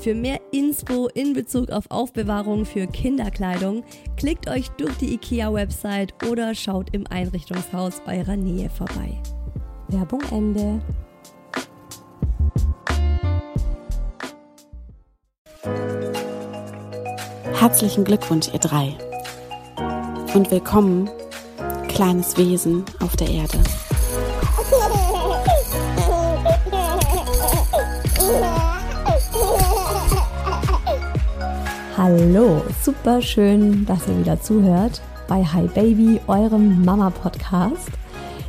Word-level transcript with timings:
Für 0.00 0.14
mehr 0.14 0.40
Inspo 0.52 1.08
in 1.08 1.32
Bezug 1.32 1.70
auf 1.70 1.90
Aufbewahrung 1.90 2.64
für 2.64 2.86
Kinderkleidung 2.86 3.82
klickt 4.16 4.48
euch 4.48 4.68
durch 4.70 4.94
die 4.98 5.14
IKEA-Website 5.14 6.14
oder 6.30 6.54
schaut 6.54 6.94
im 6.94 7.06
Einrichtungshaus 7.08 8.00
eurer 8.06 8.36
Nähe 8.36 8.70
vorbei. 8.70 9.20
Werbung 9.88 10.22
Ende. 10.30 10.80
Herzlichen 17.54 18.04
Glückwunsch, 18.04 18.48
ihr 18.52 18.60
drei. 18.60 18.96
Und 20.32 20.48
willkommen, 20.52 21.10
kleines 21.88 22.36
Wesen 22.36 22.84
auf 23.00 23.16
der 23.16 23.28
Erde. 23.28 23.58
Hallo, 32.10 32.62
super 32.82 33.20
schön, 33.20 33.84
dass 33.84 34.08
ihr 34.08 34.18
wieder 34.18 34.40
zuhört 34.40 35.02
bei 35.28 35.44
Hi 35.44 35.66
Baby, 35.66 36.22
eurem 36.26 36.82
Mama-Podcast. 36.82 37.90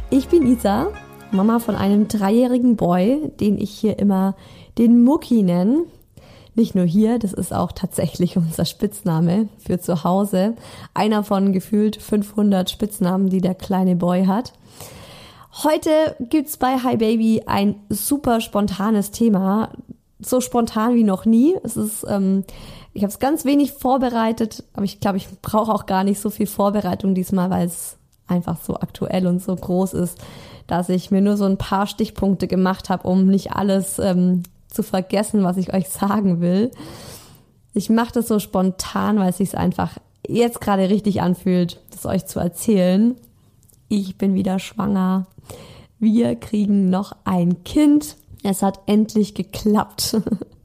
Ich 0.09 0.30
bin 0.30 0.47
Isa, 0.47 0.88
Mama 1.31 1.59
von 1.59 1.75
einem 1.75 2.08
dreijährigen 2.08 2.78
Boy, 2.78 3.30
den 3.42 3.58
ich 3.58 3.72
hier 3.72 4.00
immer 4.00 4.38
den 4.78 5.03
Mucki 5.03 5.44
nenne. 5.44 5.84
Nicht 6.56 6.74
nur 6.74 6.86
hier, 6.86 7.19
das 7.19 7.34
ist 7.34 7.53
auch 7.53 7.74
tatsächlich 7.74 8.38
unser 8.38 8.64
Spitzname 8.64 9.50
für 9.58 9.78
zu 9.78 10.06
Hause. 10.06 10.56
Einer 10.94 11.25
von 11.25 11.52
gefühlt 11.52 12.02
500 12.02 12.69
Spitznamen, 12.69 13.30
die 13.30 13.42
der 13.42 13.56
kleine 13.56 13.98
Boy 13.98 14.25
hat. 14.25 14.53
Heute 15.66 16.16
gibt's 16.22 16.56
bei 16.56 16.78
Hi 16.78 16.96
Baby 16.96 17.44
ein 17.46 17.75
super 17.90 18.40
spontanes 18.40 19.12
Thema. 19.12 19.72
So 20.22 20.40
spontan 20.40 20.96
wie 20.96 21.03
noch 21.03 21.25
nie. 21.25 21.56
Es 21.62 21.75
ist 21.75 22.06
ähm, 22.08 22.46
ich 23.00 23.04
habe 23.04 23.14
es 23.14 23.20
ganz 23.20 23.46
wenig 23.46 23.72
vorbereitet, 23.72 24.66
aber 24.74 24.84
ich 24.84 25.00
glaube, 25.00 25.16
ich 25.16 25.30
brauche 25.42 25.74
auch 25.74 25.86
gar 25.86 26.04
nicht 26.04 26.20
so 26.20 26.30
viel 26.30 26.48
Vorbereitung 26.48 27.16
diesmal, 27.16 27.50
weil 27.50 27.66
es 27.66 27.96
einfach 28.28 28.58
so 28.62 28.76
aktuell 28.76 29.26
und 29.26 29.42
so 29.42 29.56
groß 29.56 29.94
ist, 29.94 30.18
dass 30.68 30.90
ich 30.90 31.10
mir 31.10 31.22
nur 31.22 31.38
so 31.38 31.46
ein 31.46 31.58
paar 31.58 31.88
Stichpunkte 31.88 32.46
gemacht 32.46 32.90
habe, 32.90 33.08
um 33.08 33.26
nicht 33.28 33.54
alles 33.54 34.00
ähm, 34.00 34.44
zu 34.68 34.84
vergessen, 34.84 35.46
was 35.46 35.56
ich 35.56 35.74
euch 35.74 35.88
sagen 35.88 36.42
will. 36.42 36.72
Ich 37.74 37.90
mache 37.90 38.12
das 38.12 38.28
so 38.28 38.38
spontan, 38.38 39.18
weil 39.18 39.30
es 39.30 39.38
sich 39.38 39.58
einfach 39.58 39.98
jetzt 40.28 40.60
gerade 40.60 40.90
richtig 40.90 41.22
anfühlt, 41.22 41.80
das 41.92 42.06
euch 42.06 42.26
zu 42.26 42.42
erzählen. 42.42 43.16
Ich 43.88 44.18
bin 44.18 44.34
wieder 44.34 44.60
schwanger. 44.60 45.26
Wir 46.00 46.36
kriegen 46.36 46.90
noch 46.90 47.16
ein 47.24 47.64
Kind. 47.64 48.18
Es 48.44 48.62
hat 48.62 48.81
endlich 48.88 49.36
geklappt. 49.36 50.18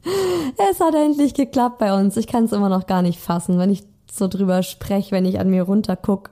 Es 0.70 0.80
hat 0.80 0.94
endlich 0.94 1.34
geklappt 1.34 1.78
bei 1.78 1.98
uns. 1.98 2.16
Ich 2.16 2.26
kann 2.26 2.44
es 2.44 2.52
immer 2.52 2.68
noch 2.68 2.86
gar 2.86 3.02
nicht 3.02 3.18
fassen, 3.18 3.58
wenn 3.58 3.70
ich 3.70 3.84
so 4.10 4.28
drüber 4.28 4.62
spreche, 4.62 5.12
wenn 5.12 5.24
ich 5.24 5.40
an 5.40 5.50
mir 5.50 5.62
runterguck 5.62 6.30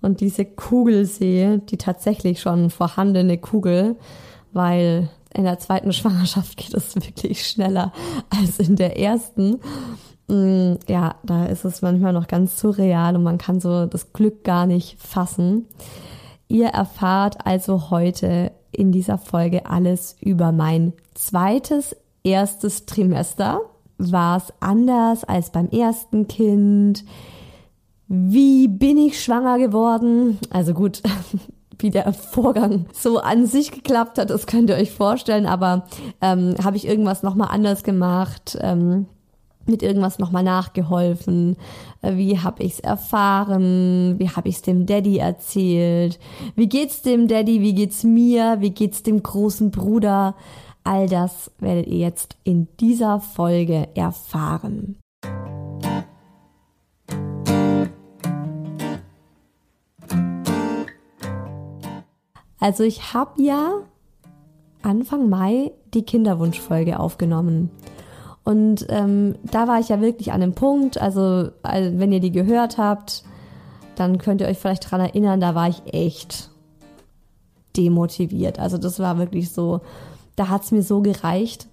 und 0.00 0.20
diese 0.20 0.44
Kugel 0.44 1.04
sehe, 1.06 1.58
die 1.58 1.76
tatsächlich 1.76 2.40
schon 2.40 2.70
vorhandene 2.70 3.38
Kugel, 3.38 3.96
weil 4.52 5.08
in 5.32 5.44
der 5.44 5.58
zweiten 5.58 5.92
Schwangerschaft 5.92 6.56
geht 6.56 6.74
es 6.74 6.94
wirklich 6.96 7.46
schneller 7.46 7.92
als 8.30 8.58
in 8.58 8.76
der 8.76 8.98
ersten. 8.98 9.60
Mm, 10.28 10.74
ja, 10.88 11.14
da 11.22 11.46
ist 11.46 11.64
es 11.64 11.82
manchmal 11.82 12.12
noch 12.12 12.26
ganz 12.26 12.58
surreal 12.58 13.16
und 13.16 13.22
man 13.22 13.38
kann 13.38 13.60
so 13.60 13.86
das 13.86 14.12
Glück 14.12 14.44
gar 14.44 14.66
nicht 14.66 15.00
fassen. 15.00 15.66
Ihr 16.48 16.68
erfahrt 16.68 17.46
also 17.46 17.90
heute 17.90 18.52
in 18.72 18.92
dieser 18.92 19.18
Folge 19.18 19.66
alles 19.66 20.16
über 20.20 20.52
mein 20.52 20.92
zweites 21.14 21.96
erstes 22.24 22.86
Trimester 22.86 23.60
war 23.98 24.38
es 24.38 24.52
anders 24.60 25.24
als 25.24 25.50
beim 25.50 25.68
ersten 25.68 26.26
Kind. 26.28 27.04
Wie 28.08 28.68
bin 28.68 28.98
ich 28.98 29.22
schwanger 29.22 29.58
geworden? 29.58 30.38
Also 30.50 30.74
gut, 30.74 31.02
wie 31.78 31.90
der 31.90 32.12
Vorgang 32.12 32.86
so 32.92 33.18
an 33.18 33.46
sich 33.46 33.70
geklappt 33.70 34.18
hat, 34.18 34.30
das 34.30 34.46
könnt 34.46 34.70
ihr 34.70 34.76
euch 34.76 34.90
vorstellen. 34.90 35.46
Aber 35.46 35.86
ähm, 36.20 36.54
habe 36.62 36.76
ich 36.76 36.86
irgendwas 36.86 37.22
nochmal 37.22 37.48
anders 37.50 37.84
gemacht? 37.84 38.58
Ähm, 38.60 39.06
mit 39.66 39.82
irgendwas 39.82 40.18
nochmal 40.18 40.42
nachgeholfen? 40.42 41.56
Äh, 42.02 42.16
wie 42.16 42.38
habe 42.38 42.62
ich's 42.62 42.80
erfahren? 42.80 44.16
Wie 44.18 44.28
habe 44.28 44.48
ich's 44.48 44.62
dem 44.62 44.86
Daddy 44.86 45.18
erzählt? 45.18 46.18
Wie 46.56 46.68
geht's 46.68 47.02
dem 47.02 47.28
Daddy? 47.28 47.60
Wie 47.60 47.74
geht's 47.74 48.04
mir? 48.04 48.56
Wie 48.60 48.70
geht's 48.70 49.02
dem 49.02 49.22
großen 49.22 49.70
Bruder? 49.70 50.34
All 50.84 51.08
das 51.08 51.50
werdet 51.58 51.86
ihr 51.86 51.98
jetzt 51.98 52.36
in 52.44 52.68
dieser 52.80 53.20
Folge 53.20 53.88
erfahren. 53.94 54.96
Also 62.58 62.84
ich 62.84 63.12
habe 63.12 63.42
ja 63.42 63.72
Anfang 64.82 65.28
Mai 65.28 65.72
die 65.94 66.04
Kinderwunschfolge 66.04 66.98
aufgenommen. 66.98 67.70
Und 68.44 68.86
ähm, 68.88 69.36
da 69.44 69.68
war 69.68 69.78
ich 69.78 69.88
ja 69.88 70.00
wirklich 70.00 70.32
an 70.32 70.42
einem 70.42 70.54
Punkt, 70.54 71.00
also, 71.00 71.50
also 71.62 71.98
wenn 71.98 72.12
ihr 72.12 72.20
die 72.20 72.32
gehört 72.32 72.78
habt, 72.78 73.24
dann 73.94 74.18
könnt 74.18 74.40
ihr 74.40 74.48
euch 74.48 74.58
vielleicht 74.58 74.90
dran 74.90 75.00
erinnern, 75.00 75.40
da 75.40 75.54
war 75.54 75.68
ich 75.68 75.82
echt 75.92 76.50
demotiviert. 77.76 78.58
Also 78.58 78.78
das 78.78 78.98
war 78.98 79.18
wirklich 79.18 79.50
so, 79.52 79.80
da 80.36 80.48
hat's 80.48 80.72
mir 80.72 80.82
so 80.82 81.00
gereicht. 81.00 81.68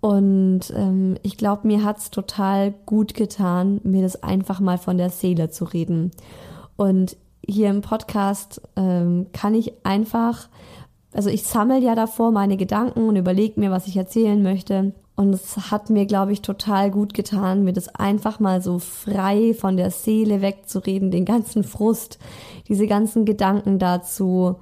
Und 0.00 0.72
ähm, 0.74 1.18
ich 1.22 1.36
glaube, 1.36 1.66
mir 1.66 1.84
hat's 1.84 2.10
total 2.10 2.72
gut 2.86 3.14
getan, 3.14 3.80
mir 3.82 4.02
das 4.02 4.22
einfach 4.22 4.60
mal 4.60 4.78
von 4.78 4.96
der 4.96 5.10
Seele 5.10 5.50
zu 5.50 5.64
reden. 5.64 6.10
Und 6.76 7.16
hier 7.46 7.68
im 7.68 7.82
Podcast 7.82 8.62
ähm, 8.76 9.26
kann 9.32 9.54
ich 9.54 9.72
einfach, 9.84 10.48
also 11.12 11.28
ich 11.28 11.42
sammle 11.42 11.78
ja 11.78 11.94
davor 11.94 12.30
meine 12.30 12.56
Gedanken 12.56 13.08
und 13.08 13.16
überlege 13.16 13.60
mir, 13.60 13.70
was 13.70 13.86
ich 13.86 13.96
erzählen 13.96 14.42
möchte. 14.42 14.92
Und 15.16 15.34
es 15.34 15.70
hat 15.70 15.90
mir, 15.90 16.06
glaube 16.06 16.32
ich, 16.32 16.40
total 16.40 16.90
gut 16.90 17.12
getan, 17.12 17.64
mir 17.64 17.74
das 17.74 17.94
einfach 17.94 18.40
mal 18.40 18.62
so 18.62 18.78
frei 18.78 19.52
von 19.52 19.76
der 19.76 19.90
Seele 19.90 20.40
wegzureden, 20.40 21.10
den 21.10 21.26
ganzen 21.26 21.62
Frust, 21.62 22.18
diese 22.68 22.86
ganzen 22.86 23.26
Gedanken 23.26 23.78
dazu 23.78 24.56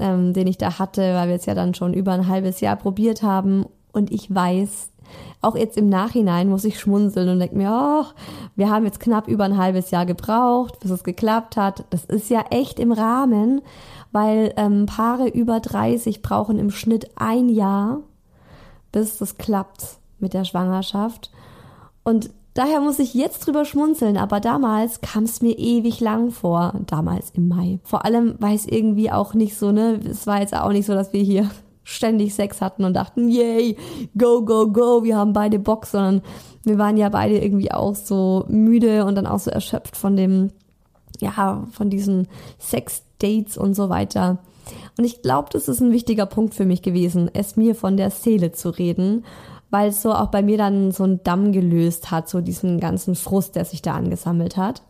ähm, 0.00 0.32
den 0.32 0.46
ich 0.46 0.58
da 0.58 0.78
hatte, 0.78 1.14
weil 1.14 1.28
wir 1.28 1.36
es 1.36 1.46
ja 1.46 1.54
dann 1.54 1.74
schon 1.74 1.94
über 1.94 2.12
ein 2.12 2.28
halbes 2.28 2.60
Jahr 2.60 2.76
probiert 2.76 3.22
haben. 3.22 3.66
Und 3.92 4.12
ich 4.12 4.32
weiß, 4.34 4.90
Auch 5.40 5.56
jetzt 5.56 5.76
im 5.76 5.88
Nachhinein 5.88 6.48
muss 6.48 6.64
ich 6.64 6.80
schmunzeln 6.80 7.28
und 7.28 7.38
denke 7.38 7.56
mir, 7.56 7.70
oh, 7.70 8.04
wir 8.56 8.70
haben 8.70 8.84
jetzt 8.84 9.00
knapp 9.00 9.28
über 9.28 9.44
ein 9.44 9.56
halbes 9.56 9.90
Jahr 9.90 10.04
gebraucht, 10.04 10.80
bis 10.80 10.90
es 10.90 11.04
geklappt 11.04 11.56
hat. 11.56 11.84
Das 11.90 12.04
ist 12.04 12.28
ja 12.28 12.44
echt 12.50 12.80
im 12.80 12.92
Rahmen, 12.92 13.62
weil 14.10 14.52
ähm, 14.56 14.86
Paare 14.86 15.28
über 15.28 15.60
30 15.60 16.22
brauchen 16.22 16.58
im 16.58 16.70
Schnitt 16.70 17.10
ein 17.16 17.48
Jahr, 17.48 18.00
bis 18.90 19.18
das 19.18 19.38
klappt 19.38 19.98
mit 20.18 20.34
der 20.34 20.44
Schwangerschaft. 20.44 21.30
Und 22.02 22.30
daher 22.58 22.80
muss 22.80 22.98
ich 22.98 23.14
jetzt 23.14 23.46
drüber 23.46 23.64
schmunzeln, 23.64 24.16
aber 24.16 24.40
damals 24.40 25.00
kam 25.00 25.22
es 25.22 25.40
mir 25.40 25.56
ewig 25.56 26.00
lang 26.00 26.32
vor, 26.32 26.74
damals 26.86 27.30
im 27.30 27.46
Mai. 27.46 27.78
Vor 27.84 28.04
allem, 28.04 28.34
weil 28.40 28.56
es 28.56 28.66
irgendwie 28.66 29.12
auch 29.12 29.32
nicht 29.32 29.56
so, 29.56 29.70
ne, 29.70 30.00
es 30.04 30.26
war 30.26 30.40
jetzt 30.40 30.56
auch 30.56 30.72
nicht 30.72 30.86
so, 30.86 30.92
dass 30.92 31.12
wir 31.12 31.22
hier 31.22 31.48
ständig 31.84 32.34
Sex 32.34 32.60
hatten 32.60 32.82
und 32.82 32.94
dachten, 32.94 33.28
yay, 33.28 33.76
go, 34.18 34.44
go, 34.44 34.72
go, 34.72 35.04
wir 35.04 35.16
haben 35.16 35.32
beide 35.32 35.60
Bock, 35.60 35.86
sondern 35.86 36.22
wir 36.64 36.78
waren 36.78 36.96
ja 36.96 37.10
beide 37.10 37.38
irgendwie 37.38 37.70
auch 37.70 37.94
so 37.94 38.44
müde 38.48 39.04
und 39.04 39.14
dann 39.14 39.28
auch 39.28 39.38
so 39.38 39.52
erschöpft 39.52 39.96
von 39.96 40.16
dem, 40.16 40.50
ja, 41.20 41.64
von 41.70 41.90
diesen 41.90 42.26
Sex-Dates 42.58 43.56
und 43.56 43.74
so 43.74 43.88
weiter. 43.88 44.38
Und 44.98 45.04
ich 45.04 45.22
glaube, 45.22 45.48
das 45.52 45.68
ist 45.68 45.80
ein 45.80 45.92
wichtiger 45.92 46.26
Punkt 46.26 46.54
für 46.54 46.66
mich 46.66 46.82
gewesen, 46.82 47.30
es 47.32 47.56
mir 47.56 47.76
von 47.76 47.96
der 47.96 48.10
Seele 48.10 48.50
zu 48.50 48.70
reden, 48.70 49.24
weil 49.70 49.88
es 49.90 50.02
so 50.02 50.12
auch 50.12 50.28
bei 50.28 50.42
mir 50.42 50.58
dann 50.58 50.92
so 50.92 51.04
einen 51.04 51.22
Damm 51.22 51.52
gelöst 51.52 52.10
hat, 52.10 52.28
so 52.28 52.40
diesen 52.40 52.80
ganzen 52.80 53.14
Frust, 53.14 53.56
der 53.56 53.64
sich 53.64 53.82
da 53.82 53.94
angesammelt 53.94 54.56
hat. 54.56 54.82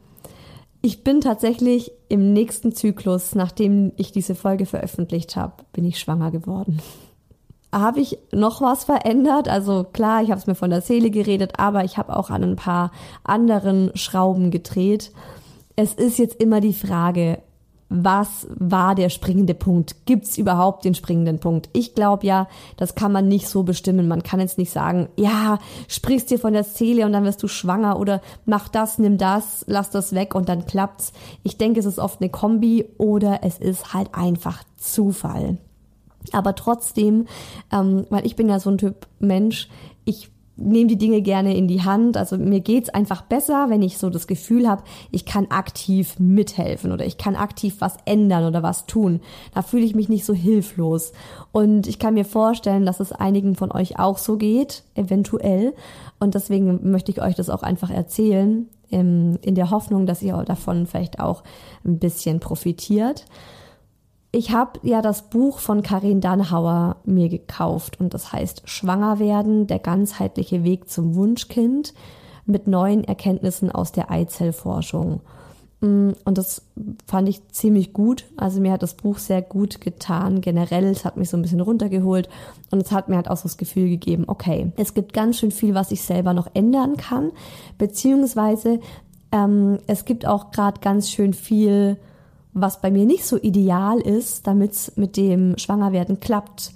Ich 0.80 1.02
bin 1.02 1.20
tatsächlich 1.20 1.90
im 2.08 2.32
nächsten 2.32 2.72
Zyklus, 2.72 3.34
nachdem 3.34 3.92
ich 3.96 4.12
diese 4.12 4.34
Folge 4.34 4.64
veröffentlicht 4.64 5.34
habe, 5.36 5.64
bin 5.72 5.84
ich 5.84 5.98
schwanger 5.98 6.30
geworden. 6.30 6.80
Habe 7.72 8.00
ich 8.00 8.18
noch 8.32 8.62
was 8.62 8.84
verändert? 8.84 9.46
Also 9.46 9.84
klar, 9.84 10.22
ich 10.22 10.30
habe 10.30 10.40
es 10.40 10.46
mir 10.46 10.54
von 10.54 10.70
der 10.70 10.80
Seele 10.80 11.10
geredet, 11.10 11.58
aber 11.58 11.84
ich 11.84 11.98
habe 11.98 12.16
auch 12.16 12.30
an 12.30 12.42
ein 12.42 12.56
paar 12.56 12.92
anderen 13.24 13.90
Schrauben 13.94 14.50
gedreht. 14.50 15.12
Es 15.76 15.92
ist 15.92 16.18
jetzt 16.18 16.40
immer 16.40 16.62
die 16.62 16.72
Frage, 16.72 17.42
was 17.88 18.46
war 18.50 18.94
der 18.94 19.08
springende 19.08 19.54
Punkt? 19.54 20.04
Gibt's 20.04 20.36
überhaupt 20.36 20.84
den 20.84 20.94
springenden 20.94 21.38
Punkt? 21.38 21.70
Ich 21.72 21.94
glaube 21.94 22.26
ja, 22.26 22.48
das 22.76 22.94
kann 22.94 23.12
man 23.12 23.28
nicht 23.28 23.48
so 23.48 23.62
bestimmen. 23.62 24.08
Man 24.08 24.22
kann 24.22 24.40
jetzt 24.40 24.58
nicht 24.58 24.70
sagen, 24.70 25.08
ja, 25.16 25.58
sprichst 25.88 26.30
dir 26.30 26.38
von 26.38 26.52
der 26.52 26.64
Seele 26.64 27.06
und 27.06 27.12
dann 27.12 27.24
wirst 27.24 27.42
du 27.42 27.48
schwanger 27.48 27.98
oder 27.98 28.20
mach 28.44 28.68
das, 28.68 28.98
nimm 28.98 29.16
das, 29.16 29.64
lass 29.68 29.90
das 29.90 30.14
weg 30.14 30.34
und 30.34 30.48
dann 30.48 30.66
klappt's. 30.66 31.12
Ich 31.42 31.56
denke, 31.56 31.80
es 31.80 31.86
ist 31.86 31.98
oft 31.98 32.20
eine 32.20 32.30
Kombi 32.30 32.84
oder 32.98 33.40
es 33.42 33.58
ist 33.58 33.94
halt 33.94 34.14
einfach 34.14 34.62
Zufall. 34.76 35.56
Aber 36.32 36.54
trotzdem, 36.54 37.26
ähm, 37.72 38.06
weil 38.10 38.26
ich 38.26 38.36
bin 38.36 38.48
ja 38.48 38.60
so 38.60 38.70
ein 38.70 38.78
Typ 38.78 39.06
Mensch, 39.18 39.68
ich 40.04 40.30
nehme 40.58 40.88
die 40.88 40.98
Dinge 40.98 41.22
gerne 41.22 41.56
in 41.56 41.68
die 41.68 41.82
Hand. 41.82 42.16
Also 42.16 42.36
mir 42.36 42.60
geht's 42.60 42.90
einfach 42.90 43.22
besser, 43.22 43.70
wenn 43.70 43.80
ich 43.80 43.96
so 43.96 44.10
das 44.10 44.26
Gefühl 44.26 44.68
habe, 44.68 44.82
ich 45.10 45.24
kann 45.24 45.46
aktiv 45.50 46.18
mithelfen 46.18 46.92
oder 46.92 47.06
ich 47.06 47.16
kann 47.16 47.36
aktiv 47.36 47.76
was 47.78 47.96
ändern 48.04 48.44
oder 48.44 48.62
was 48.62 48.86
tun. 48.86 49.20
Da 49.54 49.62
fühle 49.62 49.84
ich 49.84 49.94
mich 49.94 50.08
nicht 50.08 50.24
so 50.24 50.34
hilflos. 50.34 51.12
Und 51.52 51.86
ich 51.86 51.98
kann 51.98 52.14
mir 52.14 52.24
vorstellen, 52.24 52.84
dass 52.84 53.00
es 53.00 53.12
einigen 53.12 53.54
von 53.54 53.72
euch 53.72 53.98
auch 53.98 54.18
so 54.18 54.36
geht, 54.36 54.82
eventuell. 54.94 55.74
Und 56.18 56.34
deswegen 56.34 56.90
möchte 56.90 57.12
ich 57.12 57.22
euch 57.22 57.36
das 57.36 57.50
auch 57.50 57.62
einfach 57.62 57.90
erzählen, 57.90 58.68
in 58.90 59.38
der 59.42 59.70
Hoffnung, 59.70 60.06
dass 60.06 60.22
ihr 60.22 60.34
davon 60.44 60.86
vielleicht 60.86 61.20
auch 61.20 61.44
ein 61.84 61.98
bisschen 61.98 62.40
profitiert 62.40 63.26
ich 64.30 64.50
habe 64.52 64.80
ja 64.82 65.00
das 65.00 65.30
Buch 65.30 65.58
von 65.58 65.82
Karin 65.82 66.20
Dannhauer 66.20 66.96
mir 67.04 67.28
gekauft 67.28 67.98
und 67.98 68.12
das 68.12 68.32
heißt 68.32 68.62
Schwanger 68.66 69.18
werden, 69.18 69.66
der 69.66 69.78
ganzheitliche 69.78 70.64
Weg 70.64 70.90
zum 70.90 71.14
Wunschkind 71.14 71.94
mit 72.44 72.66
neuen 72.66 73.04
Erkenntnissen 73.04 73.70
aus 73.70 73.92
der 73.92 74.10
Eizellforschung. 74.10 75.20
Mm, 75.80 76.10
und 76.24 76.38
das 76.38 76.62
fand 77.06 77.28
ich 77.28 77.46
ziemlich 77.48 77.92
gut. 77.92 78.26
Also 78.36 78.60
mir 78.60 78.72
hat 78.72 78.82
das 78.82 78.94
Buch 78.94 79.18
sehr 79.18 79.42
gut 79.42 79.80
getan. 79.80 80.40
Generell, 80.40 80.84
es 80.84 81.04
hat 81.04 81.16
mich 81.16 81.30
so 81.30 81.36
ein 81.36 81.42
bisschen 81.42 81.60
runtergeholt 81.60 82.28
und 82.70 82.82
es 82.82 82.92
hat 82.92 83.08
mir 83.08 83.16
halt 83.16 83.30
auch 83.30 83.36
so 83.36 83.44
das 83.44 83.56
Gefühl 83.56 83.88
gegeben, 83.88 84.24
okay, 84.26 84.72
es 84.76 84.92
gibt 84.92 85.12
ganz 85.12 85.38
schön 85.38 85.52
viel, 85.52 85.74
was 85.74 85.90
ich 85.90 86.02
selber 86.02 86.34
noch 86.34 86.48
ändern 86.52 86.96
kann, 86.96 87.32
beziehungsweise 87.78 88.80
ähm, 89.32 89.78
es 89.86 90.04
gibt 90.04 90.26
auch 90.26 90.50
gerade 90.50 90.80
ganz 90.80 91.10
schön 91.10 91.32
viel, 91.32 91.98
was 92.60 92.80
bei 92.80 92.90
mir 92.90 93.06
nicht 93.06 93.24
so 93.24 93.36
ideal 93.36 94.00
ist, 94.00 94.46
damit 94.46 94.72
es 94.72 94.96
mit 94.96 95.16
dem 95.16 95.56
Schwangerwerden 95.58 96.20
klappt. 96.20 96.72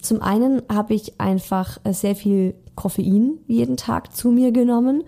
Zum 0.00 0.22
einen 0.22 0.62
habe 0.72 0.94
ich 0.94 1.20
einfach 1.20 1.78
äh, 1.84 1.92
sehr 1.92 2.14
viel 2.14 2.54
Koffein 2.74 3.38
jeden 3.46 3.76
Tag 3.76 4.14
zu 4.14 4.30
mir 4.30 4.52
genommen. 4.52 5.04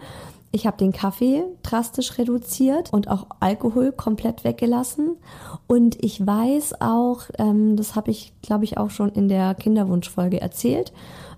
Ich 0.50 0.66
habe 0.66 0.78
den 0.78 0.92
Kaffee 0.92 1.44
drastisch 1.62 2.16
reduziert 2.16 2.92
und 2.92 3.08
auch 3.08 3.26
Alkohol 3.38 3.92
komplett 3.92 4.44
weggelassen. 4.44 5.16
Und 5.66 6.02
ich 6.02 6.26
weiß 6.26 6.80
auch, 6.80 7.22
ähm, 7.38 7.76
das 7.76 7.94
habe 7.94 8.10
ich, 8.10 8.32
glaube 8.40 8.64
ich, 8.64 8.78
auch 8.78 8.90
schon 8.90 9.10
in 9.10 9.28
der 9.28 9.54
Kinderwunschfolge 9.54 10.40
erzählt, 10.40 10.92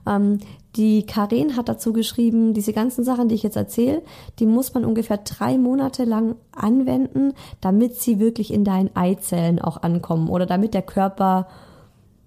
ähm, 0.07 0.39
die 0.77 1.05
Karin 1.05 1.57
hat 1.57 1.69
dazu 1.69 1.93
geschrieben, 1.93 2.55
diese 2.55 2.73
ganzen 2.73 3.05
Sachen, 3.05 3.29
die 3.29 3.35
ich 3.35 3.43
jetzt 3.43 3.57
erzähle, 3.57 4.03
die 4.39 4.47
muss 4.47 4.73
man 4.73 4.85
ungefähr 4.85 5.19
drei 5.19 5.59
Monate 5.59 6.05
lang 6.05 6.37
anwenden, 6.53 7.33
damit 7.61 7.97
sie 7.97 8.21
wirklich 8.21 8.53
in 8.53 8.65
deinen 8.65 8.95
Eizellen 8.95 9.61
auch 9.61 9.83
ankommen 9.83 10.29
oder 10.29 10.47
damit 10.47 10.75
der 10.75 10.83
Körper 10.83 11.49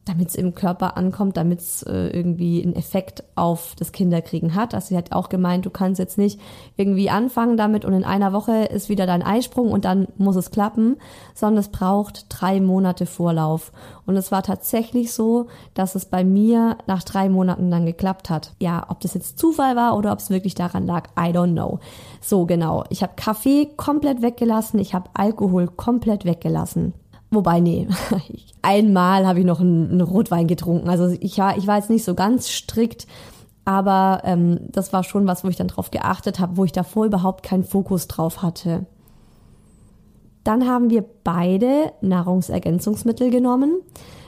damit 0.06 0.30
es 0.30 0.36
im 0.36 0.54
Körper 0.54 0.98
ankommt, 0.98 1.38
damit 1.38 1.60
es 1.60 1.84
äh, 1.84 2.08
irgendwie 2.08 2.62
einen 2.62 2.76
Effekt 2.76 3.24
auf 3.36 3.74
das 3.78 3.92
Kinderkriegen 3.92 4.54
hat. 4.54 4.74
Also 4.74 4.90
sie 4.90 4.98
hat 4.98 5.14
auch 5.14 5.30
gemeint, 5.30 5.66
du 5.66 5.70
kannst 5.70 6.00
jetzt 6.00 6.18
nicht 6.18 6.40
irgendwie 6.76 7.10
anfangen 7.10 7.56
damit 7.56 7.86
und 7.86 7.94
in 7.94 8.04
einer 8.04 8.34
Woche 8.34 8.66
ist 8.66 8.90
wieder 8.90 9.06
dein 9.06 9.24
Eisprung 9.24 9.72
und 9.72 9.86
dann 9.86 10.08
muss 10.18 10.36
es 10.36 10.52
klappen, 10.52 10.98
sondern 11.34 11.60
es 11.60 11.70
braucht 11.70 12.26
drei 12.30 12.60
Monate 12.60 13.06
Vorlauf. 13.06 13.72
Und 14.06 14.18
es 14.18 14.32
war 14.32 14.44
tatsächlich 14.44 15.14
so, 15.14 15.48
dass 15.74 15.96
es 15.96 16.06
bei 16.06 16.26
mir 16.26 16.78
nach 16.88 17.04
drei 17.04 17.30
Monaten 17.30 17.72
dann 17.72 17.86
geklappt 17.86 18.30
hat. 18.30 18.52
Ja, 18.60 18.86
ob 18.90 19.00
das 19.00 19.14
jetzt 19.14 19.40
Zufall 19.40 19.78
war 19.78 19.98
oder 19.98 20.12
ob 20.12 20.20
es 20.20 20.30
wirklich 20.30 20.56
daran 20.56 20.86
lag, 20.86 21.08
I 21.18 21.32
don't 21.32 21.54
know. 21.54 21.80
So 22.22 22.46
genau. 22.46 22.84
Ich 22.90 23.04
habe 23.04 23.14
Kaffee 23.16 23.70
komplett 23.78 24.22
weggelassen, 24.22 24.80
ich 24.80 24.94
habe 24.94 25.10
Alkohol 25.14 25.68
komplett 25.68 26.26
weggelassen. 26.26 26.94
Wobei, 27.34 27.60
nee, 27.60 27.88
einmal 28.62 29.26
habe 29.26 29.40
ich 29.40 29.46
noch 29.46 29.60
einen, 29.60 29.92
einen, 29.92 30.02
Rotwein 30.02 30.48
getrunken. 30.48 30.90
Also 30.90 31.16
ich 31.20 31.38
war, 31.38 31.58
ich 31.58 31.68
war 31.68 31.78
jetzt 31.78 31.90
nicht 31.90 32.04
so 32.04 32.14
ganz 32.14 32.50
strikt, 32.50 33.08
aber 33.66 34.22
ähm, 34.24 34.60
das 34.70 34.94
war 34.94 35.04
schon 35.04 35.26
was, 35.26 35.44
wo 35.44 35.48
ich 35.48 35.56
dann 35.56 35.68
drauf 35.68 35.90
geachtet 35.90 36.40
habe, 36.40 36.58
wo 36.58 36.66
ich 36.66 36.72
davor 36.72 37.06
überhaupt 37.06 37.44
keinen 37.44 37.64
Fokus 37.64 38.08
drauf 38.08 38.42
hatte. 38.42 38.86
Dann 40.44 40.68
haben 40.68 40.90
wir 40.90 41.04
beide 41.24 41.94
Nahrungsergänzungsmittel 42.02 43.30
genommen. 43.30 43.80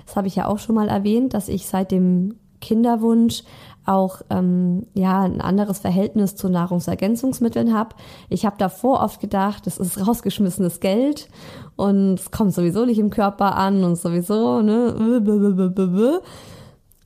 Das 0.06 0.16
habe 0.16 0.28
ich 0.28 0.36
ja 0.36 0.48
auch 0.48 0.60
schon 0.60 0.76
mal 0.76 0.88
erwähnt, 0.88 1.34
dass 1.34 1.50
ich 1.50 1.68
seit 1.68 1.92
dem 1.92 2.36
Kinderwunsch 2.62 3.44
auch 3.86 4.22
ähm, 4.30 4.88
ja 4.94 5.22
ein 5.22 5.42
anderes 5.42 5.80
Verhältnis 5.80 6.36
zu 6.36 6.50
Nahrungsergänzungsmitteln 6.50 7.74
habe. 7.74 7.96
Ich 8.30 8.46
habe 8.46 8.56
davor 8.58 9.02
oft 9.02 9.20
gedacht, 9.20 9.68
das 9.68 9.78
ist 9.78 10.06
rausgeschmissenes 10.06 10.80
Geld 10.80 11.28
und 11.76 12.16
es 12.16 12.32
kommt 12.32 12.54
sowieso 12.54 12.86
nicht 12.86 13.00
im 13.00 13.10
Körper 13.10 13.56
an 13.56 13.84
und 13.84 13.96
sowieso 13.96 14.62
ne. 14.62 16.22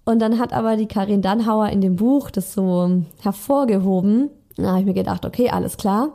Und 0.06 0.20
dann 0.20 0.40
hat 0.40 0.54
aber 0.54 0.76
die 0.76 0.88
Karin 0.88 1.22
Dannhauer 1.22 1.70
in 1.70 1.82
dem 1.82 1.96
Buch 1.96 2.32
das 2.32 2.54
so 2.54 3.04
hervorgehoben. 3.22 4.30
Da 4.56 4.70
habe 4.70 4.80
ich 4.80 4.86
mir 4.86 4.94
gedacht, 4.94 5.26
okay, 5.26 5.50
alles 5.50 5.78
klar. 5.78 6.10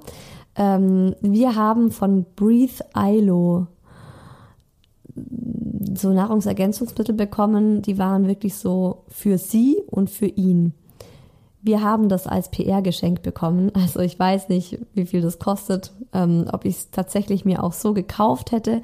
Ähm, 0.57 1.15
wir 1.21 1.55
haben 1.55 1.91
von 1.91 2.27
Breathe 2.37 2.85
ILO 2.97 3.69
so 5.95 6.13
Nahrungsergänzungsmittel 6.13 7.15
bekommen, 7.15 7.83
die 7.83 7.99
waren 7.99 8.27
wirklich 8.27 8.57
so 8.57 9.05
für 9.09 9.39
sie 9.39 9.83
und 9.87 10.11
für 10.11 10.27
ihn. 10.27 10.75
Wir 11.63 11.83
haben 11.83 12.09
das 12.11 12.27
als 12.27 12.51
PR-Geschenk 12.51 13.23
bekommen. 13.23 13.73
Also 13.75 14.01
ich 14.01 14.19
weiß 14.19 14.51
nicht, 14.51 14.79
wie 14.93 15.07
viel 15.07 15.23
das 15.23 15.39
kostet, 15.39 15.93
ähm, 16.13 16.47
ob 16.53 16.65
ich 16.67 16.77
es 16.77 16.91
tatsächlich 16.91 17.45
mir 17.45 17.65
auch 17.65 17.73
so 17.73 17.95
gekauft 17.95 18.53
hätte. 18.53 18.83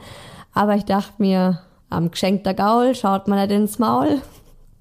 Aber 0.55 0.77
ich 0.77 0.85
dachte 0.85 1.15
mir, 1.19 1.61
am 1.91 2.11
Geschenk 2.11 2.45
der 2.45 2.55
Gaul 2.55 2.95
schaut 2.95 3.29
man 3.29 3.39
halt 3.39 3.51
ins 3.51 3.79
Maul. 3.79 4.23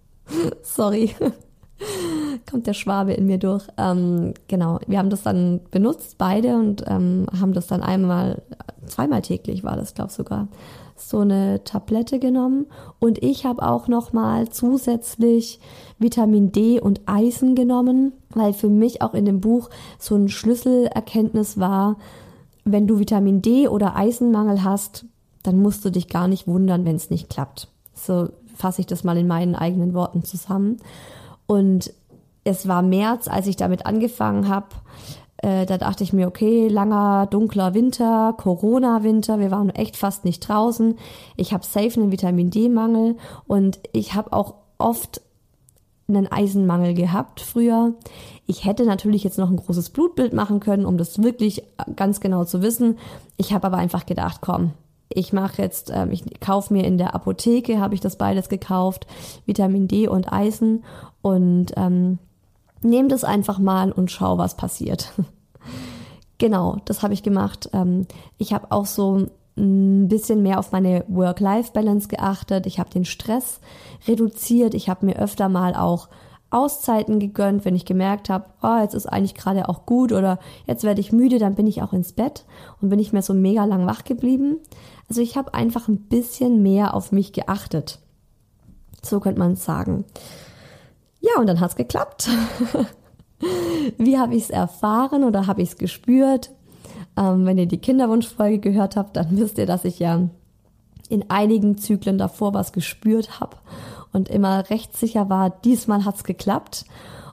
Sorry. 0.64 1.14
Kommt 2.50 2.68
der 2.68 2.74
Schwabe 2.74 3.14
in 3.14 3.26
mir 3.26 3.38
durch. 3.38 3.68
Ähm, 3.78 4.34
genau, 4.48 4.80
wir 4.88 4.98
haben 4.98 5.10
das 5.10 5.24
dann 5.24 5.62
benutzt, 5.72 6.18
beide, 6.18 6.56
und 6.56 6.84
ähm, 6.88 7.26
haben 7.40 7.54
das 7.54 7.68
dann 7.68 7.82
einmal, 7.82 8.42
zweimal 8.86 9.22
täglich 9.22 9.64
war 9.64 9.76
das, 9.76 9.94
glaube 9.94 10.10
ich 10.10 10.16
sogar, 10.16 10.48
so 11.00 11.20
eine 11.20 11.64
Tablette 11.64 12.20
genommen 12.20 12.68
und 13.00 13.24
ich 13.24 13.46
habe 13.46 13.68
auch 13.68 13.88
noch 13.88 14.14
mal 14.14 14.50
zusätzlich 14.50 15.60
Vitamin 15.98 16.52
D 16.52 16.80
und 16.80 17.02
Eisen 17.06 17.56
genommen, 17.56 18.14
weil 18.30 18.54
für 18.54 18.70
mich 18.70 19.02
auch 19.02 19.14
in 19.14 19.26
dem 19.26 19.42
Buch 19.42 19.70
so 19.98 20.16
ein 20.16 20.30
Schlüsselerkenntnis 20.30 21.60
war, 21.60 21.98
wenn 22.66 22.88
du 22.88 23.00
Vitamin 23.00 23.42
D 23.42 23.68
oder 23.68 23.96
Eisenmangel 23.96 24.64
hast, 24.64 25.06
dann 25.44 25.62
musst 25.62 25.84
du 25.86 25.90
dich 25.90 26.08
gar 26.08 26.28
nicht 26.28 26.48
wundern, 26.48 26.86
wenn 26.86 26.96
es 26.96 27.10
nicht 27.10 27.30
klappt. 27.30 27.70
So 27.94 28.30
fasse 28.56 28.82
ich 28.82 28.88
das 28.88 29.04
mal 29.04 29.18
in 29.18 29.28
meinen 29.28 29.56
eigenen 29.56 29.94
Worten 29.94 30.24
zusammen. 30.24 30.78
Und 31.48 31.94
es 32.44 32.68
war 32.68 32.82
März, 32.82 33.28
als 33.28 33.48
ich 33.48 33.56
damit 33.56 33.86
angefangen 33.86 34.48
habe. 34.48 34.68
Äh, 35.42 35.66
da 35.66 35.78
dachte 35.78 36.04
ich 36.04 36.14
mir, 36.14 36.28
okay, 36.28 36.68
langer, 36.68 37.28
dunkler 37.28 37.74
Winter, 37.74 38.34
Corona-Winter, 38.38 39.40
wir 39.40 39.52
waren 39.52 39.70
echt 39.70 39.96
fast 39.96 40.26
nicht 40.26 40.48
draußen. 40.48 40.98
Ich 41.38 41.54
habe 41.54 41.66
safe 41.66 42.00
einen 42.00 42.12
Vitamin 42.12 42.50
D-Mangel 42.50 43.16
und 43.48 43.80
ich 43.94 44.14
habe 44.16 44.34
auch 44.34 44.56
oft 44.78 45.22
einen 46.10 46.30
Eisenmangel 46.30 46.94
gehabt 46.94 47.40
früher. 47.40 47.94
Ich 48.48 48.66
hätte 48.66 48.86
natürlich 48.86 49.24
jetzt 49.24 49.38
noch 49.38 49.50
ein 49.50 49.58
großes 49.58 49.92
Blutbild 49.92 50.34
machen 50.34 50.60
können, 50.60 50.86
um 50.86 50.98
das 50.98 51.22
wirklich 51.22 51.64
ganz 51.96 52.20
genau 52.20 52.46
zu 52.46 52.62
wissen. 52.62 52.98
Ich 53.38 53.54
habe 53.54 53.68
aber 53.68 53.78
einfach 53.78 54.06
gedacht, 54.06 54.42
komm, 54.42 54.72
ich 55.08 55.34
mache 55.34 55.62
jetzt, 55.62 55.92
ähm, 55.94 56.12
ich 56.12 56.40
kaufe 56.40 56.74
mir 56.74 56.84
in 56.84 56.98
der 56.98 57.16
Apotheke, 57.16 57.80
habe 57.80 57.96
ich 57.96 58.02
das 58.02 58.18
beides 58.18 58.50
gekauft, 58.50 59.08
Vitamin 59.46 59.88
D 59.88 60.08
und 60.08 60.32
Eisen 60.32 60.84
und 61.22 61.74
ähm, 61.78 62.20
nehme 62.82 63.08
das 63.08 63.24
einfach 63.24 63.60
mal 63.60 63.92
und 63.92 64.12
schau, 64.12 64.38
was 64.38 64.56
passiert. 64.56 65.14
genau, 66.38 66.78
das 66.86 67.04
habe 67.04 67.14
ich 67.14 67.24
gemacht. 67.24 67.70
Ähm, 67.74 68.08
ich 68.38 68.54
habe 68.54 68.72
auch 68.72 68.86
so 68.86 69.28
ein 69.58 70.08
bisschen 70.08 70.42
mehr 70.42 70.60
auf 70.60 70.72
meine 70.72 71.04
Work-Life-Balance 71.08 72.08
geachtet. 72.08 72.66
Ich 72.66 72.80
habe 72.80 72.90
den 72.90 73.06
Stress 73.06 73.60
reduziert. 74.08 74.74
Ich 74.74 74.90
habe 74.90 75.06
mir 75.06 75.18
öfter 75.18 75.50
mal 75.50 75.76
auch 75.76 76.08
Auszeiten 76.52 77.20
gegönnt, 77.20 77.64
wenn 77.64 77.76
ich 77.76 77.86
gemerkt 77.86 78.30
habe, 78.30 78.46
oh, 78.64 78.80
jetzt 78.82 78.96
ist 78.96 79.06
eigentlich 79.06 79.36
gerade 79.36 79.70
auch 79.70 79.86
gut 79.86 80.12
oder 80.12 80.40
jetzt 80.66 80.84
werde 80.84 81.00
ich 81.00 81.12
müde, 81.12 81.38
dann 81.38 81.54
bin 81.54 81.68
ich 81.68 81.84
auch 81.84 81.94
ins 81.94 82.14
Bett 82.14 82.46
und 82.82 82.90
bin 82.90 82.98
nicht 82.98 83.14
mehr 83.14 83.22
so 83.22 83.36
mega 83.36 83.66
lang 83.66 83.86
wach 83.86 84.04
geblieben. 84.04 84.58
Also 85.08 85.22
ich 85.22 85.38
habe 85.38 85.54
einfach 85.54 85.88
ein 85.88 86.08
bisschen 86.08 86.64
mehr 86.64 86.96
auf 86.96 87.12
mich 87.12 87.34
geachtet. 87.34 88.00
So 89.04 89.20
könnte 89.20 89.40
man 89.40 89.54
es 89.54 89.64
sagen. 89.64 90.06
Ja, 91.22 91.40
und 91.40 91.48
dann 91.48 91.60
hat's 91.60 91.76
geklappt. 91.76 92.30
Wie 93.98 94.18
habe 94.18 94.36
ich 94.36 94.44
es 94.44 94.50
erfahren 94.50 95.24
oder 95.24 95.48
habe 95.48 95.62
ich 95.62 95.70
es 95.70 95.78
gespürt? 95.78 96.52
Ähm, 97.18 97.46
wenn 97.46 97.58
ihr 97.58 97.66
die 97.66 97.78
Kinderwunschfolge 97.78 98.60
gehört 98.60 98.96
habt, 98.96 99.16
dann 99.16 99.28
wisst 99.38 99.58
ihr, 99.58 99.66
dass 99.66 99.86
ich 99.86 100.00
ja 100.00 100.30
in 101.10 101.30
einigen 101.30 101.78
Zyklen 101.78 102.18
davor 102.18 102.54
was 102.54 102.72
gespürt 102.72 103.40
habe 103.40 103.58
und 104.14 104.30
immer 104.30 104.70
recht 104.70 104.96
sicher 104.96 105.30
war, 105.30 105.50
diesmal 105.50 106.06
hat's 106.06 106.24
geklappt. 106.24 106.86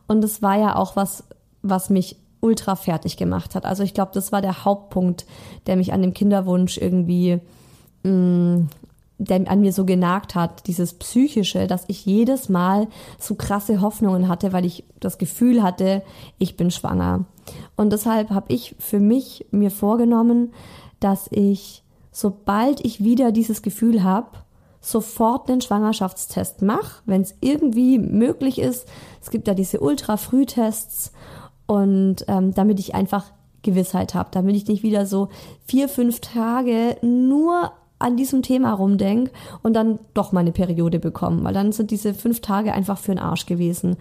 Und 0.08 0.24
es 0.24 0.40
war 0.40 0.56
ja 0.58 0.76
auch 0.76 0.96
was, 0.96 1.24
was 1.62 1.90
mich 1.90 2.16
ultra 2.40 2.76
fertig 2.76 3.16
gemacht 3.16 3.54
hat. 3.54 3.66
Also 3.66 3.82
ich 3.82 3.92
glaube, 3.92 4.12
das 4.14 4.32
war 4.32 4.40
der 4.40 4.64
Hauptpunkt, 4.64 5.26
der 5.66 5.76
mich 5.76 5.92
an 5.92 6.02
dem 6.02 6.14
Kinderwunsch 6.14 6.78
irgendwie 6.78 7.40
mh, 8.02 8.10
mm, 8.10 8.68
der 9.18 9.50
an 9.50 9.60
mir 9.60 9.72
so 9.72 9.84
genagt 9.84 10.34
hat, 10.34 10.66
dieses 10.66 10.94
psychische, 10.94 11.66
dass 11.66 11.84
ich 11.88 12.04
jedes 12.04 12.48
Mal 12.48 12.88
so 13.18 13.34
krasse 13.34 13.80
Hoffnungen 13.80 14.28
hatte, 14.28 14.52
weil 14.52 14.64
ich 14.64 14.84
das 15.00 15.18
Gefühl 15.18 15.62
hatte, 15.62 16.02
ich 16.38 16.56
bin 16.56 16.70
schwanger. 16.70 17.24
Und 17.76 17.92
deshalb 17.92 18.30
habe 18.30 18.52
ich 18.52 18.74
für 18.78 19.00
mich 19.00 19.46
mir 19.50 19.70
vorgenommen, 19.70 20.52
dass 21.00 21.28
ich, 21.30 21.82
sobald 22.10 22.84
ich 22.84 23.02
wieder 23.02 23.32
dieses 23.32 23.62
Gefühl 23.62 24.02
habe, 24.02 24.28
sofort 24.80 25.50
einen 25.50 25.60
Schwangerschaftstest 25.60 26.62
mache, 26.62 27.02
wenn 27.06 27.22
es 27.22 27.34
irgendwie 27.40 27.98
möglich 27.98 28.58
ist. 28.58 28.86
Es 29.20 29.30
gibt 29.30 29.48
ja 29.48 29.54
diese 29.54 29.80
Ultra-Frühtests 29.80 31.12
und 31.66 32.24
ähm, 32.28 32.54
damit 32.54 32.78
ich 32.78 32.94
einfach 32.94 33.32
Gewissheit 33.62 34.14
habe, 34.14 34.28
damit 34.30 34.54
ich 34.54 34.68
nicht 34.68 34.84
wieder 34.84 35.06
so 35.06 35.28
vier, 35.66 35.88
fünf 35.88 36.20
Tage 36.20 36.96
nur 37.02 37.72
an 37.98 38.16
diesem 38.16 38.42
Thema 38.42 38.72
rumdenke 38.74 39.32
und 39.62 39.74
dann 39.74 39.98
doch 40.14 40.32
meine 40.32 40.52
Periode 40.52 40.98
bekomme, 40.98 41.44
weil 41.44 41.54
dann 41.54 41.72
sind 41.72 41.90
diese 41.90 42.14
fünf 42.14 42.40
Tage 42.40 42.72
einfach 42.72 42.98
für 42.98 43.12
den 43.12 43.18
Arsch 43.18 43.46
gewesen. 43.46 43.96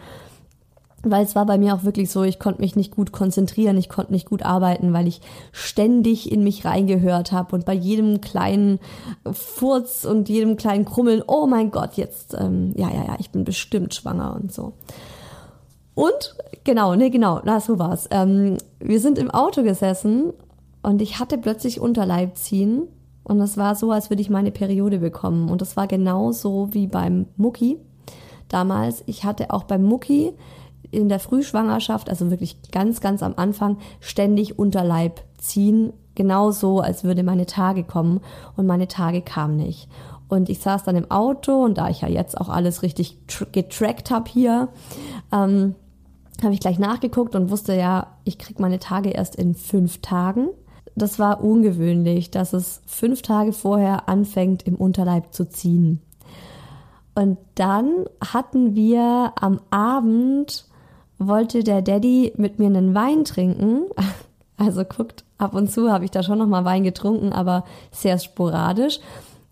Weil 1.07 1.23
es 1.23 1.35
war 1.35 1.45
bei 1.45 1.59
mir 1.59 1.75
auch 1.75 1.83
wirklich 1.83 2.09
so, 2.09 2.23
ich 2.23 2.39
konnte 2.39 2.61
mich 2.61 2.75
nicht 2.75 2.95
gut 2.95 3.11
konzentrieren, 3.11 3.77
ich 3.77 3.89
konnte 3.89 4.11
nicht 4.11 4.27
gut 4.27 4.41
arbeiten, 4.41 4.91
weil 4.91 5.07
ich 5.07 5.21
ständig 5.51 6.31
in 6.31 6.43
mich 6.43 6.65
reingehört 6.65 7.31
habe 7.31 7.55
und 7.55 7.63
bei 7.63 7.73
jedem 7.73 8.21
kleinen 8.21 8.79
Furz 9.31 10.03
und 10.03 10.29
jedem 10.29 10.57
kleinen 10.57 10.83
Krummeln, 10.83 11.21
oh 11.25 11.45
mein 11.45 11.69
Gott, 11.69 11.93
jetzt, 11.93 12.35
ähm, 12.37 12.73
ja, 12.75 12.89
ja, 12.89 13.05
ja, 13.05 13.15
ich 13.19 13.29
bin 13.29 13.43
bestimmt 13.43 13.93
schwanger 13.93 14.35
und 14.35 14.51
so. 14.51 14.73
Und 15.93 16.35
genau, 16.63 16.95
ne, 16.95 17.11
genau, 17.11 17.39
na, 17.45 17.59
so 17.59 17.77
war's. 17.77 18.07
Ähm, 18.09 18.57
wir 18.79 18.99
sind 18.99 19.19
im 19.19 19.29
Auto 19.29 19.61
gesessen 19.61 20.33
und 20.81 21.03
ich 21.03 21.19
hatte 21.19 21.37
plötzlich 21.37 21.79
Unterleib 21.79 22.35
ziehen 22.35 22.87
und 23.25 23.41
es 23.41 23.57
war 23.57 23.75
so, 23.75 23.91
als 23.91 24.11
würde 24.11 24.21
ich 24.21 24.29
meine 24.29 24.51
Periode 24.51 24.99
bekommen. 24.99 25.49
Und 25.49 25.59
das 25.59 25.75
war 25.75 25.87
genauso 25.87 26.69
wie 26.73 26.85
beim 26.85 27.25
Mucki 27.37 27.77
damals. 28.49 29.03
Ich 29.07 29.23
hatte 29.23 29.49
auch 29.49 29.63
beim 29.63 29.83
Mucki 29.83 30.33
in 30.91 31.09
der 31.09 31.19
Frühschwangerschaft, 31.19 32.07
also 32.07 32.29
wirklich 32.29 32.57
ganz, 32.71 33.01
ganz 33.01 33.23
am 33.23 33.33
Anfang, 33.35 33.77
ständig 33.99 34.59
Unterleib 34.59 35.21
ziehen. 35.39 35.91
Genauso, 36.13 36.81
als 36.81 37.03
würde 37.03 37.23
meine 37.23 37.47
Tage 37.47 37.83
kommen. 37.83 38.21
Und 38.55 38.67
meine 38.67 38.87
Tage 38.87 39.23
kamen 39.23 39.57
nicht. 39.57 39.89
Und 40.27 40.47
ich 40.47 40.59
saß 40.59 40.83
dann 40.83 40.95
im 40.95 41.09
Auto 41.09 41.63
und 41.63 41.79
da 41.79 41.89
ich 41.89 42.01
ja 42.01 42.07
jetzt 42.07 42.39
auch 42.39 42.49
alles 42.49 42.83
richtig 42.83 43.17
getrackt 43.51 44.11
habe 44.11 44.29
hier, 44.29 44.69
ähm, 45.31 45.73
habe 46.43 46.53
ich 46.53 46.59
gleich 46.59 46.77
nachgeguckt 46.77 47.35
und 47.35 47.49
wusste 47.49 47.75
ja, 47.75 48.07
ich 48.23 48.37
krieg 48.37 48.59
meine 48.59 48.77
Tage 48.77 49.09
erst 49.09 49.35
in 49.35 49.55
fünf 49.55 50.01
Tagen 50.01 50.49
das 50.95 51.19
war 51.19 51.43
ungewöhnlich, 51.43 52.31
dass 52.31 52.53
es 52.53 52.81
fünf 52.85 53.21
Tage 53.21 53.51
vorher 53.51 54.07
anfängt, 54.07 54.63
im 54.63 54.75
Unterleib 54.75 55.33
zu 55.33 55.47
ziehen. 55.49 56.01
Und 57.15 57.37
dann 57.55 58.05
hatten 58.33 58.75
wir 58.75 59.33
am 59.39 59.59
Abend, 59.69 60.65
wollte 61.17 61.63
der 61.63 61.81
Daddy 61.81 62.33
mit 62.37 62.59
mir 62.59 62.67
einen 62.67 62.95
Wein 62.95 63.25
trinken. 63.25 63.83
Also 64.57 64.85
guckt, 64.85 65.25
ab 65.37 65.53
und 65.53 65.69
zu 65.69 65.91
habe 65.91 66.05
ich 66.05 66.11
da 66.11 66.23
schon 66.23 66.37
nochmal 66.37 66.63
Wein 66.63 66.85
getrunken, 66.85 67.33
aber 67.33 67.65
sehr 67.91 68.17
sporadisch. 68.19 69.01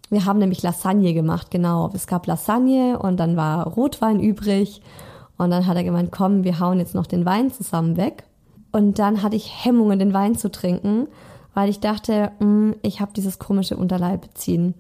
Wir 0.09 0.23
haben 0.23 0.39
nämlich 0.39 0.63
Lasagne 0.63 1.13
gemacht, 1.13 1.51
genau. 1.51 1.91
Es 1.93 2.07
gab 2.07 2.25
Lasagne 2.25 2.97
und 2.97 3.17
dann 3.17 3.35
war 3.35 3.67
Rotwein 3.67 4.21
übrig. 4.21 4.81
Und 5.37 5.51
dann 5.51 5.67
hat 5.67 5.75
er 5.75 5.83
gemeint, 5.83 6.13
komm, 6.13 6.45
wir 6.45 6.61
hauen 6.61 6.79
jetzt 6.79 6.95
noch 6.95 7.05
den 7.05 7.25
Wein 7.25 7.51
zusammen 7.51 7.97
weg. 7.97 8.23
Und 8.71 8.97
dann 8.97 9.23
hatte 9.23 9.35
ich 9.35 9.65
Hemmungen, 9.65 9.99
den 9.99 10.13
Wein 10.13 10.35
zu 10.35 10.49
trinken 10.49 11.09
weil 11.53 11.69
ich 11.69 11.79
dachte, 11.79 12.31
mh, 12.39 12.45
hm, 12.45 12.75
ich 12.81 12.99
habe 13.01 13.13
dieses 13.13 13.39
komische 13.39 13.77
Unterleib 13.77 14.29
ziehen. 14.33 14.73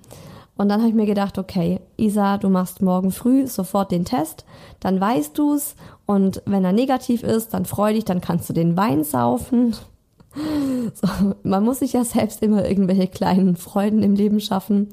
Und 0.55 0.69
dann 0.69 0.81
habe 0.81 0.89
ich 0.89 0.95
mir 0.95 1.07
gedacht, 1.07 1.37
okay, 1.39 1.79
Isa, 1.97 2.37
du 2.37 2.49
machst 2.49 2.81
morgen 2.81 3.11
früh 3.11 3.47
sofort 3.47 3.91
den 3.91 4.05
Test, 4.05 4.45
dann 4.79 5.01
weißt 5.01 5.37
du's 5.37 5.75
und 6.05 6.43
wenn 6.45 6.63
er 6.63 6.73
negativ 6.73 7.23
ist, 7.23 7.53
dann 7.53 7.65
freu 7.65 7.93
dich, 7.93 8.05
dann 8.05 8.21
kannst 8.21 8.49
du 8.49 8.53
den 8.53 8.77
Wein 8.77 9.03
saufen. 9.03 9.75
So, 10.95 11.35
man 11.43 11.63
muss 11.63 11.79
sich 11.79 11.93
ja 11.93 12.03
selbst 12.03 12.41
immer 12.41 12.67
irgendwelche 12.67 13.07
kleinen 13.07 13.55
Freuden 13.55 14.01
im 14.01 14.15
Leben 14.15 14.39
schaffen. 14.39 14.89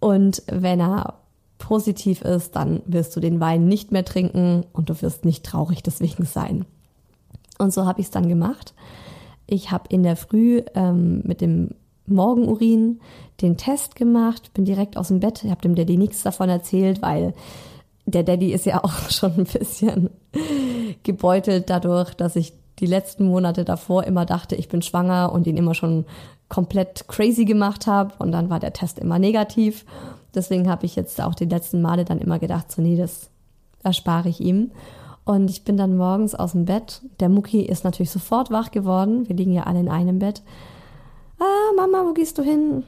Und 0.00 0.42
wenn 0.48 0.80
er 0.80 1.14
positiv 1.58 2.22
ist, 2.22 2.56
dann 2.56 2.82
wirst 2.84 3.14
du 3.14 3.20
den 3.20 3.38
Wein 3.38 3.68
nicht 3.68 3.92
mehr 3.92 4.04
trinken 4.04 4.66
und 4.72 4.90
du 4.90 5.00
wirst 5.00 5.24
nicht 5.24 5.46
traurig 5.46 5.84
deswegen 5.84 6.24
sein. 6.24 6.66
Und 7.58 7.72
so 7.72 7.86
habe 7.86 8.00
ich 8.00 8.06
es 8.06 8.10
dann 8.10 8.28
gemacht. 8.28 8.74
Ich 9.46 9.70
habe 9.70 9.84
in 9.88 10.02
der 10.02 10.16
Früh 10.16 10.62
ähm, 10.74 11.22
mit 11.24 11.40
dem 11.40 11.70
Morgenurin 12.06 13.00
den 13.40 13.56
Test 13.56 13.96
gemacht, 13.96 14.52
bin 14.54 14.64
direkt 14.64 14.96
aus 14.96 15.08
dem 15.08 15.20
Bett, 15.20 15.44
habe 15.44 15.62
dem 15.62 15.74
Daddy 15.74 15.96
nichts 15.96 16.22
davon 16.22 16.48
erzählt, 16.48 17.02
weil 17.02 17.34
der 18.06 18.22
Daddy 18.22 18.52
ist 18.52 18.66
ja 18.66 18.82
auch 18.84 19.10
schon 19.10 19.32
ein 19.38 19.44
bisschen 19.44 20.10
gebeutelt 21.02 21.70
dadurch, 21.70 22.14
dass 22.14 22.36
ich 22.36 22.52
die 22.80 22.86
letzten 22.86 23.26
Monate 23.26 23.64
davor 23.64 24.04
immer 24.04 24.26
dachte, 24.26 24.56
ich 24.56 24.68
bin 24.68 24.82
schwanger 24.82 25.32
und 25.32 25.46
ihn 25.46 25.56
immer 25.56 25.74
schon 25.74 26.06
komplett 26.48 27.06
crazy 27.08 27.44
gemacht 27.44 27.86
habe 27.86 28.14
und 28.18 28.32
dann 28.32 28.50
war 28.50 28.60
der 28.60 28.72
Test 28.72 28.98
immer 28.98 29.18
negativ. 29.18 29.84
Deswegen 30.34 30.68
habe 30.68 30.84
ich 30.84 30.96
jetzt 30.96 31.20
auch 31.20 31.34
die 31.34 31.44
letzten 31.44 31.80
Male 31.80 32.04
dann 32.04 32.18
immer 32.18 32.38
gedacht, 32.38 32.72
so 32.72 32.82
nee, 32.82 32.96
das 32.96 33.30
erspare 33.82 34.28
ich 34.28 34.40
ihm. 34.40 34.72
Und 35.24 35.50
ich 35.50 35.64
bin 35.64 35.76
dann 35.76 35.96
morgens 35.96 36.34
aus 36.34 36.52
dem 36.52 36.66
Bett. 36.66 37.00
Der 37.20 37.28
Mucki 37.28 37.62
ist 37.62 37.84
natürlich 37.84 38.10
sofort 38.10 38.50
wach 38.50 38.70
geworden. 38.70 39.26
Wir 39.28 39.36
liegen 39.36 39.52
ja 39.52 39.62
alle 39.62 39.80
in 39.80 39.88
einem 39.88 40.18
Bett. 40.18 40.42
Ah, 41.38 41.72
Mama, 41.76 42.04
wo 42.06 42.12
gehst 42.12 42.38
du 42.38 42.42
hin? 42.42 42.84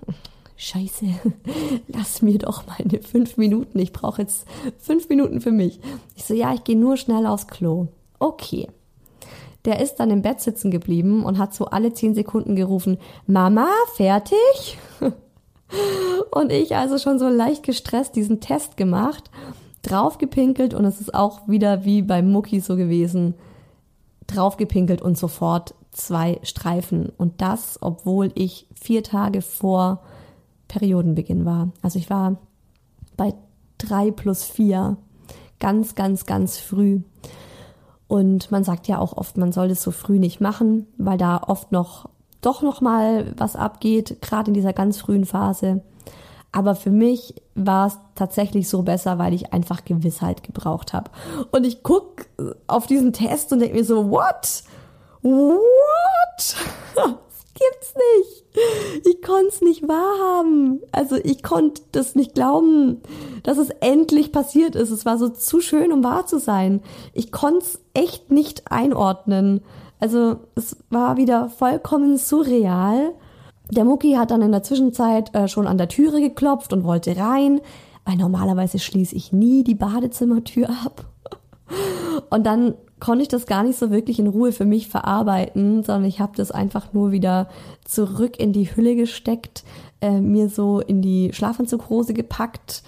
Scheiße, 0.58 1.06
lass 1.88 2.22
mir 2.22 2.38
doch 2.38 2.64
meine 2.66 3.02
fünf 3.02 3.36
Minuten. 3.36 3.78
Ich 3.78 3.92
brauche 3.92 4.22
jetzt 4.22 4.46
fünf 4.78 5.08
Minuten 5.08 5.40
für 5.40 5.52
mich. 5.52 5.80
Ich 6.14 6.24
so, 6.24 6.34
ja, 6.34 6.52
ich 6.54 6.64
gehe 6.64 6.78
nur 6.78 6.96
schnell 6.96 7.26
aufs 7.26 7.46
Klo. 7.46 7.88
Okay. 8.18 8.68
Der 9.64 9.80
ist 9.80 9.96
dann 9.96 10.10
im 10.10 10.22
Bett 10.22 10.40
sitzen 10.40 10.70
geblieben 10.70 11.24
und 11.24 11.38
hat 11.38 11.52
so 11.52 11.66
alle 11.66 11.92
zehn 11.92 12.14
Sekunden 12.14 12.54
gerufen, 12.54 12.98
Mama, 13.26 13.66
fertig? 13.94 14.78
Und 16.30 16.52
ich 16.52 16.76
also 16.76 16.98
schon 16.98 17.18
so 17.18 17.28
leicht 17.28 17.64
gestresst 17.64 18.14
diesen 18.14 18.40
Test 18.40 18.76
gemacht 18.76 19.28
draufgepinkelt 19.90 20.74
und 20.74 20.84
es 20.84 21.00
ist 21.00 21.14
auch 21.14 21.48
wieder 21.48 21.84
wie 21.84 22.02
beim 22.02 22.30
Mucki 22.30 22.60
so 22.60 22.76
gewesen, 22.76 23.34
draufgepinkelt 24.26 25.00
und 25.00 25.16
sofort 25.16 25.74
zwei 25.92 26.38
Streifen. 26.42 27.12
Und 27.16 27.40
das, 27.40 27.78
obwohl 27.80 28.32
ich 28.34 28.66
vier 28.74 29.02
Tage 29.02 29.42
vor 29.42 30.02
Periodenbeginn 30.68 31.44
war. 31.44 31.70
Also 31.82 31.98
ich 31.98 32.10
war 32.10 32.36
bei 33.16 33.34
drei 33.78 34.10
plus 34.10 34.44
vier 34.44 34.96
ganz, 35.60 35.94
ganz, 35.94 36.26
ganz 36.26 36.58
früh. 36.58 37.00
Und 38.08 38.50
man 38.50 38.64
sagt 38.64 38.88
ja 38.88 38.98
auch 38.98 39.16
oft, 39.16 39.36
man 39.36 39.52
soll 39.52 39.68
das 39.68 39.82
so 39.82 39.90
früh 39.90 40.18
nicht 40.18 40.40
machen, 40.40 40.86
weil 40.98 41.18
da 41.18 41.42
oft 41.46 41.72
noch 41.72 42.08
doch 42.40 42.62
noch 42.62 42.80
mal 42.80 43.32
was 43.36 43.56
abgeht, 43.56 44.18
gerade 44.20 44.50
in 44.50 44.54
dieser 44.54 44.72
ganz 44.72 44.98
frühen 44.98 45.24
Phase. 45.24 45.82
Aber 46.56 46.74
für 46.74 46.90
mich 46.90 47.34
war 47.54 47.88
es 47.88 47.98
tatsächlich 48.14 48.70
so 48.70 48.80
besser, 48.80 49.18
weil 49.18 49.34
ich 49.34 49.52
einfach 49.52 49.84
Gewissheit 49.84 50.42
gebraucht 50.42 50.94
habe. 50.94 51.10
Und 51.50 51.66
ich 51.66 51.82
guck 51.82 52.24
auf 52.66 52.86
diesen 52.86 53.12
Test 53.12 53.52
und 53.52 53.58
denke 53.58 53.76
mir 53.76 53.84
so, 53.84 54.10
what? 54.10 54.62
What? 55.20 56.56
gibt's 57.52 57.94
nicht. 57.94 59.06
Ich 59.06 59.20
konnte 59.20 59.48
es 59.48 59.60
nicht 59.60 59.86
wahrhaben. 59.86 60.80
Also 60.92 61.16
ich 61.16 61.42
konnte 61.42 61.82
das 61.92 62.14
nicht 62.14 62.32
glauben, 62.32 63.02
dass 63.42 63.58
es 63.58 63.68
endlich 63.80 64.32
passiert 64.32 64.76
ist. 64.76 64.90
Es 64.90 65.04
war 65.04 65.18
so 65.18 65.28
zu 65.28 65.60
schön, 65.60 65.92
um 65.92 66.02
wahr 66.02 66.24
zu 66.24 66.38
sein. 66.38 66.80
Ich 67.12 67.32
konnte 67.32 67.66
es 67.66 67.80
echt 67.92 68.30
nicht 68.30 68.72
einordnen. 68.72 69.60
Also 70.00 70.36
es 70.54 70.78
war 70.88 71.18
wieder 71.18 71.50
vollkommen 71.50 72.16
surreal. 72.16 73.12
Der 73.70 73.84
Mucki 73.84 74.12
hat 74.12 74.30
dann 74.30 74.42
in 74.42 74.52
der 74.52 74.62
Zwischenzeit 74.62 75.34
äh, 75.34 75.48
schon 75.48 75.66
an 75.66 75.78
der 75.78 75.88
Türe 75.88 76.20
geklopft 76.20 76.72
und 76.72 76.84
wollte 76.84 77.16
rein, 77.16 77.60
weil 78.04 78.16
normalerweise 78.16 78.78
schließe 78.78 79.14
ich 79.14 79.32
nie 79.32 79.64
die 79.64 79.74
Badezimmertür 79.74 80.70
ab. 80.70 81.06
Und 82.30 82.46
dann 82.46 82.74
konnte 83.00 83.22
ich 83.22 83.28
das 83.28 83.46
gar 83.46 83.62
nicht 83.62 83.78
so 83.78 83.90
wirklich 83.90 84.18
in 84.18 84.26
Ruhe 84.26 84.52
für 84.52 84.64
mich 84.64 84.88
verarbeiten, 84.88 85.82
sondern 85.82 86.04
ich 86.04 86.20
habe 86.20 86.32
das 86.36 86.50
einfach 86.50 86.92
nur 86.92 87.12
wieder 87.12 87.48
zurück 87.84 88.38
in 88.38 88.52
die 88.52 88.74
Hülle 88.74 88.96
gesteckt, 88.96 89.64
äh, 90.00 90.20
mir 90.20 90.48
so 90.48 90.80
in 90.80 91.02
die 91.02 91.32
Schlafanzughose 91.32 92.14
gepackt, 92.14 92.82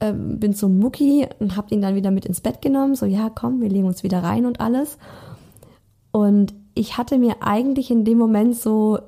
äh, 0.00 0.12
bin 0.12 0.54
zum 0.54 0.78
Mucki 0.78 1.28
und 1.38 1.56
habe 1.56 1.74
ihn 1.74 1.82
dann 1.82 1.94
wieder 1.94 2.10
mit 2.10 2.26
ins 2.26 2.40
Bett 2.40 2.60
genommen. 2.60 2.94
So, 2.94 3.06
ja, 3.06 3.30
komm, 3.32 3.60
wir 3.60 3.68
legen 3.68 3.86
uns 3.86 4.02
wieder 4.02 4.22
rein 4.22 4.46
und 4.46 4.60
alles. 4.60 4.98
Und 6.10 6.54
ich 6.74 6.98
hatte 6.98 7.18
mir 7.18 7.36
eigentlich 7.40 7.90
in 7.90 8.04
dem 8.04 8.18
Moment 8.18 8.56
so 8.56 8.98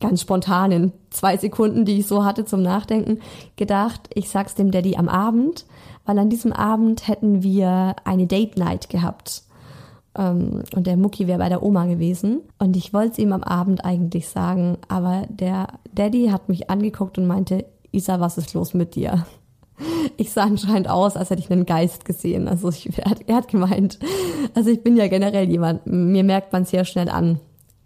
ganz 0.00 0.20
spontan 0.20 0.72
in 0.72 0.92
zwei 1.10 1.36
Sekunden, 1.36 1.84
die 1.84 2.00
ich 2.00 2.06
so 2.06 2.24
hatte 2.24 2.44
zum 2.44 2.62
Nachdenken, 2.62 3.20
gedacht, 3.56 4.08
ich 4.14 4.28
sag's 4.28 4.54
dem 4.54 4.70
Daddy 4.70 4.96
am 4.96 5.08
Abend, 5.08 5.66
weil 6.04 6.18
an 6.18 6.30
diesem 6.30 6.52
Abend 6.52 7.08
hätten 7.08 7.42
wir 7.42 7.96
eine 8.04 8.26
Date 8.26 8.56
Night 8.56 8.88
gehabt. 8.88 9.42
Ähm, 10.16 10.62
und 10.74 10.86
der 10.86 10.96
Mucki 10.96 11.26
wäre 11.26 11.38
bei 11.38 11.48
der 11.48 11.62
Oma 11.62 11.86
gewesen. 11.86 12.40
Und 12.58 12.76
ich 12.76 12.92
wollte 12.92 13.12
es 13.12 13.18
ihm 13.18 13.32
am 13.32 13.42
Abend 13.42 13.84
eigentlich 13.84 14.28
sagen, 14.28 14.78
aber 14.88 15.24
der 15.28 15.68
Daddy 15.92 16.28
hat 16.28 16.48
mich 16.48 16.70
angeguckt 16.70 17.18
und 17.18 17.26
meinte, 17.26 17.64
Isa, 17.92 18.20
was 18.20 18.38
ist 18.38 18.54
los 18.54 18.74
mit 18.74 18.94
dir? 18.94 19.26
Ich 20.16 20.32
sah 20.32 20.42
anscheinend 20.42 20.90
aus, 20.90 21.16
als 21.16 21.30
hätte 21.30 21.40
ich 21.40 21.52
einen 21.52 21.64
Geist 21.64 22.04
gesehen. 22.04 22.48
Also 22.48 22.68
ich, 22.70 22.98
er, 22.98 23.12
hat, 23.12 23.20
er 23.28 23.36
hat 23.36 23.46
gemeint, 23.46 24.00
also 24.52 24.70
ich 24.70 24.82
bin 24.82 24.96
ja 24.96 25.06
generell 25.06 25.48
jemand, 25.48 25.86
mir 25.86 26.24
merkt 26.24 26.52
man 26.52 26.64
sehr 26.64 26.84
schnell 26.84 27.08
an, 27.08 27.38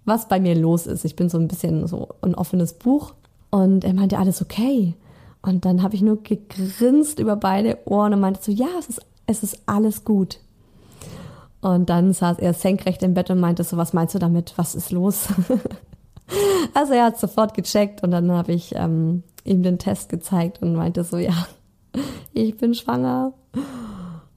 was 0.05 0.29
bei 0.29 0.41
mir 0.41 0.55
los 0.55 0.87
ist. 0.87 1.05
Ich 1.05 1.17
bin 1.17 1.29
so 1.29 1.39
ein 1.39 1.49
bisschen 1.49 1.87
so 1.87 2.09
ein 2.23 2.35
offenes 2.35 2.75
Buch. 2.75 3.15
Und 3.51 3.85
er 3.85 3.95
meinte, 3.95 4.19
alles 4.19 4.41
okay. 4.43 4.95
Und 5.43 5.65
dann 5.65 5.83
habe 5.83 5.95
ich 5.95 6.03
nur 6.03 6.23
gegrinst 6.23 7.19
über 7.19 7.37
beide 7.37 7.79
Ohren 7.85 8.15
und 8.15 8.21
meinte 8.21 8.41
so, 8.43 8.53
ja, 8.53 8.69
es 8.79 8.89
ist, 8.89 9.01
es 9.27 9.43
ist 9.43 9.63
alles 9.67 10.05
gut. 10.05 10.39
Und 11.61 11.91
dann 11.91 12.13
saß 12.13 12.39
er 12.39 12.55
senkrecht 12.55 13.03
im 13.03 13.15
Bett 13.15 13.31
und 13.31 13.41
meinte 13.41 13.63
so, 13.63 13.77
was 13.77 13.93
meinst 13.93 14.15
du 14.15 14.19
damit? 14.19 14.55
Was 14.57 14.75
ist 14.75 14.91
los? 14.91 15.29
also 16.75 16.93
er 16.93 17.07
hat 17.07 17.19
sofort 17.19 17.55
gecheckt 17.55 18.03
und 18.03 18.11
dann 18.11 18.31
habe 18.33 18.53
ich 18.53 18.75
ähm, 18.75 19.23
ihm 19.45 19.63
den 19.63 19.79
Test 19.79 20.09
gezeigt 20.09 20.63
und 20.63 20.75
meinte 20.75 21.05
so, 21.05 21.19
ja, 21.19 21.47
ich 22.33 22.57
bin 22.57 22.75
schwanger. 22.75 23.33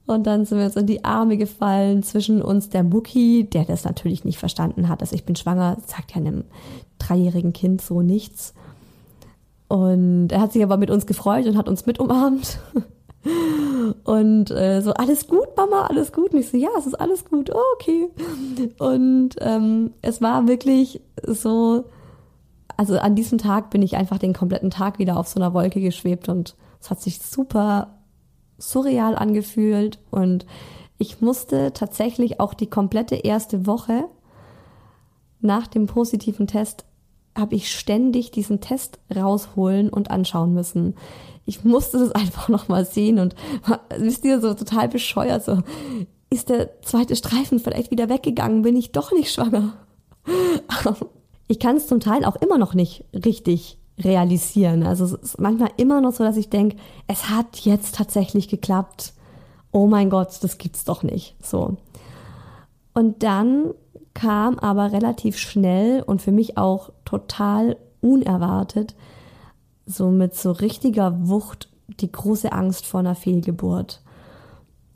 Und 0.06 0.26
dann 0.26 0.44
sind 0.44 0.58
wir 0.58 0.66
uns 0.66 0.76
in 0.76 0.86
die 0.86 1.04
Arme 1.04 1.36
gefallen, 1.36 2.02
zwischen 2.02 2.40
uns 2.40 2.68
der 2.68 2.84
Mucki, 2.84 3.44
der 3.44 3.64
das 3.64 3.84
natürlich 3.84 4.24
nicht 4.24 4.38
verstanden 4.38 4.88
hat, 4.88 5.02
dass 5.02 5.12
ich 5.12 5.24
bin 5.24 5.34
schwanger, 5.34 5.78
sagt 5.86 6.12
ja 6.12 6.18
einem 6.18 6.44
dreijährigen 6.98 7.52
Kind 7.52 7.82
so 7.82 8.02
nichts. 8.02 8.54
Und 9.68 10.28
er 10.30 10.40
hat 10.40 10.52
sich 10.52 10.62
aber 10.62 10.76
mit 10.76 10.90
uns 10.90 11.06
gefreut 11.06 11.46
und 11.46 11.56
hat 11.56 11.68
uns 11.68 11.86
mit 11.86 11.98
umarmt. 11.98 12.60
Und 14.04 14.50
äh, 14.52 14.80
so, 14.82 14.92
alles 14.94 15.26
gut, 15.26 15.56
Mama, 15.56 15.86
alles 15.86 16.12
gut. 16.12 16.32
Und 16.32 16.40
ich 16.40 16.48
so, 16.48 16.56
ja, 16.56 16.68
es 16.78 16.86
ist 16.86 16.94
alles 16.94 17.24
gut, 17.24 17.50
oh, 17.52 17.60
okay. 17.74 18.08
Und 18.78 19.30
ähm, 19.40 19.92
es 20.02 20.22
war 20.22 20.46
wirklich 20.46 21.00
so, 21.24 21.84
also 22.76 22.98
an 22.98 23.14
diesem 23.14 23.38
Tag 23.38 23.70
bin 23.70 23.82
ich 23.82 23.96
einfach 23.96 24.18
den 24.18 24.32
kompletten 24.32 24.70
Tag 24.70 24.98
wieder 24.98 25.16
auf 25.16 25.28
so 25.28 25.40
einer 25.40 25.54
Wolke 25.54 25.80
geschwebt 25.80 26.28
und 26.28 26.56
es 26.80 26.90
hat 26.90 27.00
sich 27.00 27.20
super 27.20 27.95
surreal 28.58 29.16
angefühlt 29.16 29.98
und 30.10 30.46
ich 30.98 31.20
musste 31.20 31.72
tatsächlich 31.72 32.40
auch 32.40 32.54
die 32.54 32.68
komplette 32.68 33.16
erste 33.16 33.66
Woche 33.66 34.04
nach 35.40 35.66
dem 35.66 35.86
positiven 35.86 36.46
Test 36.46 36.84
habe 37.36 37.54
ich 37.54 37.70
ständig 37.70 38.30
diesen 38.30 38.62
Test 38.62 38.98
rausholen 39.14 39.90
und 39.90 40.10
anschauen 40.10 40.54
müssen 40.54 40.94
ich 41.46 41.64
musste 41.64 41.98
das 41.98 42.12
einfach 42.14 42.48
nochmal 42.48 42.84
sehen 42.84 43.18
und 43.18 43.34
wisst 43.96 44.24
ihr, 44.24 44.40
so 44.40 44.52
total 44.52 44.88
bescheuert, 44.88 45.44
so, 45.44 45.60
ist 46.28 46.50
der 46.50 46.82
zweite 46.82 47.16
Streifen 47.16 47.60
vielleicht 47.60 47.90
wieder 47.90 48.08
weggegangen, 48.10 48.62
bin 48.62 48.76
ich 48.76 48.92
doch 48.92 49.12
nicht 49.12 49.32
schwanger. 49.32 49.74
Ich 51.48 51.60
kann 51.60 51.76
es 51.76 51.86
zum 51.86 52.00
Teil 52.00 52.24
auch 52.24 52.34
immer 52.34 52.58
noch 52.58 52.74
nicht 52.74 53.04
richtig 53.14 53.78
realisieren. 53.98 54.82
Also 54.82 55.04
es 55.04 55.12
ist 55.12 55.40
manchmal 55.40 55.70
immer 55.76 56.00
noch 56.00 56.12
so, 56.12 56.24
dass 56.24 56.36
ich 56.36 56.50
denke, 56.50 56.76
es 57.06 57.30
hat 57.30 57.58
jetzt 57.60 57.94
tatsächlich 57.94 58.48
geklappt. 58.48 59.14
Oh 59.72 59.86
mein 59.86 60.10
Gott, 60.10 60.38
das 60.42 60.58
gibt's 60.58 60.84
doch 60.84 61.02
nicht. 61.02 61.36
So. 61.42 61.76
Und 62.94 63.22
dann 63.22 63.72
kam 64.14 64.58
aber 64.58 64.92
relativ 64.92 65.36
schnell 65.38 66.02
und 66.02 66.22
für 66.22 66.32
mich 66.32 66.56
auch 66.56 66.90
total 67.04 67.76
unerwartet 68.00 68.94
so 69.86 70.10
mit 70.10 70.34
so 70.34 70.50
richtiger 70.50 71.28
Wucht 71.28 71.68
die 72.00 72.10
große 72.10 72.52
Angst 72.52 72.86
vor 72.86 73.00
einer 73.00 73.14
Fehlgeburt. 73.14 74.02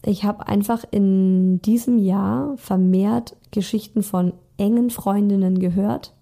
Ich 0.05 0.25
habe 0.25 0.49
einfach 0.49 0.85
in 0.91 1.63
diesem 1.63 1.99
Jahr 1.99 2.57
vermehrt 2.57 3.37
Geschichten 3.51 4.03
von 4.03 4.33
engen 4.57 4.91
Freundinnen 4.91 5.59
gehört, 5.59 6.15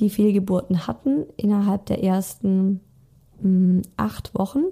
die 0.00 0.10
Fehlgeburten 0.10 0.86
hatten 0.86 1.24
innerhalb 1.36 1.86
der 1.86 2.02
ersten 2.02 2.80
mh, 3.40 3.42
hm, 3.42 3.82
acht 3.96 4.34
Wochen. 4.34 4.64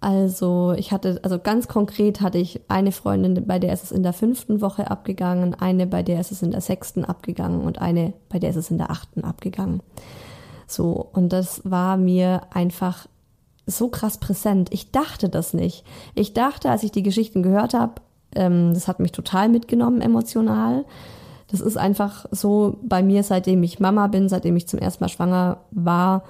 Also 0.00 0.74
ich 0.76 0.90
hatte, 0.90 1.20
also 1.22 1.38
ganz 1.38 1.68
konkret 1.68 2.20
hatte 2.20 2.38
ich 2.38 2.60
eine 2.66 2.90
Freundin, 2.90 3.46
bei 3.46 3.60
der 3.60 3.72
ist 3.72 3.84
es 3.84 3.92
in 3.92 4.02
der 4.02 4.12
fünften 4.12 4.60
Woche 4.60 4.90
abgegangen, 4.90 5.54
eine, 5.54 5.86
bei 5.86 6.02
der 6.02 6.20
ist 6.20 6.32
es 6.32 6.42
in 6.42 6.50
der 6.50 6.60
sechsten 6.60 7.04
abgegangen 7.04 7.60
und 7.60 7.80
eine, 7.80 8.12
bei 8.28 8.40
der 8.40 8.50
ist 8.50 8.56
es 8.56 8.70
in 8.70 8.78
der 8.78 8.90
achten 8.90 9.22
abgegangen. 9.22 9.80
So, 10.66 11.08
und 11.12 11.32
das 11.32 11.62
war 11.64 11.96
mir 11.96 12.42
einfach 12.50 13.06
so 13.64 13.88
krass 13.88 14.18
präsent. 14.18 14.70
Ich 14.72 14.90
dachte 14.90 15.28
das 15.28 15.54
nicht. 15.54 15.84
Ich 16.16 16.34
dachte, 16.34 16.70
als 16.70 16.82
ich 16.82 16.90
die 16.90 17.04
Geschichten 17.04 17.44
gehört 17.44 17.74
habe, 17.74 18.02
ähm, 18.34 18.74
das 18.74 18.88
hat 18.88 18.98
mich 18.98 19.12
total 19.12 19.48
mitgenommen 19.48 20.00
emotional. 20.00 20.84
Das 21.52 21.60
ist 21.60 21.76
einfach 21.76 22.24
so 22.30 22.78
bei 22.82 23.02
mir, 23.02 23.22
seitdem 23.22 23.62
ich 23.62 23.78
Mama 23.78 24.06
bin, 24.06 24.28
seitdem 24.28 24.56
ich 24.56 24.66
zum 24.66 24.78
ersten 24.78 25.04
Mal 25.04 25.08
schwanger 25.08 25.58
war, 25.70 26.24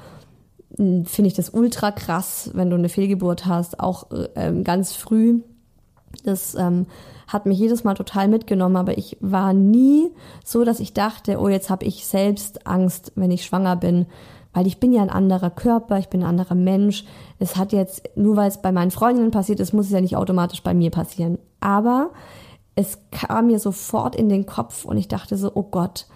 finde 0.76 1.26
ich 1.26 1.34
das 1.34 1.50
ultra 1.50 1.92
krass, 1.92 2.50
wenn 2.54 2.70
du 2.70 2.76
eine 2.76 2.88
Fehlgeburt 2.88 3.46
hast, 3.46 3.78
auch 3.78 4.08
ähm, 4.34 4.64
ganz 4.64 4.92
früh. 4.92 5.40
Das 6.24 6.56
ähm, 6.56 6.86
hat 7.28 7.46
mich 7.46 7.58
jedes 7.58 7.84
Mal 7.84 7.94
total 7.94 8.26
mitgenommen, 8.26 8.76
aber 8.76 8.98
ich 8.98 9.16
war 9.20 9.52
nie 9.52 10.10
so, 10.44 10.64
dass 10.64 10.80
ich 10.80 10.92
dachte, 10.92 11.38
oh, 11.38 11.48
jetzt 11.48 11.70
habe 11.70 11.84
ich 11.84 12.04
selbst 12.06 12.66
Angst, 12.66 13.12
wenn 13.14 13.30
ich 13.30 13.44
schwanger 13.44 13.76
bin, 13.76 14.06
weil 14.52 14.66
ich 14.66 14.80
bin 14.80 14.92
ja 14.92 15.02
ein 15.02 15.10
anderer 15.10 15.50
Körper, 15.50 15.98
ich 15.98 16.08
bin 16.08 16.22
ein 16.22 16.28
anderer 16.28 16.54
Mensch. 16.56 17.04
Es 17.38 17.56
hat 17.56 17.72
jetzt, 17.72 18.02
nur 18.16 18.36
weil 18.36 18.48
es 18.48 18.60
bei 18.60 18.72
meinen 18.72 18.90
Freundinnen 18.90 19.30
passiert 19.30 19.60
ist, 19.60 19.72
muss 19.72 19.86
es 19.86 19.92
ja 19.92 20.00
nicht 20.00 20.16
automatisch 20.16 20.62
bei 20.62 20.74
mir 20.74 20.90
passieren. 20.90 21.38
Aber 21.60 22.10
es 22.74 22.98
kam 23.10 23.48
mir 23.48 23.58
sofort 23.58 24.16
in 24.16 24.28
den 24.28 24.46
Kopf 24.46 24.84
und 24.84 24.96
ich 24.96 25.08
dachte 25.08 25.36
so, 25.36 25.50
oh 25.54 25.64
Gott, 25.64 26.06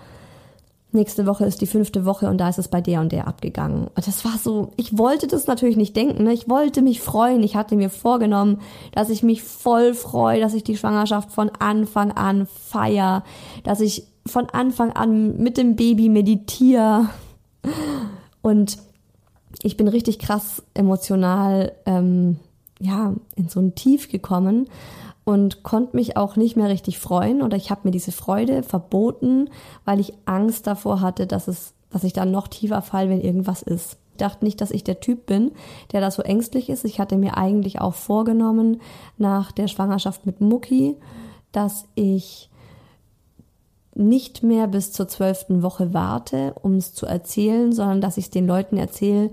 nächste 0.92 1.26
Woche 1.26 1.44
ist 1.44 1.60
die 1.60 1.66
fünfte 1.66 2.04
Woche 2.04 2.28
und 2.28 2.38
da 2.38 2.48
ist 2.48 2.58
es 2.58 2.68
bei 2.68 2.80
der 2.80 3.00
und 3.00 3.12
der 3.12 3.28
abgegangen. 3.28 3.88
Und 3.94 4.06
das 4.06 4.24
war 4.24 4.38
so, 4.38 4.72
ich 4.76 4.96
wollte 4.96 5.26
das 5.26 5.46
natürlich 5.46 5.76
nicht 5.76 5.94
denken, 5.94 6.24
ne? 6.24 6.32
ich 6.32 6.48
wollte 6.48 6.82
mich 6.82 7.00
freuen. 7.00 7.42
Ich 7.42 7.54
hatte 7.54 7.76
mir 7.76 7.90
vorgenommen, 7.90 8.60
dass 8.92 9.10
ich 9.10 9.22
mich 9.22 9.42
voll 9.42 9.94
freue, 9.94 10.40
dass 10.40 10.54
ich 10.54 10.64
die 10.64 10.76
Schwangerschaft 10.76 11.30
von 11.30 11.50
Anfang 11.58 12.12
an 12.12 12.46
feier, 12.46 13.22
dass 13.62 13.80
ich 13.80 14.06
von 14.26 14.48
Anfang 14.50 14.92
an 14.92 15.36
mit 15.36 15.56
dem 15.58 15.76
Baby 15.76 16.08
meditiere. 16.08 17.10
Und 18.42 18.78
ich 19.62 19.76
bin 19.76 19.88
richtig 19.88 20.18
krass 20.18 20.62
emotional, 20.74 21.72
ähm, 21.84 22.38
ja, 22.80 23.14
in 23.36 23.48
so 23.48 23.60
ein 23.60 23.74
Tief 23.74 24.10
gekommen 24.10 24.68
und 25.26 25.64
konnte 25.64 25.96
mich 25.96 26.16
auch 26.16 26.36
nicht 26.36 26.56
mehr 26.56 26.68
richtig 26.68 27.00
freuen 27.00 27.42
oder 27.42 27.56
ich 27.56 27.70
habe 27.72 27.80
mir 27.82 27.90
diese 27.90 28.12
Freude 28.12 28.62
verboten, 28.62 29.50
weil 29.84 29.98
ich 29.98 30.14
Angst 30.24 30.68
davor 30.68 31.00
hatte, 31.00 31.26
dass 31.26 31.48
es, 31.48 31.74
dass 31.90 32.04
ich 32.04 32.12
dann 32.12 32.30
noch 32.30 32.46
tiefer 32.46 32.80
fall, 32.80 33.10
wenn 33.10 33.20
irgendwas 33.20 33.60
ist. 33.60 33.98
Ich 34.12 34.18
dachte 34.18 34.44
nicht, 34.44 34.60
dass 34.60 34.70
ich 34.70 34.84
der 34.84 35.00
Typ 35.00 35.26
bin, 35.26 35.50
der 35.90 36.00
da 36.00 36.12
so 36.12 36.22
ängstlich 36.22 36.70
ist. 36.70 36.84
Ich 36.84 37.00
hatte 37.00 37.16
mir 37.16 37.36
eigentlich 37.36 37.80
auch 37.80 37.94
vorgenommen 37.94 38.80
nach 39.18 39.50
der 39.50 39.66
Schwangerschaft 39.66 40.26
mit 40.26 40.40
Mucki, 40.40 40.96
dass 41.50 41.86
ich 41.96 42.48
nicht 43.96 44.44
mehr 44.44 44.68
bis 44.68 44.92
zur 44.92 45.08
zwölften 45.08 45.60
Woche 45.60 45.92
warte, 45.92 46.54
um 46.62 46.76
es 46.76 46.94
zu 46.94 47.04
erzählen, 47.04 47.72
sondern 47.72 48.00
dass 48.00 48.16
ich 48.16 48.26
es 48.26 48.30
den 48.30 48.46
Leuten 48.46 48.76
erzähle, 48.76 49.30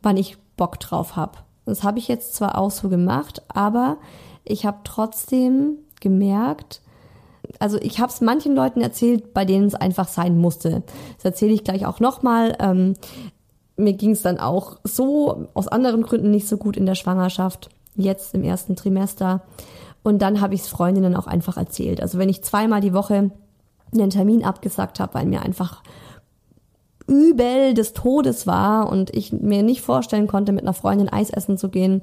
wann 0.00 0.16
ich 0.16 0.38
Bock 0.56 0.80
drauf 0.80 1.14
habe. 1.14 1.38
Das 1.66 1.82
habe 1.82 1.98
ich 1.98 2.08
jetzt 2.08 2.34
zwar 2.34 2.56
auch 2.56 2.70
so 2.70 2.88
gemacht, 2.88 3.42
aber 3.48 3.98
ich 4.46 4.64
habe 4.64 4.78
trotzdem 4.84 5.78
gemerkt, 6.00 6.80
also 7.58 7.78
ich 7.80 8.00
habe 8.00 8.12
es 8.12 8.20
manchen 8.20 8.54
Leuten 8.54 8.80
erzählt, 8.80 9.32
bei 9.32 9.44
denen 9.44 9.66
es 9.66 9.74
einfach 9.74 10.08
sein 10.08 10.38
musste. 10.38 10.82
Das 11.16 11.24
erzähle 11.24 11.52
ich 11.52 11.64
gleich 11.64 11.86
auch 11.86 12.00
nochmal. 12.00 12.56
Ähm, 12.58 12.94
mir 13.76 13.92
ging 13.92 14.12
es 14.12 14.22
dann 14.22 14.38
auch 14.38 14.78
so 14.84 15.48
aus 15.54 15.68
anderen 15.68 16.02
Gründen 16.02 16.30
nicht 16.30 16.48
so 16.48 16.56
gut 16.56 16.76
in 16.76 16.86
der 16.86 16.94
Schwangerschaft, 16.94 17.68
jetzt 17.94 18.34
im 18.34 18.42
ersten 18.42 18.74
Trimester. 18.74 19.42
Und 20.02 20.22
dann 20.22 20.40
habe 20.40 20.54
ich 20.54 20.62
es 20.62 20.68
Freundinnen 20.68 21.16
auch 21.16 21.26
einfach 21.26 21.56
erzählt. 21.56 22.00
Also 22.00 22.18
wenn 22.18 22.28
ich 22.28 22.42
zweimal 22.42 22.80
die 22.80 22.94
Woche 22.94 23.30
einen 23.92 24.10
Termin 24.10 24.44
abgesagt 24.44 25.00
habe, 25.00 25.14
weil 25.14 25.26
mir 25.26 25.42
einfach 25.42 25.82
übel 27.06 27.74
des 27.74 27.92
Todes 27.92 28.46
war 28.46 28.90
und 28.90 29.14
ich 29.14 29.32
mir 29.32 29.62
nicht 29.62 29.82
vorstellen 29.82 30.26
konnte, 30.26 30.52
mit 30.52 30.62
einer 30.62 30.74
Freundin 30.74 31.08
Eis 31.08 31.30
essen 31.30 31.56
zu 31.56 31.68
gehen, 31.68 32.02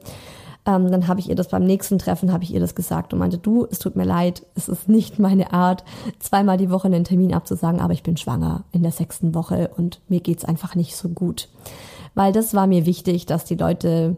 ähm, 0.66 0.92
dann 0.92 1.08
habe 1.08 1.20
ich 1.20 1.30
ihr 1.30 1.36
das 1.36 1.50
beim 1.50 1.66
nächsten 1.66 2.00
Treffen, 2.00 2.32
habe 2.32 2.44
ich 2.44 2.54
ihr 2.54 2.60
das 2.60 2.76
gesagt 2.76 3.14
und 3.14 3.20
meinte, 3.20 3.38
du, 3.38 3.68
es 3.70 3.80
tut 3.80 3.96
mir 3.96 4.06
leid, 4.06 4.46
es 4.56 4.70
ist 4.70 4.88
nicht 4.88 5.20
meine 5.20 5.52
Art, 5.52 5.84
zweimal 6.20 6.58
die 6.58 6.70
Woche 6.70 6.88
einen 6.88 7.04
Termin 7.04 7.34
abzusagen, 7.34 7.82
aber 7.82 7.94
ich 7.94 8.04
bin 8.04 8.18
schwanger 8.18 8.64
in 8.72 8.84
der 8.84 8.92
sechsten 8.92 9.36
Woche 9.36 9.72
und 9.76 10.00
mir 10.08 10.22
geht's 10.22 10.46
einfach 10.46 10.76
nicht 10.76 10.96
so 10.96 11.10
gut. 11.10 11.50
Weil 12.16 12.32
das 12.32 12.54
war 12.54 12.68
mir 12.68 12.86
wichtig, 12.86 13.26
dass 13.26 13.46
die 13.46 13.56
Leute 13.56 14.16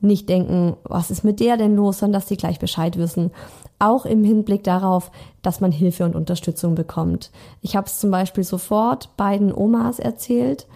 nicht 0.00 0.28
denken, 0.28 0.76
was 0.84 1.10
ist 1.10 1.24
mit 1.24 1.40
der 1.40 1.56
denn 1.56 1.76
los, 1.76 1.98
sondern 1.98 2.20
dass 2.20 2.28
sie 2.28 2.36
gleich 2.36 2.58
Bescheid 2.58 2.96
wissen. 2.98 3.30
Auch 3.78 4.06
im 4.06 4.22
Hinblick 4.22 4.62
darauf, 4.64 5.10
dass 5.42 5.60
man 5.60 5.72
Hilfe 5.72 6.04
und 6.04 6.14
Unterstützung 6.14 6.74
bekommt. 6.74 7.30
Ich 7.60 7.76
habe 7.76 7.86
es 7.86 7.98
zum 7.98 8.10
Beispiel 8.10 8.44
sofort 8.44 9.16
beiden 9.16 9.52
Omas 9.52 9.98
erzählt, 9.98 10.66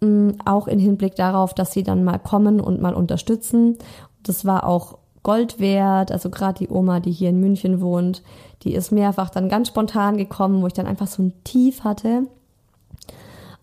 mm, 0.00 0.30
auch 0.44 0.66
im 0.66 0.78
Hinblick 0.78 1.14
darauf, 1.14 1.54
dass 1.54 1.72
sie 1.72 1.82
dann 1.82 2.04
mal 2.04 2.18
kommen 2.18 2.60
und 2.60 2.80
mal 2.80 2.94
unterstützen. 2.94 3.78
Das 4.22 4.44
war 4.44 4.66
auch 4.66 4.98
Gold 5.22 5.60
wert. 5.60 6.12
Also 6.12 6.30
gerade 6.30 6.58
die 6.58 6.68
Oma, 6.68 7.00
die 7.00 7.12
hier 7.12 7.30
in 7.30 7.40
München 7.40 7.80
wohnt, 7.80 8.22
die 8.62 8.74
ist 8.74 8.92
mehrfach 8.92 9.30
dann 9.30 9.48
ganz 9.48 9.68
spontan 9.68 10.16
gekommen, 10.16 10.62
wo 10.62 10.66
ich 10.66 10.72
dann 10.72 10.86
einfach 10.86 11.06
so 11.06 11.22
ein 11.22 11.32
Tief 11.44 11.84
hatte. 11.84 12.26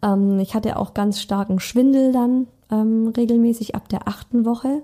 Ähm, 0.02 0.40
ich 0.40 0.56
hatte 0.56 0.78
auch 0.78 0.94
ganz 0.94 1.22
starken 1.22 1.60
Schwindel 1.60 2.12
dann 2.12 2.48
ähm, 2.72 3.12
regelmäßig 3.16 3.76
ab 3.76 3.90
der 3.90 4.08
achten 4.08 4.46
Woche. 4.46 4.84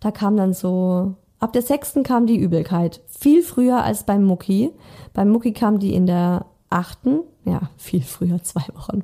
Da 0.00 0.10
kam 0.10 0.36
dann 0.36 0.52
so, 0.52 1.14
ab 1.40 1.52
der 1.52 1.62
sechsten 1.62 2.02
kam 2.02 2.26
die 2.26 2.36
Übelkeit. 2.36 3.00
Viel 3.06 3.42
früher 3.42 3.82
als 3.82 4.04
beim 4.04 4.24
Mucki. 4.24 4.70
Beim 5.12 5.28
Mucki 5.30 5.52
kam 5.52 5.78
die 5.78 5.94
in 5.94 6.06
der 6.06 6.46
achten, 6.70 7.20
ja, 7.44 7.62
viel 7.76 8.02
früher, 8.02 8.42
zwei 8.42 8.64
Wochen. 8.74 9.02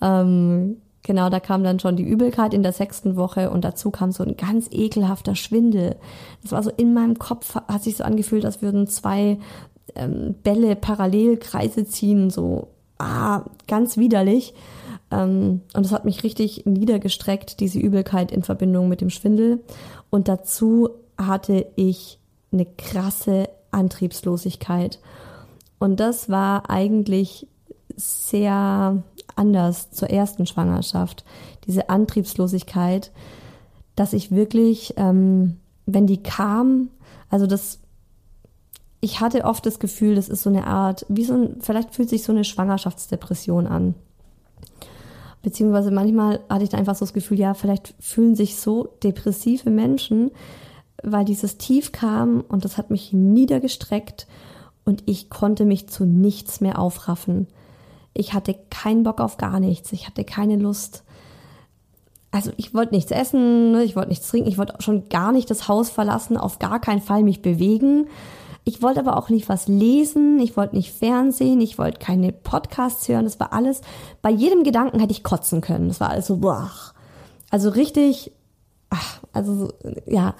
Ähm, 0.00 0.76
genau, 1.06 1.30
da 1.30 1.38
kam 1.38 1.62
dann 1.62 1.78
schon 1.78 1.96
die 1.96 2.02
Übelkeit 2.02 2.52
in 2.52 2.64
der 2.64 2.72
sechsten 2.72 3.16
Woche 3.16 3.50
und 3.50 3.64
dazu 3.64 3.90
kam 3.90 4.10
so 4.10 4.24
ein 4.24 4.36
ganz 4.36 4.68
ekelhafter 4.72 5.36
Schwindel. 5.36 5.96
Das 6.42 6.50
war 6.52 6.62
so 6.62 6.70
in 6.70 6.92
meinem 6.92 7.16
Kopf, 7.18 7.54
hat 7.54 7.84
sich 7.84 7.96
so 7.96 8.04
angefühlt, 8.04 8.44
als 8.44 8.60
würden 8.60 8.88
zwei 8.88 9.38
ähm, 9.94 10.34
Bälle 10.42 10.74
parallel 10.74 11.36
Kreise 11.36 11.86
ziehen, 11.86 12.28
so 12.28 12.68
ah, 12.98 13.44
ganz 13.68 13.96
widerlich. 13.96 14.52
Ähm, 15.12 15.60
und 15.74 15.84
das 15.86 15.92
hat 15.92 16.04
mich 16.04 16.24
richtig 16.24 16.66
niedergestreckt, 16.66 17.60
diese 17.60 17.78
Übelkeit 17.78 18.32
in 18.32 18.42
Verbindung 18.42 18.88
mit 18.88 19.00
dem 19.00 19.10
Schwindel. 19.10 19.60
Und 20.10 20.26
dazu 20.26 20.90
hatte 21.16 21.66
ich 21.76 22.18
eine 22.52 22.66
krasse 22.66 23.48
Antriebslosigkeit. 23.70 24.98
Und 25.78 26.00
das 26.00 26.28
war 26.28 26.68
eigentlich 26.68 27.46
sehr 27.94 29.04
anders 29.36 29.90
zur 29.90 30.10
ersten 30.10 30.46
Schwangerschaft. 30.46 31.24
Diese 31.66 31.88
Antriebslosigkeit, 31.88 33.12
dass 33.94 34.12
ich 34.12 34.30
wirklich, 34.30 34.94
ähm, 34.96 35.58
wenn 35.86 36.06
die 36.06 36.22
kam, 36.22 36.88
also 37.30 37.46
das, 37.46 37.78
ich 39.00 39.20
hatte 39.20 39.44
oft 39.44 39.64
das 39.66 39.78
Gefühl, 39.78 40.14
das 40.16 40.28
ist 40.28 40.42
so 40.42 40.50
eine 40.50 40.66
Art, 40.66 41.06
wie 41.08 41.24
so 41.24 41.34
ein, 41.34 41.56
vielleicht 41.60 41.94
fühlt 41.94 42.08
sich 42.08 42.22
so 42.22 42.32
eine 42.32 42.44
Schwangerschaftsdepression 42.44 43.66
an. 43.66 43.94
Beziehungsweise 45.42 45.92
manchmal 45.92 46.40
hatte 46.48 46.64
ich 46.64 46.70
da 46.70 46.78
einfach 46.78 46.96
so 46.96 47.04
das 47.04 47.12
Gefühl, 47.12 47.38
ja, 47.38 47.54
vielleicht 47.54 47.94
fühlen 48.00 48.34
sich 48.34 48.56
so 48.56 48.88
depressive 49.04 49.70
Menschen, 49.70 50.32
weil 51.02 51.24
dieses 51.24 51.56
Tief 51.56 51.92
kam 51.92 52.40
und 52.40 52.64
das 52.64 52.76
hat 52.76 52.90
mich 52.90 53.12
niedergestreckt 53.12 54.26
und 54.84 55.04
ich 55.06 55.30
konnte 55.30 55.64
mich 55.64 55.88
zu 55.88 56.04
nichts 56.04 56.60
mehr 56.60 56.78
aufraffen. 56.78 57.46
Ich 58.16 58.32
hatte 58.32 58.54
keinen 58.70 59.02
Bock 59.02 59.20
auf 59.20 59.36
gar 59.36 59.60
nichts. 59.60 59.92
Ich 59.92 60.06
hatte 60.06 60.24
keine 60.24 60.56
Lust. 60.56 61.04
Also 62.30 62.50
ich 62.56 62.74
wollte 62.74 62.94
nichts 62.94 63.10
essen, 63.12 63.72
ne, 63.72 63.82
ich 63.84 63.96
wollte 63.96 64.10
nichts 64.10 64.28
trinken, 64.28 64.48
ich 64.48 64.58
wollte 64.58 64.74
schon 64.80 65.08
gar 65.08 65.32
nicht 65.32 65.50
das 65.50 65.68
Haus 65.68 65.88
verlassen, 65.88 66.36
auf 66.36 66.58
gar 66.58 66.80
keinen 66.80 67.00
Fall 67.00 67.22
mich 67.22 67.40
bewegen. 67.40 68.08
Ich 68.64 68.82
wollte 68.82 69.00
aber 69.00 69.16
auch 69.16 69.28
nicht 69.28 69.48
was 69.48 69.68
lesen, 69.68 70.38
ich 70.40 70.56
wollte 70.56 70.76
nicht 70.76 70.92
Fernsehen, 70.92 71.60
ich 71.60 71.78
wollte 71.78 71.98
keine 71.98 72.32
Podcasts 72.32 73.08
hören, 73.08 73.24
das 73.24 73.40
war 73.40 73.52
alles. 73.52 73.80
Bei 74.22 74.30
jedem 74.30 74.64
Gedanken 74.64 74.98
hätte 74.98 75.12
ich 75.12 75.22
kotzen 75.22 75.60
können. 75.60 75.88
Das 75.88 76.00
war 76.00 76.10
alles 76.10 76.26
so, 76.26 76.38
boah. 76.38 76.70
Also 77.50 77.70
richtig, 77.70 78.32
ach, 78.90 79.20
also 79.32 79.72
ja, 80.06 80.34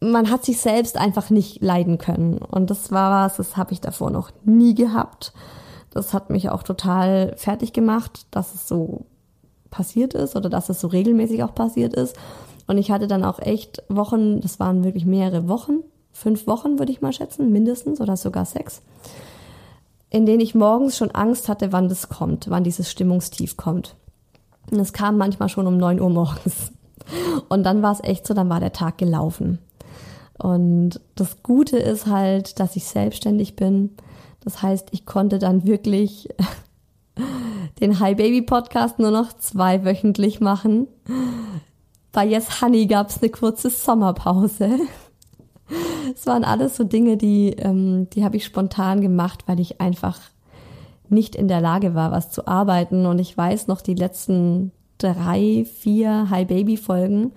man 0.00 0.28
hat 0.28 0.44
sich 0.44 0.60
selbst 0.60 0.98
einfach 0.98 1.30
nicht 1.30 1.62
leiden 1.62 1.98
können. 1.98 2.38
Und 2.38 2.70
das 2.70 2.90
war 2.90 3.24
was, 3.24 3.36
das 3.36 3.56
habe 3.56 3.72
ich 3.72 3.80
davor 3.80 4.10
noch 4.10 4.32
nie 4.44 4.74
gehabt. 4.74 5.32
Das 5.92 6.14
hat 6.14 6.30
mich 6.30 6.50
auch 6.50 6.62
total 6.62 7.34
fertig 7.36 7.72
gemacht, 7.72 8.26
dass 8.30 8.54
es 8.54 8.66
so 8.66 9.04
passiert 9.70 10.14
ist 10.14 10.36
oder 10.36 10.48
dass 10.48 10.68
es 10.68 10.80
so 10.80 10.88
regelmäßig 10.88 11.42
auch 11.42 11.54
passiert 11.54 11.94
ist. 11.94 12.16
Und 12.66 12.78
ich 12.78 12.90
hatte 12.90 13.06
dann 13.06 13.24
auch 13.24 13.38
echt 13.38 13.82
Wochen, 13.88 14.40
das 14.40 14.60
waren 14.60 14.84
wirklich 14.84 15.04
mehrere 15.04 15.48
Wochen, 15.48 15.80
fünf 16.12 16.46
Wochen, 16.46 16.78
würde 16.78 16.92
ich 16.92 17.00
mal 17.00 17.12
schätzen, 17.12 17.52
mindestens 17.52 18.00
oder 18.00 18.16
sogar 18.16 18.44
sechs, 18.44 18.82
in 20.10 20.26
denen 20.26 20.40
ich 20.40 20.54
morgens 20.54 20.96
schon 20.96 21.10
Angst 21.10 21.48
hatte, 21.48 21.72
wann 21.72 21.88
das 21.88 22.08
kommt, 22.08 22.48
wann 22.48 22.64
dieses 22.64 22.90
Stimmungstief 22.90 23.56
kommt. 23.56 23.96
Und 24.70 24.78
es 24.78 24.92
kam 24.92 25.16
manchmal 25.18 25.48
schon 25.48 25.66
um 25.66 25.76
neun 25.76 26.00
Uhr 26.00 26.10
morgens. 26.10 26.72
Und 27.48 27.64
dann 27.64 27.82
war 27.82 27.92
es 27.92 28.04
echt 28.04 28.26
so, 28.26 28.34
dann 28.34 28.48
war 28.48 28.60
der 28.60 28.72
Tag 28.72 28.98
gelaufen. 28.98 29.58
Und 30.38 31.00
das 31.14 31.42
Gute 31.42 31.76
ist 31.76 32.06
halt, 32.06 32.60
dass 32.60 32.76
ich 32.76 32.84
selbstständig 32.84 33.56
bin. 33.56 33.90
Das 34.44 34.62
heißt, 34.62 34.88
ich 34.92 35.06
konnte 35.06 35.38
dann 35.38 35.64
wirklich 35.64 36.28
den 37.80 38.00
Hi 38.00 38.14
Baby 38.14 38.42
Podcast 38.42 38.98
nur 38.98 39.10
noch 39.10 39.32
zweiwöchentlich 39.32 40.40
machen. 40.40 40.88
Bei 42.12 42.26
Yes 42.26 42.60
Honey 42.60 42.86
gab 42.86 43.08
es 43.08 43.22
eine 43.22 43.30
kurze 43.30 43.70
Sommerpause. 43.70 44.78
Es 46.14 46.26
waren 46.26 46.44
alles 46.44 46.76
so 46.76 46.84
Dinge, 46.84 47.16
die, 47.16 47.50
ähm, 47.50 48.10
die 48.10 48.24
habe 48.24 48.36
ich 48.36 48.44
spontan 48.44 49.00
gemacht, 49.00 49.44
weil 49.46 49.58
ich 49.58 49.80
einfach 49.80 50.20
nicht 51.08 51.34
in 51.34 51.48
der 51.48 51.62
Lage 51.62 51.94
war, 51.94 52.10
was 52.10 52.30
zu 52.30 52.46
arbeiten. 52.46 53.06
Und 53.06 53.18
ich 53.18 53.34
weiß 53.34 53.68
noch 53.68 53.80
die 53.80 53.94
letzten 53.94 54.72
drei, 54.98 55.64
vier 55.64 56.28
Hi 56.28 56.44
Baby 56.44 56.76
Folgen, 56.76 57.32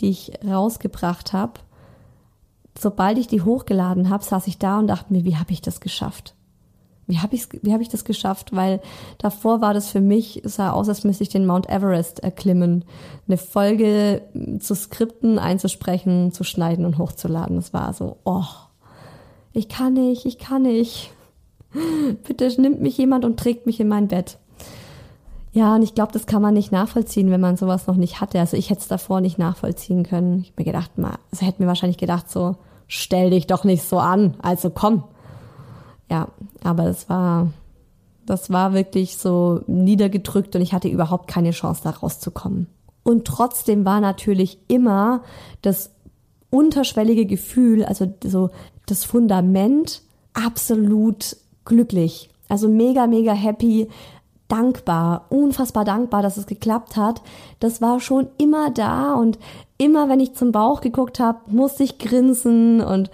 die 0.00 0.10
ich 0.10 0.32
rausgebracht 0.46 1.32
habe. 1.32 1.54
Sobald 2.78 3.18
ich 3.18 3.26
die 3.26 3.42
hochgeladen 3.42 4.10
habe, 4.10 4.22
saß 4.22 4.46
ich 4.46 4.58
da 4.58 4.78
und 4.78 4.86
dachte 4.86 5.12
mir, 5.12 5.24
wie 5.24 5.36
habe 5.36 5.52
ich 5.52 5.60
das 5.60 5.80
geschafft? 5.80 6.34
Wie 7.06 7.18
habe 7.18 7.34
ich, 7.34 7.48
wie 7.62 7.72
hab 7.72 7.80
ich 7.80 7.88
das 7.88 8.04
geschafft? 8.04 8.54
Weil 8.54 8.80
davor 9.18 9.60
war 9.60 9.74
das 9.74 9.88
für 9.90 10.00
mich, 10.00 10.40
sah 10.44 10.70
aus, 10.70 10.88
als 10.88 11.04
müsste 11.04 11.24
ich 11.24 11.28
den 11.28 11.46
Mount 11.46 11.68
Everest 11.68 12.20
erklimmen. 12.20 12.84
Eine 13.26 13.36
Folge 13.36 14.22
zu 14.60 14.74
skripten, 14.74 15.38
einzusprechen, 15.38 16.32
zu 16.32 16.44
schneiden 16.44 16.84
und 16.84 16.98
hochzuladen. 16.98 17.56
Das 17.56 17.72
war 17.72 17.92
so, 17.92 18.18
oh, 18.24 18.44
ich 19.52 19.68
kann 19.68 19.94
nicht, 19.94 20.26
ich 20.26 20.38
kann 20.38 20.62
nicht. 20.62 21.10
Bitte 22.26 22.48
nimmt 22.60 22.80
mich 22.80 22.96
jemand 22.98 23.24
und 23.24 23.38
trägt 23.38 23.66
mich 23.66 23.80
in 23.80 23.88
mein 23.88 24.08
Bett. 24.08 24.38
Ja, 25.54 25.74
und 25.74 25.82
ich 25.82 25.94
glaube, 25.94 26.12
das 26.12 26.24
kann 26.26 26.40
man 26.40 26.54
nicht 26.54 26.72
nachvollziehen, 26.72 27.30
wenn 27.30 27.40
man 27.40 27.58
sowas 27.58 27.86
noch 27.86 27.96
nicht 27.96 28.20
hatte. 28.22 28.40
Also 28.40 28.56
ich 28.56 28.70
hätte 28.70 28.80
es 28.80 28.88
davor 28.88 29.20
nicht 29.20 29.38
nachvollziehen 29.38 30.02
können. 30.02 30.40
Ich 30.40 30.54
mir 30.56 30.64
gedacht, 30.64 30.96
mal, 30.96 31.18
also 31.30 31.44
hätte 31.44 31.60
mir 31.60 31.68
wahrscheinlich 31.68 31.98
gedacht 31.98 32.30
so, 32.30 32.56
stell 32.86 33.30
dich 33.30 33.46
doch 33.46 33.64
nicht 33.64 33.82
so 33.82 33.98
an. 33.98 34.34
Also 34.40 34.70
komm, 34.70 35.04
ja, 36.12 36.28
aber 36.62 36.88
es 36.88 37.08
war, 37.08 37.48
das 38.26 38.50
war 38.50 38.74
wirklich 38.74 39.16
so 39.16 39.62
niedergedrückt 39.66 40.54
und 40.54 40.60
ich 40.60 40.74
hatte 40.74 40.88
überhaupt 40.88 41.26
keine 41.26 41.52
Chance, 41.52 41.80
da 41.84 41.90
rauszukommen. 41.90 42.66
Und 43.02 43.24
trotzdem 43.24 43.86
war 43.86 44.02
natürlich 44.02 44.58
immer 44.68 45.22
das 45.62 45.90
unterschwellige 46.50 47.24
Gefühl, 47.24 47.82
also 47.82 48.12
so 48.22 48.50
das 48.84 49.06
Fundament 49.06 50.02
absolut 50.34 51.34
glücklich. 51.64 52.28
Also 52.46 52.68
mega, 52.68 53.06
mega 53.06 53.32
happy, 53.32 53.88
dankbar, 54.48 55.24
unfassbar 55.30 55.86
dankbar, 55.86 56.20
dass 56.20 56.36
es 56.36 56.44
geklappt 56.44 56.96
hat. 56.96 57.22
Das 57.58 57.80
war 57.80 58.00
schon 58.00 58.28
immer 58.36 58.70
da 58.70 59.14
und 59.14 59.38
immer, 59.78 60.10
wenn 60.10 60.20
ich 60.20 60.34
zum 60.34 60.52
Bauch 60.52 60.82
geguckt 60.82 61.20
habe, 61.20 61.38
musste 61.46 61.84
ich 61.84 61.98
grinsen 61.98 62.82
und 62.82 63.10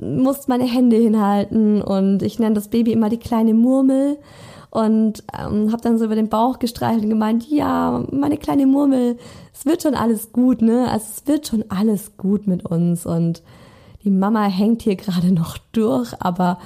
musste 0.00 0.50
meine 0.50 0.64
Hände 0.64 0.96
hinhalten 0.96 1.82
und 1.82 2.22
ich 2.22 2.38
nenne 2.38 2.54
das 2.54 2.68
Baby 2.68 2.92
immer 2.92 3.08
die 3.08 3.18
kleine 3.18 3.54
Murmel 3.54 4.18
und 4.70 5.24
ähm, 5.36 5.72
habe 5.72 5.82
dann 5.82 5.98
so 5.98 6.04
über 6.04 6.14
den 6.14 6.28
Bauch 6.28 6.58
gestreichelt 6.58 7.04
und 7.04 7.10
gemeint, 7.10 7.48
ja, 7.48 8.04
meine 8.12 8.36
kleine 8.36 8.66
Murmel, 8.66 9.18
es 9.52 9.66
wird 9.66 9.82
schon 9.82 9.94
alles 9.94 10.32
gut, 10.32 10.62
ne? 10.62 10.88
Also 10.90 11.06
es 11.16 11.26
wird 11.26 11.48
schon 11.48 11.64
alles 11.68 12.16
gut 12.16 12.46
mit 12.46 12.64
uns 12.64 13.04
und 13.04 13.42
die 14.04 14.10
Mama 14.10 14.44
hängt 14.44 14.82
hier 14.82 14.96
gerade 14.96 15.32
noch 15.32 15.58
durch, 15.72 16.14
aber 16.20 16.58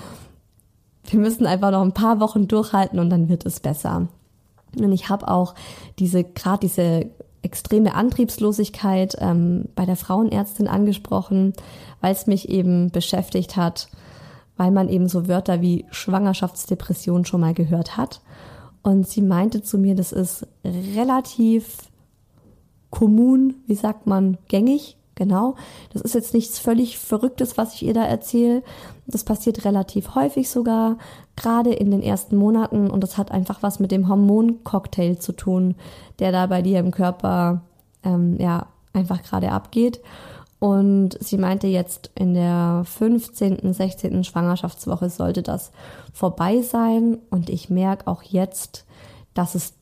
wir 1.07 1.19
müssen 1.19 1.47
einfach 1.47 1.71
noch 1.71 1.83
ein 1.83 1.93
paar 1.93 2.21
Wochen 2.21 2.49
durchhalten 2.49 2.99
und 2.99 3.11
dann 3.11 3.29
wird 3.29 3.45
es 3.47 3.61
besser. 3.61 4.09
Und 4.77 4.93
ich 4.93 5.09
habe 5.09 5.29
auch 5.29 5.55
diese 5.99 6.25
gerade 6.25 6.61
diese 6.61 7.11
extreme 7.45 7.95
Antriebslosigkeit 7.95 9.17
ähm, 9.19 9.69
bei 9.75 9.85
der 9.85 9.97
Frauenärztin 9.97 10.67
angesprochen, 10.67 11.53
weil 12.01 12.13
es 12.13 12.27
mich 12.27 12.49
eben 12.49 12.91
beschäftigt 12.91 13.57
hat, 13.57 13.89
weil 14.57 14.71
man 14.71 14.89
eben 14.89 15.09
so 15.09 15.29
Wörter 15.29 15.61
wie 15.61 15.85
Schwangerschaftsdepression 15.91 17.25
schon 17.25 17.41
mal 17.41 17.55
gehört 17.55 17.97
hat. 17.97 18.21
Und 18.83 19.09
sie 19.09 19.23
meinte 19.23 19.63
zu 19.63 19.79
mir, 19.79 19.95
das 19.95 20.13
ist 20.13 20.47
relativ 20.65 21.91
kommun, 22.91 23.57
wie 23.67 23.75
sagt 23.75 24.07
man, 24.07 24.39
gängig, 24.49 24.97
genau. 25.15 25.57
Das 25.93 26.03
ist 26.03 26.15
jetzt 26.15 26.35
nichts 26.35 26.59
völlig 26.59 26.99
Verrücktes, 26.99 27.57
was 27.57 27.75
ich 27.75 27.85
ihr 27.85 27.95
da 27.95 28.05
erzähle. 28.05 28.63
Das 29.07 29.25
passiert 29.25 29.65
relativ 29.65 30.15
häufig 30.15 30.49
sogar, 30.49 30.99
gerade 31.37 31.73
in 31.73 31.91
den 31.91 32.03
ersten 32.03 32.37
Monaten. 32.37 32.91
Und 32.91 33.03
das 33.03 33.19
hat 33.19 33.31
einfach 33.31 33.63
was 33.63 33.81
mit 33.81 33.91
dem 33.91 34.09
Hormoncocktail 34.09 35.19
zu 35.19 35.33
tun, 35.33 35.75
der 36.19 36.33
da 36.33 36.47
bei 36.47 36.63
dir 36.63 36.79
im 36.79 36.91
Körper 36.91 37.63
ähm, 38.05 38.37
ja 38.39 38.67
einfach 38.93 39.23
gerade 39.23 39.53
abgeht. 39.53 40.01
Und 40.61 41.19
sie 41.21 41.37
meinte 41.37 41.67
jetzt 41.67 42.11
in 42.15 42.35
der 42.35 42.85
15., 42.87 43.75
16. 43.75 44.25
Schwangerschaftswoche 44.25 45.11
sollte 45.11 45.43
das 45.43 45.73
vorbei 46.13 46.63
sein. 46.63 47.19
Und 47.31 47.51
ich 47.51 47.69
merke 47.69 48.07
auch 48.07 48.23
jetzt, 48.23 48.87
dass 49.35 49.55
es 49.55 49.75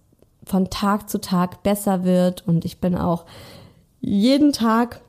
von 0.44 0.70
Tag 0.70 1.08
zu 1.08 1.20
Tag 1.20 1.62
besser 1.62 2.04
wird. 2.04 2.46
Und 2.48 2.64
ich 2.64 2.80
bin 2.80 2.96
auch 2.96 3.26
jeden 4.00 4.52
Tag, 4.52 5.02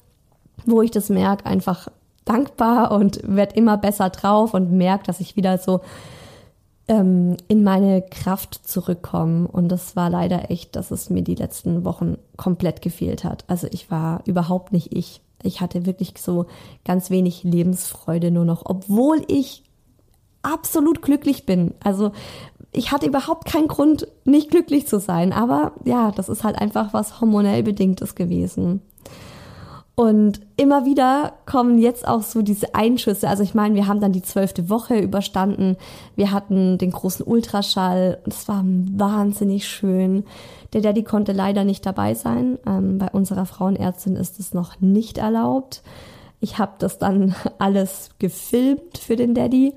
wo 0.66 0.82
ich 0.82 0.92
das 0.92 1.10
merke, 1.10 1.46
einfach 1.46 1.88
dankbar 2.26 2.92
und 2.92 3.20
werde 3.24 3.56
immer 3.56 3.78
besser 3.78 4.10
drauf 4.10 4.54
und 4.54 4.72
merke, 4.72 5.06
dass 5.06 5.20
ich 5.20 5.36
wieder 5.36 5.58
so 5.58 5.82
ähm, 6.88 7.38
in 7.48 7.63
meine 7.63 8.02
Kraft 8.02 8.67
zurückkomme. 8.67 9.48
Und 9.48 9.69
das 9.69 9.96
war 9.96 10.10
leider 10.10 10.52
echt, 10.52 10.76
dass 10.76 10.91
es 10.91 11.10
mir 11.10 11.24
die 11.24 11.36
letzten 11.36 11.86
Wochen 11.86 12.17
komplett 12.38 12.82
gefehlt 12.82 13.24
hat. 13.24 13.46
Also 13.48 13.67
ich 13.72 13.89
war 13.89 14.22
überhaupt 14.26 14.74
nicht 14.74 14.96
ich. 14.96 15.22
Ich 15.41 15.62
hatte 15.62 15.86
wirklich 15.86 16.13
so 16.17 16.46
ganz 16.86 17.10
wenig 17.10 17.43
Lebensfreude 17.43 18.32
nur 18.32 18.46
noch, 18.46 18.63
obwohl 18.65 19.22
ich 19.28 19.63
absolut 20.41 21.02
glücklich 21.02 21.46
bin. 21.46 21.74
Also 21.84 22.12
ich 22.72 22.91
hatte 22.91 23.06
überhaupt 23.06 23.46
keinen 23.46 23.67
Grund, 23.67 24.08
nicht 24.26 24.50
glücklich 24.50 24.88
zu 24.88 25.00
sein. 25.00 25.32
Aber 25.32 25.74
ja, 25.86 26.12
das 26.12 26.28
ist 26.28 26.43
halt 26.43 26.58
einfach 26.58 26.93
was 26.93 27.22
hormonell 27.22 27.63
bedingtes 27.63 28.15
gewesen. 28.15 28.82
Und 29.96 30.42
immer 30.58 30.86
wieder 30.86 31.34
kommen 31.46 31.78
jetzt 31.78 32.08
auch 32.08 32.24
so 32.24 32.42
diese 32.42 32.74
Einschüsse. 32.74 33.30
Also 33.30 33.44
ich 33.44 33.54
meine, 33.54 33.76
wir 33.76 33.88
haben 33.88 34.02
dann 34.02 34.12
die 34.12 34.24
zwölfte 34.24 34.68
Woche 34.70 34.98
überstanden. 34.98 35.78
Wir 36.16 36.32
hatten 36.32 36.80
den 36.80 36.92
großen 36.92 37.26
Ultraschall 37.26 38.18
es 38.26 38.48
war 38.48 38.64
wahnsinnig 38.66 39.68
schön. 39.68 40.24
Der 40.74 40.82
Daddy 40.82 41.04
konnte 41.04 41.32
leider 41.32 41.64
nicht 41.64 41.86
dabei 41.86 42.16
sein. 42.16 42.58
Ähm, 42.66 42.98
bei 42.98 43.10
unserer 43.12 43.46
Frauenärztin 43.46 44.16
ist 44.16 44.40
es 44.40 44.56
noch 44.56 44.82
nicht 44.82 45.20
erlaubt. 45.20 45.84
Ich 46.40 46.58
habe 46.58 46.74
das 46.80 46.98
dann 46.98 47.36
alles 47.60 48.10
gefilmt 48.18 48.98
für 48.98 49.16
den 49.16 49.36
Daddy, 49.36 49.74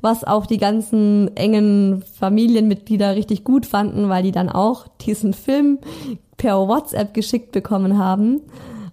was 0.00 0.24
auch 0.24 0.46
die 0.46 0.58
ganzen 0.58 1.36
engen 1.36 2.02
Familienmitglieder 2.18 3.14
richtig 3.14 3.44
gut 3.44 3.66
fanden, 3.66 4.08
weil 4.08 4.24
die 4.24 4.32
dann 4.32 4.48
auch 4.48 4.88
diesen 5.00 5.32
Film 5.32 5.78
per 6.36 6.66
WhatsApp 6.66 7.14
geschickt 7.14 7.52
bekommen 7.52 7.98
haben 7.98 8.40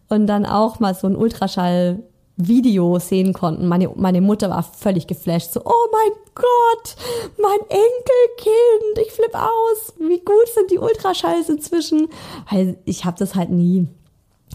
und 0.10 0.28
dann 0.28 0.46
auch 0.46 0.80
mal 0.80 0.94
so 0.94 1.08
ein 1.08 1.16
Ultraschall 1.16 2.04
Video 2.38 3.00
sehen 3.00 3.34
konnten. 3.34 3.68
Meine, 3.68 3.90
meine 3.96 4.22
Mutter 4.22 4.50
war 4.52 4.62
völlig 4.62 5.08
geflasht. 5.08 5.54
So, 5.54 5.62
oh 5.66 5.88
mein 5.92 6.12
Gott, 6.36 6.96
mein 7.42 7.60
Enkelkind, 7.62 9.08
ich 9.08 9.12
flipp 9.12 9.34
aus. 9.34 9.94
Wie 9.98 10.20
gut 10.20 10.48
sind 10.54 10.70
die 10.70 10.78
Ultraschalls 10.78 11.50
inzwischen? 11.50 12.08
Weil 12.50 12.78
ich 12.86 13.06
habe 13.06 13.18
das 13.18 13.34
halt 13.34 13.50
nie. 13.50 13.88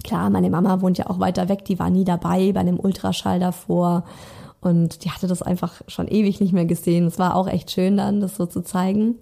Klar, 0.04 0.30
meine 0.30 0.48
Mama 0.48 0.80
wohnt 0.80 0.98
ja 0.98 1.10
auch 1.10 1.18
weiter 1.18 1.48
weg, 1.48 1.64
die 1.64 1.78
war 1.78 1.90
nie 1.90 2.04
dabei 2.04 2.52
bei 2.52 2.60
einem 2.60 2.78
Ultraschall 2.78 3.40
davor. 3.40 4.04
Und 4.60 5.04
die 5.04 5.10
hatte 5.10 5.26
das 5.26 5.42
einfach 5.42 5.82
schon 5.88 6.06
ewig 6.06 6.40
nicht 6.40 6.52
mehr 6.52 6.66
gesehen. 6.66 7.08
Es 7.08 7.18
war 7.18 7.34
auch 7.34 7.48
echt 7.48 7.72
schön 7.72 7.96
dann, 7.96 8.20
das 8.20 8.36
so 8.36 8.46
zu 8.46 8.62
zeigen. 8.62 9.16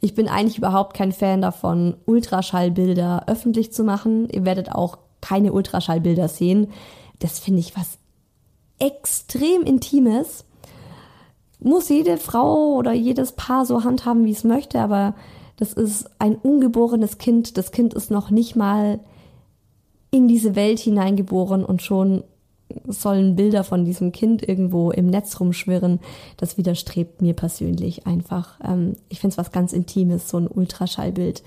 Ich 0.00 0.16
bin 0.16 0.28
eigentlich 0.28 0.58
überhaupt 0.58 0.96
kein 0.96 1.12
Fan 1.12 1.42
davon, 1.42 1.94
Ultraschallbilder 2.06 3.24
öffentlich 3.28 3.72
zu 3.72 3.84
machen. 3.84 4.28
Ihr 4.30 4.44
werdet 4.44 4.72
auch 4.72 4.98
keine 5.20 5.52
Ultraschallbilder 5.52 6.28
sehen. 6.28 6.68
Das 7.18 7.38
finde 7.38 7.60
ich 7.60 7.76
was 7.76 7.98
extrem 8.78 9.62
Intimes. 9.62 10.44
Muss 11.58 11.88
jede 11.88 12.16
Frau 12.16 12.74
oder 12.74 12.92
jedes 12.92 13.32
Paar 13.32 13.66
so 13.66 13.84
handhaben, 13.84 14.24
wie 14.24 14.32
es 14.32 14.44
möchte, 14.44 14.80
aber 14.80 15.14
das 15.56 15.74
ist 15.74 16.08
ein 16.18 16.36
ungeborenes 16.36 17.18
Kind. 17.18 17.58
Das 17.58 17.70
Kind 17.70 17.92
ist 17.92 18.10
noch 18.10 18.30
nicht 18.30 18.56
mal 18.56 19.00
in 20.10 20.26
diese 20.26 20.56
Welt 20.56 20.78
hineingeboren 20.80 21.64
und 21.64 21.82
schon 21.82 22.24
sollen 22.86 23.36
Bilder 23.36 23.64
von 23.64 23.84
diesem 23.84 24.12
Kind 24.12 24.46
irgendwo 24.46 24.90
im 24.90 25.06
Netz 25.06 25.38
rumschwirren. 25.40 26.00
Das 26.36 26.56
widerstrebt 26.56 27.20
mir 27.20 27.34
persönlich 27.34 28.06
einfach. 28.06 28.58
Ähm, 28.64 28.96
ich 29.08 29.20
finde 29.20 29.34
es 29.34 29.38
was 29.38 29.52
ganz 29.52 29.72
Intimes, 29.72 30.28
so 30.28 30.38
ein 30.38 30.48
Ultraschallbild. 30.48 31.42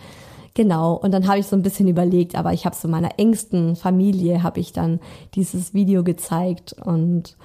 Genau, 0.55 0.93
und 0.93 1.11
dann 1.11 1.27
habe 1.27 1.39
ich 1.39 1.47
so 1.47 1.55
ein 1.55 1.63
bisschen 1.63 1.87
überlegt, 1.87 2.35
aber 2.35 2.53
ich 2.53 2.65
habe 2.65 2.75
so 2.75 2.87
meiner 2.87 3.17
engsten 3.17 3.75
Familie, 3.75 4.43
habe 4.43 4.59
ich 4.59 4.71
dann 4.71 4.99
dieses 5.33 5.73
Video 5.73 6.03
gezeigt 6.03 6.73
und 6.73 7.37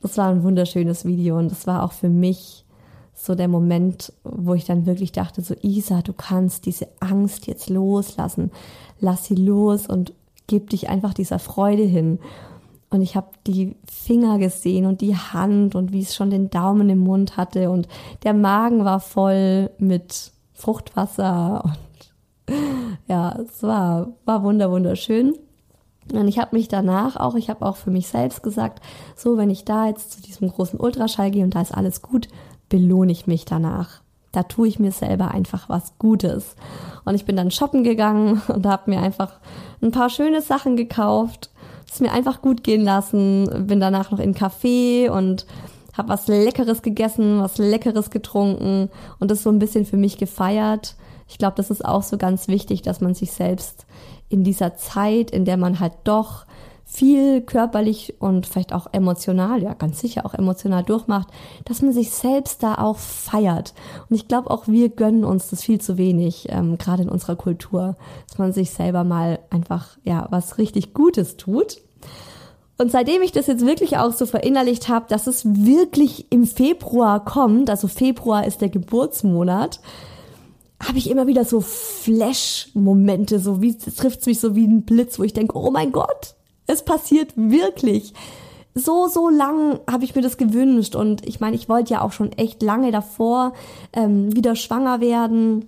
das 0.00 0.16
war 0.16 0.28
ein 0.28 0.42
wunderschönes 0.42 1.04
Video 1.04 1.38
und 1.38 1.50
das 1.50 1.66
war 1.68 1.84
auch 1.84 1.92
für 1.92 2.08
mich 2.08 2.64
so 3.14 3.34
der 3.34 3.48
Moment, 3.48 4.12
wo 4.24 4.54
ich 4.54 4.64
dann 4.64 4.86
wirklich 4.86 5.12
dachte, 5.12 5.42
so 5.42 5.54
Isa, 5.62 6.02
du 6.02 6.12
kannst 6.12 6.66
diese 6.66 6.88
Angst 7.00 7.46
jetzt 7.46 7.68
loslassen, 7.68 8.50
lass 9.00 9.26
sie 9.26 9.34
los 9.34 9.86
und 9.86 10.12
gib 10.46 10.70
dich 10.70 10.88
einfach 10.88 11.14
dieser 11.14 11.38
Freude 11.38 11.82
hin. 11.82 12.18
Und 12.90 13.02
ich 13.02 13.16
habe 13.16 13.28
die 13.46 13.76
Finger 13.90 14.38
gesehen 14.38 14.86
und 14.86 15.00
die 15.00 15.16
Hand 15.16 15.74
und 15.74 15.92
wie 15.92 16.00
es 16.00 16.14
schon 16.14 16.30
den 16.30 16.48
Daumen 16.48 16.88
im 16.88 17.00
Mund 17.00 17.36
hatte 17.36 17.70
und 17.70 17.86
der 18.22 18.34
Magen 18.34 18.84
war 18.84 18.98
voll 18.98 19.70
mit 19.78 20.32
Fruchtwasser 20.54 21.64
und 21.64 21.87
ja, 23.06 23.38
es 23.40 23.62
war, 23.62 24.08
war 24.24 24.42
wunder, 24.42 24.70
wunderschön. 24.70 25.34
Und 26.12 26.28
ich 26.28 26.38
habe 26.38 26.56
mich 26.56 26.68
danach 26.68 27.16
auch, 27.16 27.34
ich 27.34 27.50
habe 27.50 27.66
auch 27.66 27.76
für 27.76 27.90
mich 27.90 28.08
selbst 28.08 28.42
gesagt, 28.42 28.82
so, 29.14 29.36
wenn 29.36 29.50
ich 29.50 29.64
da 29.64 29.86
jetzt 29.86 30.12
zu 30.12 30.22
diesem 30.22 30.48
großen 30.48 30.80
Ultraschall 30.80 31.30
gehe 31.30 31.44
und 31.44 31.54
da 31.54 31.60
ist 31.60 31.74
alles 31.74 32.00
gut, 32.02 32.28
belohne 32.68 33.12
ich 33.12 33.26
mich 33.26 33.44
danach. 33.44 34.00
Da 34.32 34.42
tue 34.42 34.68
ich 34.68 34.78
mir 34.78 34.92
selber 34.92 35.30
einfach 35.30 35.68
was 35.68 35.98
Gutes. 35.98 36.54
Und 37.04 37.14
ich 37.14 37.24
bin 37.24 37.36
dann 37.36 37.50
shoppen 37.50 37.84
gegangen 37.84 38.40
und 38.48 38.66
habe 38.66 38.90
mir 38.90 39.00
einfach 39.00 39.38
ein 39.82 39.90
paar 39.90 40.10
schöne 40.10 40.42
Sachen 40.42 40.76
gekauft, 40.76 41.50
es 41.90 42.00
mir 42.00 42.12
einfach 42.12 42.42
gut 42.42 42.64
gehen 42.64 42.84
lassen, 42.84 43.66
bin 43.66 43.80
danach 43.80 44.10
noch 44.10 44.18
in 44.18 44.34
Café 44.34 45.10
und 45.10 45.46
habe 45.96 46.10
was 46.10 46.28
Leckeres 46.28 46.82
gegessen, 46.82 47.40
was 47.40 47.58
Leckeres 47.58 48.10
getrunken 48.10 48.90
und 49.18 49.30
das 49.30 49.42
so 49.42 49.50
ein 49.50 49.58
bisschen 49.58 49.84
für 49.84 49.96
mich 49.96 50.18
gefeiert 50.18 50.96
ich 51.28 51.38
glaube, 51.38 51.56
das 51.56 51.70
ist 51.70 51.84
auch 51.84 52.02
so 52.02 52.16
ganz 52.16 52.48
wichtig, 52.48 52.82
dass 52.82 53.00
man 53.00 53.14
sich 53.14 53.32
selbst 53.32 53.86
in 54.28 54.44
dieser 54.44 54.76
Zeit, 54.76 55.30
in 55.30 55.44
der 55.44 55.56
man 55.56 55.80
halt 55.80 55.92
doch 56.04 56.46
viel 56.90 57.42
körperlich 57.42 58.14
und 58.18 58.46
vielleicht 58.46 58.72
auch 58.72 58.86
emotional, 58.92 59.62
ja 59.62 59.74
ganz 59.74 60.00
sicher 60.00 60.24
auch 60.24 60.32
emotional 60.32 60.82
durchmacht, 60.82 61.28
dass 61.66 61.82
man 61.82 61.92
sich 61.92 62.10
selbst 62.10 62.62
da 62.62 62.76
auch 62.76 62.96
feiert. 62.96 63.74
Und 64.08 64.16
ich 64.16 64.26
glaube 64.26 64.50
auch 64.50 64.68
wir 64.68 64.88
gönnen 64.88 65.24
uns 65.24 65.50
das 65.50 65.62
viel 65.62 65.82
zu 65.82 65.98
wenig, 65.98 66.46
ähm, 66.48 66.78
gerade 66.78 67.02
in 67.02 67.10
unserer 67.10 67.36
Kultur, 67.36 67.96
dass 68.26 68.38
man 68.38 68.54
sich 68.54 68.70
selber 68.70 69.04
mal 69.04 69.38
einfach 69.50 69.98
ja 70.02 70.28
was 70.30 70.56
richtig 70.56 70.94
Gutes 70.94 71.36
tut. 71.36 71.76
Und 72.78 72.90
seitdem 72.90 73.20
ich 73.20 73.32
das 73.32 73.48
jetzt 73.48 73.66
wirklich 73.66 73.98
auch 73.98 74.12
so 74.12 74.24
verinnerlicht 74.24 74.88
habe, 74.88 75.06
dass 75.08 75.26
es 75.26 75.44
wirklich 75.44 76.32
im 76.32 76.46
Februar 76.46 77.22
kommt, 77.22 77.68
also 77.68 77.86
Februar 77.86 78.46
ist 78.46 78.62
der 78.62 78.70
Geburtsmonat, 78.70 79.80
habe 80.80 80.98
ich 80.98 81.10
immer 81.10 81.26
wieder 81.26 81.44
so 81.44 81.60
Flash-Momente, 81.60 83.40
so 83.40 83.60
wie 83.60 83.76
trifft 83.76 84.20
es 84.20 84.26
mich 84.26 84.40
so 84.40 84.54
wie 84.54 84.66
ein 84.66 84.82
Blitz, 84.82 85.18
wo 85.18 85.24
ich 85.24 85.32
denke, 85.32 85.56
oh 85.56 85.70
mein 85.70 85.92
Gott, 85.92 86.36
es 86.66 86.84
passiert 86.84 87.32
wirklich. 87.36 88.14
So, 88.74 89.08
so 89.08 89.28
lang 89.28 89.80
habe 89.90 90.04
ich 90.04 90.14
mir 90.14 90.22
das 90.22 90.36
gewünscht 90.36 90.94
und 90.94 91.26
ich 91.26 91.40
meine, 91.40 91.56
ich 91.56 91.68
wollte 91.68 91.94
ja 91.94 92.02
auch 92.02 92.12
schon 92.12 92.30
echt 92.32 92.62
lange 92.62 92.92
davor 92.92 93.54
ähm, 93.92 94.34
wieder 94.36 94.54
schwanger 94.54 95.00
werden 95.00 95.66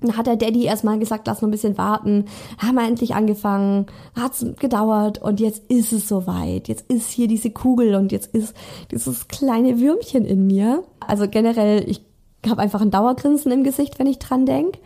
Dann 0.00 0.16
hat 0.16 0.26
der 0.26 0.36
Daddy 0.36 0.64
erstmal 0.64 0.98
gesagt, 0.98 1.26
lass 1.26 1.40
noch 1.40 1.48
ein 1.48 1.52
bisschen 1.52 1.78
warten. 1.78 2.26
Haben 2.58 2.74
wir 2.76 2.86
endlich 2.86 3.14
angefangen, 3.14 3.86
hat's 4.14 4.44
gedauert 4.60 5.20
und 5.20 5.40
jetzt 5.40 5.64
ist 5.68 5.92
es 5.92 6.08
soweit. 6.08 6.68
Jetzt 6.68 6.90
ist 6.90 7.10
hier 7.10 7.26
diese 7.26 7.50
Kugel 7.50 7.94
und 7.94 8.12
jetzt 8.12 8.34
ist 8.34 8.54
dieses 8.90 9.28
kleine 9.28 9.80
Würmchen 9.80 10.24
in 10.24 10.46
mir. 10.46 10.84
Also 11.00 11.28
generell, 11.28 11.88
ich 11.88 12.02
habe 12.48 12.62
einfach 12.62 12.80
ein 12.80 12.90
Dauergrinsen 12.90 13.52
im 13.52 13.64
Gesicht, 13.64 13.98
wenn 13.98 14.06
ich 14.06 14.18
dran 14.18 14.46
denk. 14.46 14.78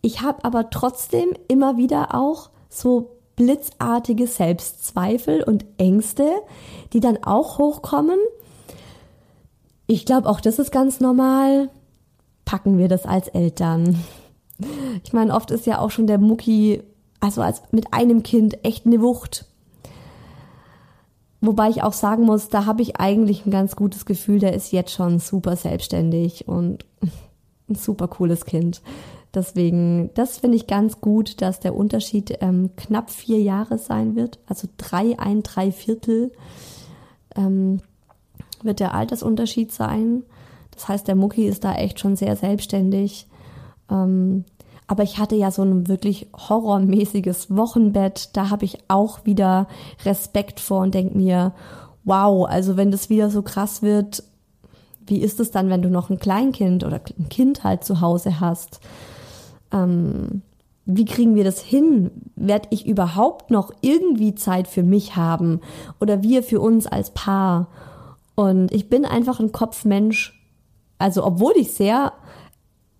Ich 0.00 0.22
habe 0.22 0.44
aber 0.44 0.70
trotzdem 0.70 1.28
immer 1.48 1.76
wieder 1.76 2.14
auch 2.14 2.50
so 2.68 3.18
blitzartige 3.36 4.26
Selbstzweifel 4.26 5.42
und 5.42 5.64
Ängste, 5.78 6.28
die 6.92 7.00
dann 7.00 7.22
auch 7.22 7.58
hochkommen. 7.58 8.18
Ich 9.86 10.04
glaube, 10.04 10.28
auch 10.28 10.40
das 10.40 10.58
ist 10.58 10.72
ganz 10.72 11.00
normal. 11.00 11.70
Packen 12.44 12.78
wir 12.78 12.88
das 12.88 13.06
als 13.06 13.28
Eltern. 13.28 14.02
Ich 15.04 15.12
meine, 15.12 15.34
oft 15.34 15.50
ist 15.50 15.66
ja 15.66 15.78
auch 15.78 15.90
schon 15.90 16.06
der 16.06 16.18
Mucki, 16.18 16.82
also 17.20 17.42
als 17.42 17.62
mit 17.70 17.94
einem 17.94 18.22
Kind 18.22 18.64
echt 18.64 18.86
eine 18.86 19.00
Wucht. 19.00 19.46
Wobei 21.40 21.68
ich 21.68 21.82
auch 21.82 21.92
sagen 21.92 22.24
muss, 22.24 22.48
da 22.48 22.66
habe 22.66 22.82
ich 22.82 22.96
eigentlich 22.96 23.46
ein 23.46 23.50
ganz 23.50 23.76
gutes 23.76 24.06
Gefühl, 24.06 24.40
der 24.40 24.54
ist 24.54 24.72
jetzt 24.72 24.92
schon 24.92 25.20
super 25.20 25.54
selbstständig 25.54 26.48
und 26.48 26.84
ein 27.68 27.76
super 27.76 28.08
cooles 28.08 28.44
Kind. 28.44 28.82
Deswegen, 29.34 30.10
das 30.14 30.38
finde 30.38 30.56
ich 30.56 30.66
ganz 30.66 31.00
gut, 31.00 31.42
dass 31.42 31.60
der 31.60 31.76
Unterschied 31.76 32.38
ähm, 32.40 32.70
knapp 32.76 33.10
vier 33.10 33.40
Jahre 33.40 33.78
sein 33.78 34.16
wird. 34.16 34.38
Also 34.46 34.68
drei, 34.78 35.18
ein, 35.18 35.42
drei 35.42 35.70
Viertel 35.70 36.32
ähm, 37.36 37.80
wird 38.62 38.80
der 38.80 38.94
Altersunterschied 38.94 39.70
sein. 39.70 40.24
Das 40.72 40.88
heißt, 40.88 41.06
der 41.06 41.14
Mucki 41.14 41.46
ist 41.46 41.62
da 41.64 41.74
echt 41.74 42.00
schon 42.00 42.16
sehr 42.16 42.36
selbstständig. 42.36 43.26
Ähm, 43.90 44.44
aber 44.88 45.02
ich 45.02 45.18
hatte 45.18 45.36
ja 45.36 45.50
so 45.50 45.62
ein 45.62 45.86
wirklich 45.86 46.28
horrormäßiges 46.34 47.54
Wochenbett. 47.54 48.30
Da 48.32 48.48
habe 48.48 48.64
ich 48.64 48.78
auch 48.88 49.24
wieder 49.26 49.68
Respekt 50.04 50.60
vor 50.60 50.80
und 50.80 50.94
denk 50.94 51.14
mir, 51.14 51.52
wow, 52.04 52.48
also 52.48 52.76
wenn 52.78 52.90
das 52.90 53.10
wieder 53.10 53.28
so 53.28 53.42
krass 53.42 53.82
wird, 53.82 54.24
wie 55.06 55.18
ist 55.18 55.40
es 55.40 55.50
dann, 55.50 55.68
wenn 55.68 55.82
du 55.82 55.90
noch 55.90 56.08
ein 56.08 56.18
Kleinkind 56.18 56.84
oder 56.84 57.00
ein 57.18 57.28
Kind 57.28 57.64
halt 57.64 57.84
zu 57.84 58.00
Hause 58.00 58.40
hast? 58.40 58.80
Ähm, 59.72 60.42
wie 60.86 61.04
kriegen 61.04 61.34
wir 61.34 61.44
das 61.44 61.60
hin? 61.60 62.10
Werd 62.34 62.66
ich 62.70 62.86
überhaupt 62.86 63.50
noch 63.50 63.70
irgendwie 63.82 64.34
Zeit 64.34 64.66
für 64.66 64.82
mich 64.82 65.16
haben 65.16 65.60
oder 66.00 66.22
wir 66.22 66.42
für 66.42 66.60
uns 66.60 66.86
als 66.86 67.10
Paar? 67.10 67.68
Und 68.36 68.72
ich 68.72 68.88
bin 68.88 69.04
einfach 69.04 69.38
ein 69.38 69.52
Kopfmensch. 69.52 70.34
Also 70.96 71.24
obwohl 71.24 71.52
ich 71.56 71.72
sehr 71.72 72.12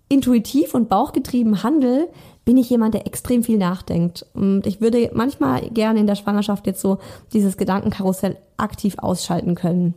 intuitiv 0.08 0.74
und 0.74 0.88
bauchgetrieben 0.88 1.62
handle, 1.62 2.08
bin 2.44 2.56
ich 2.56 2.70
jemand, 2.70 2.94
der 2.94 3.06
extrem 3.06 3.42
viel 3.44 3.58
nachdenkt. 3.58 4.24
Und 4.32 4.66
ich 4.66 4.80
würde 4.80 5.10
manchmal 5.12 5.68
gerne 5.70 6.00
in 6.00 6.06
der 6.06 6.14
Schwangerschaft 6.14 6.66
jetzt 6.66 6.80
so 6.80 6.98
dieses 7.32 7.56
Gedankenkarussell 7.56 8.38
aktiv 8.56 8.96
ausschalten 8.98 9.54
können. 9.54 9.94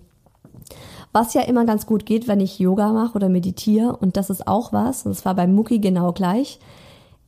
Was 1.13 1.33
ja 1.33 1.41
immer 1.41 1.65
ganz 1.65 1.85
gut 1.85 2.05
geht, 2.05 2.27
wenn 2.27 2.39
ich 2.39 2.59
Yoga 2.59 2.91
mache 2.91 3.15
oder 3.15 3.29
meditiere. 3.29 3.95
Und 3.95 4.17
das 4.17 4.29
ist 4.29 4.47
auch 4.47 4.73
was. 4.73 5.05
Und 5.05 5.11
es 5.11 5.25
war 5.25 5.35
bei 5.35 5.47
Muki 5.47 5.79
genau 5.79 6.11
gleich. 6.11 6.59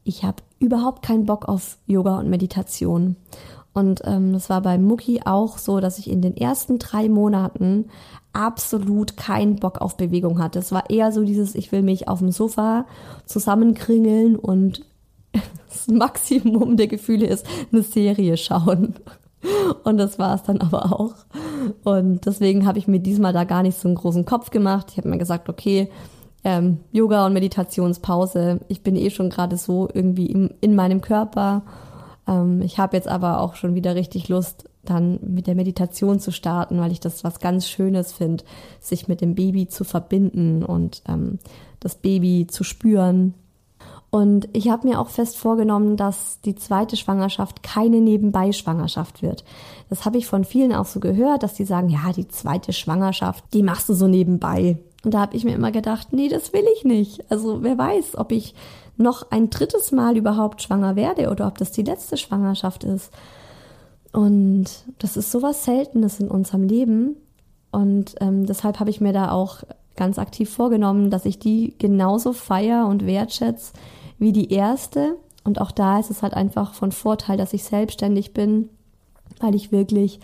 Ich 0.04 0.24
habe 0.24 0.38
überhaupt 0.60 1.04
keinen 1.04 1.26
Bock 1.26 1.48
auf 1.48 1.78
Yoga 1.88 2.20
und 2.20 2.30
Meditation. 2.30 3.16
Und 3.74 4.02
ähm, 4.06 4.34
das 4.34 4.50
war 4.50 4.62
bei 4.62 4.78
Muki 4.78 5.22
auch 5.26 5.58
so, 5.58 5.80
dass 5.80 5.98
ich 5.98 6.10
in 6.10 6.22
den 6.22 6.38
ersten 6.38 6.80
drei 6.80 7.10
Monaten 7.10 7.90
absolut 8.34 9.16
keinen 9.16 9.58
Bock 9.58 9.80
auf 9.80 9.96
Bewegung 9.96 10.40
hatte. 10.40 10.60
Es 10.60 10.72
war 10.72 10.90
eher 10.90 11.12
so 11.12 11.24
dieses, 11.24 11.56
ich 11.56 11.72
will 11.72 11.84
mich 11.84 12.08
auf 12.08 12.20
dem 12.20 12.32
Sofa 12.32 12.86
zusammenkringeln 13.26 14.36
und 14.36 14.84
das 15.70 15.88
Maximum 15.88 16.78
der 16.78 16.88
Gefühle 16.88 17.28
ist, 17.28 17.46
eine 17.72 17.84
Serie 17.84 18.38
schauen. 18.38 18.96
Und 19.84 19.98
das 19.98 20.20
war 20.20 20.36
es 20.36 20.44
dann 20.44 20.62
aber 20.62 21.00
auch. 21.00 21.16
Und 21.84 22.26
deswegen 22.26 22.66
habe 22.66 22.80
ich 22.80 22.88
mir 22.88 23.00
diesmal 23.00 23.34
da 23.34 23.44
gar 23.44 23.62
nicht 23.62 23.78
so 23.78 23.88
einen 23.88 23.96
großen 23.96 24.26
Kopf 24.26 24.52
gemacht. 24.52 24.88
Ich 24.92 24.98
habe 24.98 25.10
mir 25.10 25.18
gesagt, 25.18 25.50
okay, 25.50 25.90
ähm, 26.44 26.80
Yoga 26.92 27.26
und 27.26 27.34
Meditationspause. 27.34 28.62
Ich 28.68 28.84
bin 28.84 28.96
eh 28.96 29.10
schon 29.10 29.30
gerade 29.30 29.58
so 29.58 29.90
irgendwie 29.94 30.28
im, 30.28 30.52
in 30.62 30.76
meinem 30.76 31.02
Körper. 31.02 31.64
Ähm, 32.28 32.62
ich 32.62 32.80
habe 32.80 32.96
jetzt 32.96 33.08
aber 33.08 33.40
auch 33.40 33.56
schon 33.56 33.76
wieder 33.76 33.96
richtig 33.96 34.30
Lust, 34.30 34.70
dann 34.84 35.20
mit 35.22 35.48
der 35.48 35.56
Meditation 35.56 36.20
zu 36.20 36.32
starten, 36.32 36.80
weil 36.80 36.92
ich 36.92 37.00
das 37.00 37.24
was 37.24 37.40
ganz 37.40 37.68
Schönes 37.68 38.14
finde, 38.14 38.44
sich 38.80 39.08
mit 39.08 39.22
dem 39.22 39.36
Baby 39.36 39.68
zu 39.68 39.84
verbinden 39.84 40.64
und 40.64 41.02
ähm, 41.08 41.40
das 41.80 41.96
Baby 41.96 42.48
zu 42.50 42.64
spüren. 42.64 43.34
Und 44.10 44.48
ich 44.54 44.70
habe 44.70 44.88
mir 44.88 45.00
auch 45.00 45.10
fest 45.10 45.38
vorgenommen, 45.38 45.98
dass 45.98 46.40
die 46.42 46.54
zweite 46.54 46.98
Schwangerschaft 46.98 47.64
keine 47.64 48.00
Nebenbei-Schwangerschaft 48.00 49.24
wird. 49.24 49.44
Das 49.90 50.06
habe 50.06 50.20
ich 50.20 50.28
von 50.28 50.44
vielen 50.44 50.72
auch 50.72 50.86
so 50.86 51.00
gehört, 51.00 51.42
dass 51.42 51.56
die 51.56 51.66
sagen, 51.66 51.90
ja, 51.90 52.12
die 52.16 52.28
zweite 52.28 52.74
Schwangerschaft, 52.74 53.44
die 53.54 53.64
machst 53.64 53.90
du 53.90 53.94
so 53.94 54.08
nebenbei. 54.08 54.78
Und 55.04 55.16
da 55.16 55.22
habe 55.22 55.36
ich 55.36 55.46
mir 55.46 55.56
immer 55.56 55.72
gedacht, 55.72 56.10
nee, 56.12 56.30
das 56.30 56.54
will 56.54 56.66
ich 56.76 56.86
nicht. 56.86 57.32
Also 57.32 57.64
wer 57.64 57.78
weiß, 57.78 58.18
ob 58.18 58.32
ich 58.32 58.54
noch 58.98 59.32
ein 59.32 59.50
drittes 59.50 59.92
Mal 59.92 60.16
überhaupt 60.16 60.62
schwanger 60.62 60.96
werde 60.96 61.32
oder 61.32 61.48
ob 61.48 61.58
das 61.58 61.72
die 61.72 61.84
letzte 61.84 62.18
Schwangerschaft 62.18 62.84
ist. 62.84 63.12
Und 64.14 64.66
das 65.00 65.18
ist 65.18 65.32
sowas 65.32 65.66
Seltenes 65.66 66.20
in 66.20 66.30
unserem 66.30 66.64
Leben. 66.64 67.18
Und 67.72 68.16
ähm, 68.22 68.46
deshalb 68.46 68.80
habe 68.80 68.92
ich 68.92 69.02
mir 69.02 69.12
da 69.12 69.32
auch 69.32 69.64
ganz 69.96 70.20
aktiv 70.20 70.50
vorgenommen, 70.50 71.10
dass 71.10 71.26
ich 71.26 71.40
die 71.40 71.76
genauso 71.78 72.32
feier 72.32 72.88
und 72.88 73.06
wertschätze 73.06 73.74
wie 74.20 74.32
die 74.32 74.52
erste. 74.52 75.18
Und 75.44 75.60
auch 75.60 75.72
da 75.72 76.00
ist 76.00 76.12
es 76.12 76.22
halt 76.22 76.36
einfach 76.36 76.74
von 76.74 76.92
Vorteil, 76.92 77.38
dass 77.38 77.54
ich 77.54 77.64
selbstständig 77.64 78.34
bin, 78.34 78.70
weil 79.40 79.56
ich 79.56 79.72
wirklich 79.72 80.20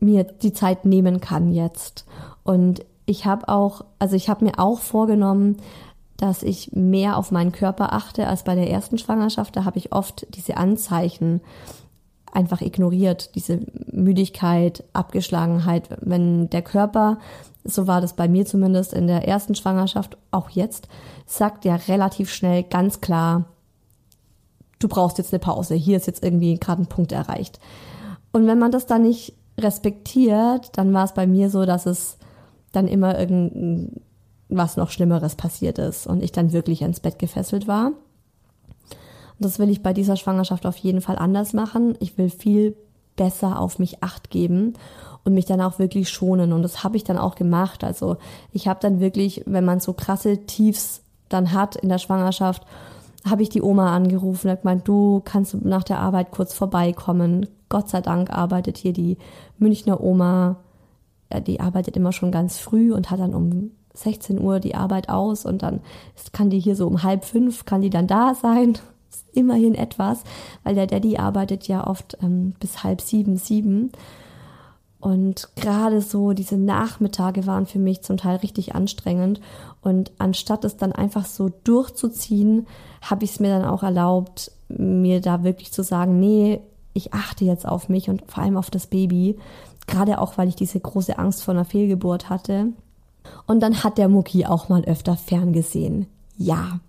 mir 0.00 0.24
die 0.24 0.52
Zeit 0.52 0.84
nehmen 0.84 1.20
kann 1.20 1.52
jetzt. 1.52 2.06
Und 2.44 2.84
ich 3.06 3.26
habe 3.26 3.48
auch, 3.48 3.84
also 3.98 4.14
ich 4.14 4.28
habe 4.28 4.44
mir 4.44 4.58
auch 4.58 4.78
vorgenommen, 4.80 5.56
dass 6.16 6.42
ich 6.44 6.72
mehr 6.72 7.16
auf 7.16 7.32
meinen 7.32 7.52
Körper 7.52 7.92
achte 7.92 8.28
als 8.28 8.44
bei 8.44 8.54
der 8.54 8.70
ersten 8.70 8.98
Schwangerschaft. 8.98 9.56
Da 9.56 9.64
habe 9.64 9.78
ich 9.78 9.92
oft 9.92 10.26
diese 10.36 10.56
Anzeichen 10.56 11.40
einfach 12.34 12.60
ignoriert, 12.60 13.34
diese 13.34 13.60
Müdigkeit, 13.90 14.84
Abgeschlagenheit, 14.92 15.88
wenn 16.00 16.50
der 16.50 16.62
Körper, 16.62 17.18
so 17.64 17.86
war 17.86 18.00
das 18.00 18.14
bei 18.14 18.28
mir 18.28 18.44
zumindest 18.44 18.92
in 18.92 19.06
der 19.06 19.26
ersten 19.26 19.54
Schwangerschaft, 19.54 20.16
auch 20.30 20.50
jetzt, 20.50 20.88
sagt 21.26 21.64
ja 21.64 21.76
relativ 21.76 22.30
schnell 22.30 22.62
ganz 22.64 23.00
klar, 23.00 23.46
du 24.78 24.88
brauchst 24.88 25.18
jetzt 25.18 25.32
eine 25.32 25.40
Pause, 25.40 25.74
hier 25.74 25.96
ist 25.96 26.06
jetzt 26.06 26.22
irgendwie 26.22 26.58
gerade 26.58 26.82
ein 26.82 26.88
Punkt 26.88 27.12
erreicht. 27.12 27.58
Und 28.32 28.46
wenn 28.46 28.58
man 28.58 28.72
das 28.72 28.86
dann 28.86 29.02
nicht 29.02 29.34
respektiert, 29.58 30.76
dann 30.76 30.92
war 30.92 31.04
es 31.04 31.14
bei 31.14 31.26
mir 31.26 31.48
so, 31.48 31.64
dass 31.64 31.86
es 31.86 32.18
dann 32.72 32.88
immer 32.88 33.18
irgendwas 33.18 34.76
noch 34.76 34.90
Schlimmeres 34.90 35.36
passiert 35.36 35.78
ist 35.78 36.06
und 36.06 36.22
ich 36.22 36.32
dann 36.32 36.52
wirklich 36.52 36.82
ins 36.82 37.00
Bett 37.00 37.18
gefesselt 37.18 37.68
war. 37.68 37.92
Und 39.38 39.44
das 39.44 39.58
will 39.58 39.70
ich 39.70 39.82
bei 39.82 39.92
dieser 39.92 40.16
Schwangerschaft 40.16 40.66
auf 40.66 40.76
jeden 40.76 41.00
Fall 41.00 41.16
anders 41.16 41.52
machen. 41.52 41.96
Ich 42.00 42.16
will 42.18 42.30
viel 42.30 42.76
besser 43.16 43.60
auf 43.60 43.78
mich 43.78 44.02
acht 44.02 44.30
geben 44.30 44.74
und 45.24 45.34
mich 45.34 45.46
dann 45.46 45.60
auch 45.60 45.78
wirklich 45.78 46.08
schonen. 46.08 46.52
Und 46.52 46.62
das 46.62 46.84
habe 46.84 46.96
ich 46.96 47.04
dann 47.04 47.18
auch 47.18 47.34
gemacht. 47.34 47.84
Also 47.84 48.16
ich 48.52 48.68
habe 48.68 48.80
dann 48.80 49.00
wirklich, 49.00 49.42
wenn 49.46 49.64
man 49.64 49.80
so 49.80 49.92
krasse 49.92 50.46
Tiefs 50.46 51.02
dann 51.28 51.52
hat 51.52 51.76
in 51.76 51.88
der 51.88 51.98
Schwangerschaft, 51.98 52.64
habe 53.28 53.42
ich 53.42 53.48
die 53.48 53.62
Oma 53.62 53.94
angerufen 53.94 54.50
und 54.50 54.60
gemeint, 54.60 54.86
du 54.86 55.22
kannst 55.24 55.54
nach 55.64 55.82
der 55.82 55.98
Arbeit 55.98 56.30
kurz 56.30 56.52
vorbeikommen. 56.52 57.46
Gott 57.70 57.88
sei 57.88 58.02
Dank 58.02 58.30
arbeitet 58.30 58.76
hier 58.76 58.92
die 58.92 59.16
Münchner 59.58 60.02
Oma. 60.02 60.56
Die 61.46 61.58
arbeitet 61.58 61.96
immer 61.96 62.12
schon 62.12 62.30
ganz 62.30 62.58
früh 62.58 62.92
und 62.92 63.10
hat 63.10 63.20
dann 63.20 63.34
um 63.34 63.70
16 63.94 64.40
Uhr 64.40 64.60
die 64.60 64.74
Arbeit 64.74 65.08
aus 65.08 65.46
und 65.46 65.62
dann 65.62 65.80
kann 66.32 66.50
die 66.50 66.60
hier 66.60 66.76
so 66.76 66.86
um 66.86 67.02
halb 67.02 67.24
fünf, 67.24 67.64
kann 67.64 67.80
die 67.80 67.90
dann 67.90 68.06
da 68.06 68.34
sein 68.34 68.78
immerhin 69.32 69.74
etwas, 69.74 70.24
weil 70.62 70.74
der 70.74 70.86
Daddy 70.86 71.16
arbeitet 71.16 71.68
ja 71.68 71.86
oft 71.86 72.16
ähm, 72.22 72.54
bis 72.60 72.82
halb 72.82 73.00
sieben, 73.00 73.36
sieben. 73.36 73.92
Und 75.00 75.50
gerade 75.56 76.00
so 76.00 76.32
diese 76.32 76.56
Nachmittage 76.56 77.46
waren 77.46 77.66
für 77.66 77.78
mich 77.78 78.02
zum 78.02 78.16
Teil 78.16 78.36
richtig 78.36 78.74
anstrengend. 78.74 79.40
Und 79.82 80.12
anstatt 80.18 80.64
es 80.64 80.78
dann 80.78 80.92
einfach 80.92 81.26
so 81.26 81.50
durchzuziehen, 81.64 82.66
habe 83.02 83.24
ich 83.24 83.32
es 83.32 83.40
mir 83.40 83.50
dann 83.50 83.68
auch 83.68 83.82
erlaubt, 83.82 84.50
mir 84.68 85.20
da 85.20 85.44
wirklich 85.44 85.72
zu 85.72 85.82
sagen, 85.82 86.18
nee, 86.20 86.60
ich 86.94 87.12
achte 87.12 87.44
jetzt 87.44 87.68
auf 87.68 87.90
mich 87.90 88.08
und 88.08 88.22
vor 88.28 88.42
allem 88.42 88.56
auf 88.56 88.70
das 88.70 88.86
Baby. 88.86 89.36
Gerade 89.86 90.20
auch, 90.20 90.38
weil 90.38 90.48
ich 90.48 90.56
diese 90.56 90.80
große 90.80 91.18
Angst 91.18 91.42
vor 91.42 91.52
einer 91.52 91.66
Fehlgeburt 91.66 92.30
hatte. 92.30 92.68
Und 93.46 93.60
dann 93.62 93.84
hat 93.84 93.98
der 93.98 94.08
Mucki 94.08 94.46
auch 94.46 94.70
mal 94.70 94.84
öfter 94.84 95.16
ferngesehen 95.16 96.06
ja. 96.36 96.80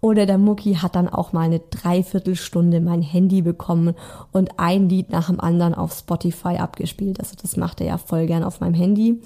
Oder 0.00 0.26
der 0.26 0.38
Mucki 0.38 0.74
hat 0.74 0.96
dann 0.96 1.08
auch 1.08 1.32
mal 1.32 1.42
eine 1.42 1.60
Dreiviertelstunde 1.60 2.80
mein 2.80 3.02
Handy 3.02 3.42
bekommen 3.42 3.94
und 4.32 4.58
ein 4.58 4.88
Lied 4.88 5.10
nach 5.10 5.28
dem 5.28 5.40
anderen 5.40 5.74
auf 5.74 5.92
Spotify 5.92 6.56
abgespielt. 6.56 7.20
Also 7.20 7.36
das 7.40 7.56
macht 7.56 7.80
er 7.80 7.86
ja 7.86 7.98
voll 7.98 8.26
gern 8.26 8.44
auf 8.44 8.60
meinem 8.60 8.74
Handy. 8.74 9.20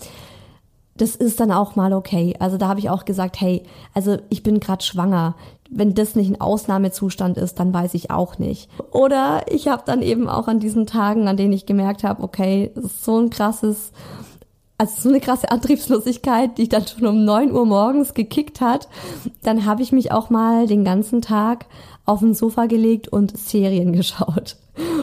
Das 0.96 1.14
ist 1.14 1.38
dann 1.38 1.52
auch 1.52 1.76
mal 1.76 1.92
okay. 1.92 2.34
Also 2.40 2.58
da 2.58 2.68
habe 2.68 2.80
ich 2.80 2.90
auch 2.90 3.04
gesagt, 3.04 3.40
hey, 3.40 3.62
also 3.94 4.18
ich 4.30 4.42
bin 4.42 4.60
gerade 4.60 4.84
schwanger. 4.84 5.36
wenn 5.70 5.94
das 5.94 6.14
nicht 6.14 6.30
ein 6.30 6.40
Ausnahmezustand 6.40 7.36
ist, 7.36 7.60
dann 7.60 7.74
weiß 7.74 7.94
ich 7.94 8.10
auch 8.10 8.38
nicht. 8.38 8.70
Oder 8.90 9.42
ich 9.48 9.68
habe 9.68 9.82
dann 9.84 10.00
eben 10.00 10.28
auch 10.28 10.48
an 10.48 10.60
diesen 10.60 10.86
Tagen, 10.86 11.28
an 11.28 11.36
denen 11.36 11.52
ich 11.52 11.66
gemerkt 11.66 12.04
habe, 12.04 12.22
okay, 12.22 12.72
so 12.74 13.18
ein 13.18 13.30
krasses, 13.30 13.92
also 14.78 15.02
so 15.02 15.08
eine 15.08 15.20
krasse 15.20 15.50
Antriebslosigkeit, 15.50 16.56
die 16.56 16.68
dann 16.68 16.86
schon 16.86 17.06
um 17.06 17.24
neun 17.24 17.52
Uhr 17.52 17.66
morgens 17.66 18.14
gekickt 18.14 18.60
hat, 18.60 18.88
dann 19.42 19.64
habe 19.64 19.82
ich 19.82 19.90
mich 19.90 20.12
auch 20.12 20.30
mal 20.30 20.68
den 20.68 20.84
ganzen 20.84 21.20
Tag 21.20 21.66
auf 22.04 22.20
den 22.20 22.32
Sofa 22.32 22.66
gelegt 22.66 23.08
und 23.08 23.36
Serien 23.36 23.92
geschaut. 23.92 24.56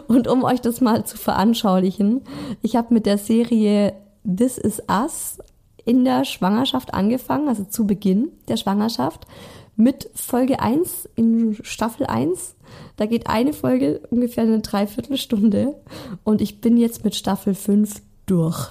Und 0.07 0.29
um 0.29 0.43
euch 0.43 0.61
das 0.61 0.79
mal 0.79 1.05
zu 1.05 1.17
veranschaulichen, 1.17 2.21
ich 2.61 2.77
habe 2.77 2.93
mit 2.93 3.05
der 3.05 3.17
Serie 3.17 3.93
This 4.23 4.57
Is 4.57 4.81
Us 4.89 5.39
in 5.83 6.05
der 6.05 6.23
Schwangerschaft 6.23 6.93
angefangen, 6.93 7.49
also 7.49 7.65
zu 7.65 7.85
Beginn 7.85 8.29
der 8.47 8.57
Schwangerschaft 8.57 9.27
mit 9.75 10.09
Folge 10.15 10.61
1 10.61 11.09
in 11.15 11.57
Staffel 11.61 12.05
1. 12.05 12.55
Da 12.95 13.05
geht 13.05 13.27
eine 13.27 13.51
Folge 13.51 14.01
ungefähr 14.09 14.43
eine 14.43 14.61
Dreiviertelstunde 14.61 15.75
und 16.23 16.41
ich 16.41 16.61
bin 16.61 16.77
jetzt 16.77 17.03
mit 17.03 17.13
Staffel 17.13 17.53
5 17.53 18.01
durch. 18.25 18.69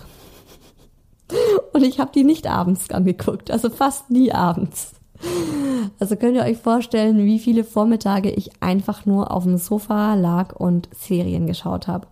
Und 1.72 1.82
ich 1.82 1.98
habe 1.98 2.12
die 2.14 2.24
nicht 2.24 2.46
abends 2.46 2.90
angeguckt, 2.90 3.50
also 3.50 3.70
fast 3.70 4.10
nie 4.10 4.32
abends. 4.32 4.92
Also 5.98 6.16
könnt 6.16 6.36
ihr 6.36 6.42
euch 6.42 6.58
vorstellen, 6.58 7.24
wie 7.24 7.38
viele 7.38 7.64
Vormittage 7.64 8.30
ich 8.30 8.50
einfach 8.60 9.06
nur 9.06 9.30
auf 9.30 9.44
dem 9.44 9.56
Sofa 9.56 10.14
lag 10.14 10.54
und 10.56 10.88
Serien 10.94 11.46
geschaut 11.46 11.88
habe. 11.88 12.06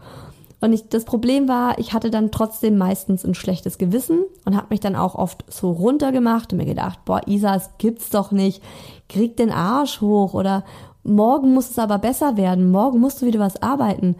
Und 0.61 0.73
ich, 0.73 0.89
das 0.89 1.05
Problem 1.05 1.49
war, 1.49 1.79
ich 1.81 1.93
hatte 1.93 2.11
dann 2.11 2.31
trotzdem 2.31 2.79
meistens 2.79 3.25
ein 3.25 3.35
schlechtes 3.35 3.79
Gewissen 3.79 4.21
und 4.45 4.57
habe 4.57 4.69
mich 4.71 4.79
dann 4.79 4.95
auch 4.95 5.17
oft 5.17 5.45
so 5.53 5.73
runtergemacht 5.73 6.53
und 6.53 6.59
mir 6.59 6.67
gedacht, 6.67 7.05
boah, 7.05 7.21
Isa, 7.27 7.57
es 7.57 7.71
gibt's 7.79 8.11
doch 8.11 8.31
nicht. 8.31 8.63
Krieg 9.09 9.37
den 9.37 9.51
Arsch 9.51 10.01
hoch 10.01 10.35
oder 10.35 10.65
morgen 11.03 11.53
muss 11.53 11.71
es 11.71 11.81
aber 11.81 11.99
besser 11.99 12.37
werden. 12.37 12.71
Morgen 12.71 13.01
musst 13.01 13.21
du 13.21 13.27
wieder 13.27 13.41
was 13.41 13.61
arbeiten. 13.61 14.15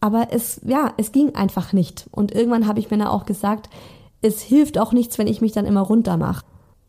Aber 0.00 0.28
es, 0.30 0.60
ja, 0.64 0.92
es 0.96 1.10
ging 1.10 1.34
einfach 1.34 1.72
nicht. 1.72 2.06
Und 2.12 2.32
irgendwann 2.32 2.68
habe 2.68 2.78
ich 2.78 2.92
mir 2.92 2.98
dann 2.98 3.08
auch 3.08 3.26
gesagt, 3.26 3.68
es 4.22 4.40
hilft 4.40 4.78
auch 4.78 4.92
nichts, 4.92 5.18
wenn 5.18 5.26
ich 5.26 5.40
mich 5.40 5.52
dann 5.52 5.66
immer 5.66 5.82
runter 5.82 6.16
mache. 6.16 6.44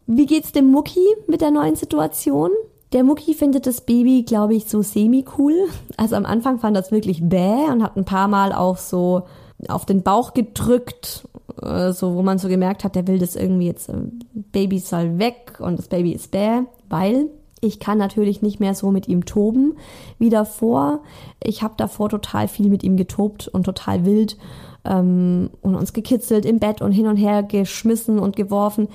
Wie 0.08 0.26
geht's 0.26 0.52
dem 0.52 0.72
Mucki 0.72 1.06
mit 1.28 1.42
der 1.42 1.52
neuen 1.52 1.76
Situation? 1.76 2.50
Der 2.94 3.04
Mucki 3.04 3.36
findet 3.36 3.68
das 3.68 3.82
Baby, 3.82 4.24
glaube 4.24 4.56
ich, 4.56 4.66
so 4.66 4.82
semi-cool. 4.82 5.54
Also 5.98 6.16
am 6.16 6.26
Anfang 6.26 6.58
fand 6.58 6.76
das 6.76 6.92
wirklich 6.92 7.22
bäh 7.22 7.70
und 7.72 7.84
hat 7.84 7.96
ein 7.96 8.06
paar 8.06 8.28
Mal 8.28 8.52
auch 8.52 8.78
so 8.78 9.24
auf 9.68 9.86
den 9.86 10.02
Bauch 10.02 10.34
gedrückt, 10.34 11.28
äh, 11.62 11.92
so 11.92 12.16
wo 12.16 12.24
man 12.24 12.40
so 12.40 12.48
gemerkt 12.48 12.84
hat, 12.84 12.96
der 12.96 13.08
will 13.08 13.20
das 13.20 13.36
irgendwie 13.36 13.68
jetzt, 13.68 13.90
äh, 13.90 13.98
Baby 14.34 14.80
soll 14.80 15.20
weg 15.20 15.60
und 15.60 15.78
das 15.78 15.88
Baby 15.88 16.14
ist 16.14 16.32
bäh, 16.32 16.62
weil 16.88 17.30
ich 17.62 17.80
kann 17.80 17.98
natürlich 17.98 18.42
nicht 18.42 18.60
mehr 18.60 18.74
so 18.74 18.90
mit 18.90 19.08
ihm 19.08 19.26
toben 19.26 19.78
wie 20.18 20.30
davor. 20.30 21.02
Ich 21.44 21.62
habe 21.62 21.74
davor 21.78 22.10
total 22.10 22.48
viel 22.48 22.70
mit 22.70 22.84
ihm 22.84 22.98
getobt 22.98 23.48
und 23.50 23.64
total 23.64 24.06
wild 24.06 24.38
ähm, 24.86 25.50
und 25.62 25.76
uns 25.76 25.94
gekitzelt 25.94 26.46
im 26.46 26.60
Bett 26.60 26.82
und 26.82 26.92
hin 26.92 27.08
und 27.08 27.18
her 27.18 27.44
geschmissen 27.44 28.20
und 28.20 28.36
geworfen. 28.36 28.88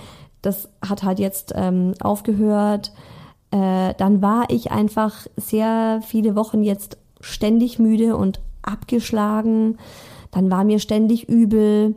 Das 0.42 0.68
hat 0.86 1.02
halt 1.02 1.18
jetzt 1.18 1.52
ähm, 1.56 1.94
aufgehört 2.00 2.92
äh, 3.54 3.94
dann 3.98 4.20
war 4.20 4.46
ich 4.48 4.72
einfach 4.72 5.28
sehr 5.36 6.00
viele 6.04 6.34
Wochen 6.34 6.64
jetzt 6.64 6.98
ständig 7.20 7.78
müde 7.78 8.16
und 8.16 8.40
abgeschlagen. 8.62 9.78
Dann 10.32 10.50
war 10.50 10.64
mir 10.64 10.80
ständig 10.80 11.28
übel 11.28 11.94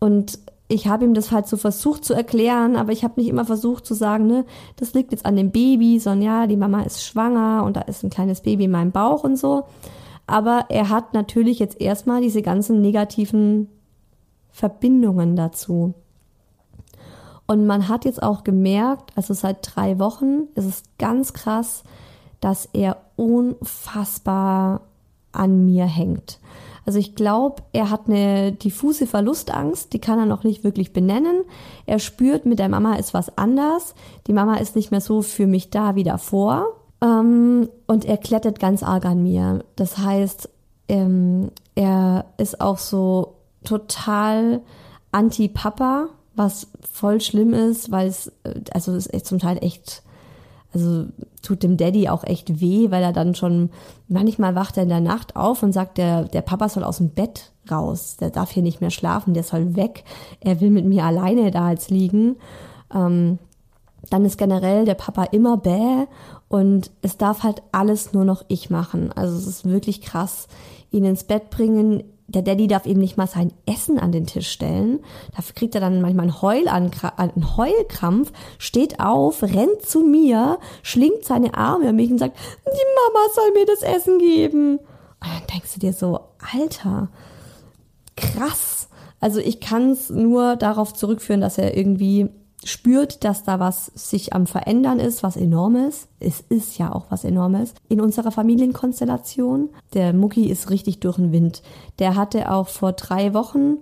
und 0.00 0.38
ich 0.68 0.88
habe 0.88 1.04
ihm 1.04 1.12
das 1.12 1.32
halt 1.32 1.48
so 1.48 1.58
versucht 1.58 2.02
zu 2.02 2.14
erklären, 2.14 2.76
aber 2.76 2.92
ich 2.92 3.04
habe 3.04 3.20
nicht 3.20 3.28
immer 3.28 3.44
versucht 3.44 3.84
zu 3.84 3.92
sagen, 3.92 4.26
ne, 4.26 4.46
das 4.76 4.94
liegt 4.94 5.12
jetzt 5.12 5.26
an 5.26 5.36
dem 5.36 5.50
Baby, 5.50 5.98
sondern 5.98 6.22
ja, 6.22 6.46
die 6.46 6.56
Mama 6.56 6.80
ist 6.82 7.04
schwanger 7.04 7.62
und 7.64 7.76
da 7.76 7.82
ist 7.82 8.02
ein 8.02 8.10
kleines 8.10 8.40
Baby 8.40 8.64
in 8.64 8.70
meinem 8.70 8.90
Bauch 8.90 9.22
und 9.22 9.36
so. 9.36 9.64
Aber 10.26 10.66
er 10.68 10.88
hat 10.88 11.14
natürlich 11.14 11.58
jetzt 11.58 11.80
erstmal 11.80 12.20
diese 12.20 12.42
ganzen 12.42 12.80
negativen 12.80 13.68
Verbindungen 14.50 15.36
dazu. 15.36 15.94
Und 17.46 17.66
man 17.66 17.88
hat 17.88 18.04
jetzt 18.04 18.22
auch 18.22 18.42
gemerkt, 18.42 19.12
also 19.14 19.32
seit 19.34 19.58
drei 19.74 19.98
Wochen 19.98 20.48
ist 20.54 20.64
es 20.64 20.82
ganz 20.98 21.32
krass, 21.32 21.84
dass 22.40 22.68
er 22.72 22.96
unfassbar 23.14 24.80
an 25.32 25.64
mir 25.64 25.84
hängt. 25.84 26.40
Also 26.86 27.00
ich 27.00 27.16
glaube, 27.16 27.62
er 27.72 27.90
hat 27.90 28.08
eine 28.08 28.52
diffuse 28.52 29.06
Verlustangst, 29.06 29.92
die 29.92 29.98
kann 29.98 30.20
er 30.20 30.26
noch 30.26 30.44
nicht 30.44 30.62
wirklich 30.62 30.92
benennen. 30.92 31.42
Er 31.84 31.98
spürt, 31.98 32.46
mit 32.46 32.60
der 32.60 32.68
Mama 32.68 32.94
ist 32.94 33.12
was 33.12 33.36
anders. 33.36 33.94
Die 34.28 34.32
Mama 34.32 34.56
ist 34.56 34.76
nicht 34.76 34.92
mehr 34.92 35.00
so 35.00 35.22
für 35.22 35.48
mich 35.48 35.70
da 35.70 35.96
wie 35.96 36.04
davor. 36.04 36.75
Ähm, 37.02 37.68
und 37.86 38.04
er 38.04 38.16
klettert 38.16 38.58
ganz 38.58 38.82
arg 38.82 39.04
an 39.04 39.22
mir. 39.22 39.64
Das 39.76 39.98
heißt, 39.98 40.48
ähm, 40.88 41.50
er 41.74 42.26
ist 42.38 42.60
auch 42.60 42.78
so 42.78 43.34
total 43.64 44.62
anti-Papa 45.12 46.08
was 46.36 46.68
voll 46.92 47.20
schlimm 47.20 47.54
ist, 47.54 47.90
weil 47.90 48.06
es, 48.06 48.28
äh, 48.44 48.60
also 48.72 48.92
es 48.92 49.06
ist 49.06 49.26
zum 49.26 49.38
Teil 49.38 49.58
echt, 49.62 50.02
also 50.72 51.06
tut 51.42 51.62
dem 51.62 51.76
Daddy 51.76 52.08
auch 52.08 52.24
echt 52.24 52.60
weh, 52.60 52.90
weil 52.90 53.02
er 53.02 53.12
dann 53.12 53.34
schon, 53.34 53.70
manchmal 54.08 54.54
wacht 54.54 54.76
er 54.76 54.84
in 54.84 54.90
der 54.90 55.00
Nacht 55.00 55.34
auf 55.34 55.62
und 55.62 55.72
sagt, 55.72 55.98
der, 55.98 56.24
der 56.24 56.42
Papa 56.42 56.68
soll 56.68 56.84
aus 56.84 56.98
dem 56.98 57.10
Bett 57.10 57.52
raus, 57.70 58.16
der 58.18 58.30
darf 58.30 58.50
hier 58.50 58.62
nicht 58.62 58.80
mehr 58.80 58.90
schlafen, 58.90 59.34
der 59.34 59.42
soll 59.42 59.74
weg, 59.74 60.04
er 60.40 60.60
will 60.60 60.70
mit 60.70 60.84
mir 60.84 61.04
alleine 61.04 61.50
da 61.50 61.70
jetzt 61.70 61.90
liegen. 61.90 62.36
Ähm, 62.94 63.38
dann 64.10 64.24
ist 64.24 64.38
generell 64.38 64.84
der 64.84 64.94
Papa 64.94 65.24
immer 65.24 65.56
bäh 65.56 66.06
und 66.48 66.90
es 67.02 67.16
darf 67.16 67.42
halt 67.42 67.62
alles 67.72 68.12
nur 68.12 68.24
noch 68.24 68.44
ich 68.48 68.70
machen. 68.70 69.12
Also 69.12 69.36
es 69.36 69.46
ist 69.46 69.68
wirklich 69.68 70.00
krass. 70.00 70.46
Ihn 70.90 71.04
ins 71.04 71.24
Bett 71.24 71.50
bringen, 71.50 72.04
der 72.28 72.42
Daddy 72.42 72.66
darf 72.66 72.86
eben 72.86 73.00
nicht 73.00 73.16
mal 73.16 73.28
sein 73.28 73.52
Essen 73.66 73.98
an 73.98 74.12
den 74.12 74.26
Tisch 74.26 74.48
stellen. 74.48 75.00
Dafür 75.36 75.54
kriegt 75.54 75.74
er 75.74 75.80
dann 75.80 76.00
manchmal 76.00 76.24
einen, 76.24 76.42
Heul 76.42 76.68
einen 76.68 77.56
Heulkrampf, 77.56 78.32
steht 78.58 78.98
auf, 79.00 79.42
rennt 79.42 79.82
zu 79.82 80.00
mir, 80.00 80.58
schlingt 80.82 81.24
seine 81.24 81.54
Arme 81.54 81.90
um 81.90 81.96
mich 81.96 82.10
und 82.10 82.18
sagt, 82.18 82.36
die 82.66 83.14
Mama 83.14 83.26
soll 83.34 83.52
mir 83.52 83.66
das 83.66 83.82
Essen 83.82 84.18
geben. 84.18 84.78
Und 84.78 84.80
dann 85.20 85.46
denkst 85.52 85.74
du 85.74 85.80
dir 85.80 85.92
so, 85.92 86.20
Alter, 86.52 87.08
krass. 88.16 88.88
Also 89.20 89.40
ich 89.40 89.60
kann 89.60 89.90
es 89.90 90.10
nur 90.10 90.56
darauf 90.56 90.94
zurückführen, 90.94 91.40
dass 91.40 91.58
er 91.58 91.76
irgendwie 91.76 92.28
spürt, 92.66 93.24
dass 93.24 93.44
da 93.44 93.60
was 93.60 93.86
sich 93.94 94.32
am 94.32 94.46
Verändern 94.46 94.98
ist, 94.98 95.22
was 95.22 95.36
enormes. 95.36 96.08
Es 96.20 96.40
ist 96.48 96.78
ja 96.78 96.92
auch 96.92 97.06
was 97.10 97.24
enormes 97.24 97.74
in 97.88 98.00
unserer 98.00 98.32
Familienkonstellation. 98.32 99.70
Der 99.94 100.12
Mucki 100.12 100.50
ist 100.50 100.70
richtig 100.70 101.00
durch 101.00 101.16
den 101.16 101.32
Wind. 101.32 101.62
Der 101.98 102.16
hatte 102.16 102.50
auch 102.50 102.68
vor 102.68 102.92
drei 102.92 103.34
Wochen 103.34 103.78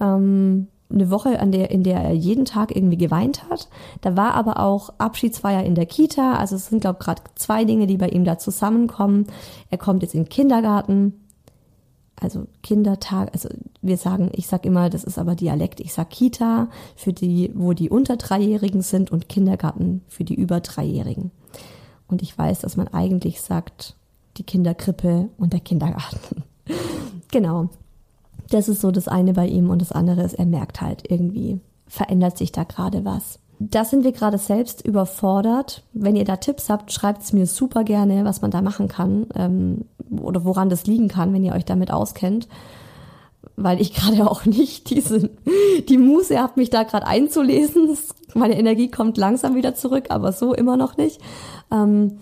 ähm, 0.00 0.66
eine 0.90 1.10
Woche, 1.10 1.40
an 1.40 1.52
der, 1.52 1.70
in 1.70 1.82
der 1.82 2.00
er 2.00 2.12
jeden 2.12 2.44
Tag 2.44 2.74
irgendwie 2.74 2.96
geweint 2.96 3.48
hat. 3.48 3.68
Da 4.00 4.16
war 4.16 4.34
aber 4.34 4.60
auch 4.60 4.90
Abschiedsfeier 4.98 5.64
in 5.64 5.74
der 5.74 5.86
Kita. 5.86 6.34
Also 6.34 6.56
es 6.56 6.66
sind, 6.66 6.80
glaube 6.80 6.98
ich, 7.00 7.04
gerade 7.04 7.22
zwei 7.36 7.64
Dinge, 7.64 7.86
die 7.86 7.96
bei 7.96 8.08
ihm 8.08 8.24
da 8.24 8.38
zusammenkommen. 8.38 9.26
Er 9.70 9.78
kommt 9.78 10.02
jetzt 10.02 10.14
in 10.14 10.24
den 10.24 10.28
Kindergarten 10.28 11.23
also 12.24 12.46
Kindertag, 12.62 13.30
also 13.32 13.48
wir 13.82 13.96
sagen, 13.96 14.30
ich 14.32 14.46
sag 14.46 14.64
immer, 14.64 14.90
das 14.90 15.04
ist 15.04 15.18
aber 15.18 15.34
Dialekt, 15.34 15.80
ich 15.80 15.92
sag 15.92 16.10
Kita 16.10 16.68
für 16.96 17.12
die, 17.12 17.52
wo 17.54 17.72
die 17.74 17.90
unter 17.90 18.16
Dreijährigen 18.16 18.82
sind 18.82 19.12
und 19.12 19.28
Kindergarten 19.28 20.02
für 20.08 20.24
die 20.24 20.34
über 20.34 20.60
Dreijährigen. 20.60 21.30
Und 22.08 22.22
ich 22.22 22.36
weiß, 22.36 22.60
dass 22.60 22.76
man 22.76 22.88
eigentlich 22.88 23.40
sagt, 23.40 23.94
die 24.36 24.42
Kinderkrippe 24.42 25.28
und 25.38 25.52
der 25.52 25.60
Kindergarten. 25.60 26.42
genau. 27.30 27.68
Das 28.50 28.68
ist 28.68 28.80
so 28.80 28.90
das 28.90 29.08
eine 29.08 29.32
bei 29.32 29.46
ihm 29.46 29.70
und 29.70 29.80
das 29.80 29.92
andere 29.92 30.22
ist, 30.22 30.34
er 30.34 30.46
merkt 30.46 30.80
halt 30.80 31.10
irgendwie, 31.10 31.60
verändert 31.86 32.36
sich 32.36 32.52
da 32.52 32.64
gerade 32.64 33.04
was. 33.04 33.38
Da 33.58 33.84
sind 33.84 34.04
wir 34.04 34.12
gerade 34.12 34.38
selbst 34.38 34.84
überfordert. 34.84 35.82
Wenn 35.92 36.16
ihr 36.16 36.24
da 36.24 36.36
Tipps 36.36 36.68
habt, 36.68 36.92
schreibt 36.92 37.22
es 37.22 37.32
mir 37.32 37.46
super 37.46 37.84
gerne, 37.84 38.24
was 38.24 38.42
man 38.42 38.50
da 38.50 38.62
machen 38.62 38.88
kann 38.88 39.26
ähm, 39.34 39.84
oder 40.20 40.44
woran 40.44 40.68
das 40.68 40.86
liegen 40.86 41.08
kann, 41.08 41.32
wenn 41.32 41.44
ihr 41.44 41.54
euch 41.54 41.64
damit 41.64 41.90
auskennt. 41.90 42.48
Weil 43.56 43.80
ich 43.80 43.94
gerade 43.94 44.28
auch 44.28 44.44
nicht 44.44 44.90
diese, 44.90 45.30
die 45.88 45.98
Muße 45.98 46.38
habe, 46.40 46.54
mich 46.56 46.70
da 46.70 46.82
gerade 46.82 47.06
einzulesen. 47.06 47.96
Meine 48.34 48.58
Energie 48.58 48.90
kommt 48.90 49.16
langsam 49.16 49.54
wieder 49.54 49.74
zurück, 49.74 50.06
aber 50.08 50.32
so 50.32 50.52
immer 50.54 50.76
noch 50.76 50.96
nicht. 50.96 51.20
Ähm, 51.70 52.18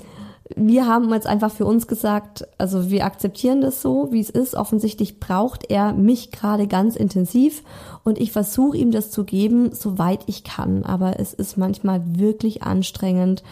wir 0.57 0.87
haben 0.87 1.13
jetzt 1.13 1.27
einfach 1.27 1.53
für 1.53 1.65
uns 1.65 1.87
gesagt, 1.87 2.47
also 2.59 2.91
wir 2.91 3.05
akzeptieren 3.05 3.61
das 3.61 3.81
so, 3.81 4.09
wie 4.11 4.21
es 4.21 4.31
ist. 4.31 4.55
Offensichtlich 4.55 5.21
braucht 5.21 5.71
er 5.71 5.93
mich 5.93 6.31
gerade 6.31 6.67
ganz 6.67 6.97
intensiv 6.97 7.63
und 8.05 8.19
ich 8.19 8.33
versuche 8.33 8.77
ihm 8.77 8.91
das 8.91 9.11
zu 9.11 9.25
geben, 9.25 9.73
soweit 9.73 10.25
ich 10.27 10.45
kann. 10.45 10.85
Aber 10.85 11.19
es 11.21 11.33
ist 11.33 11.57
manchmal 11.57 12.03
wirklich 12.19 12.63
anstrengend 12.63 13.43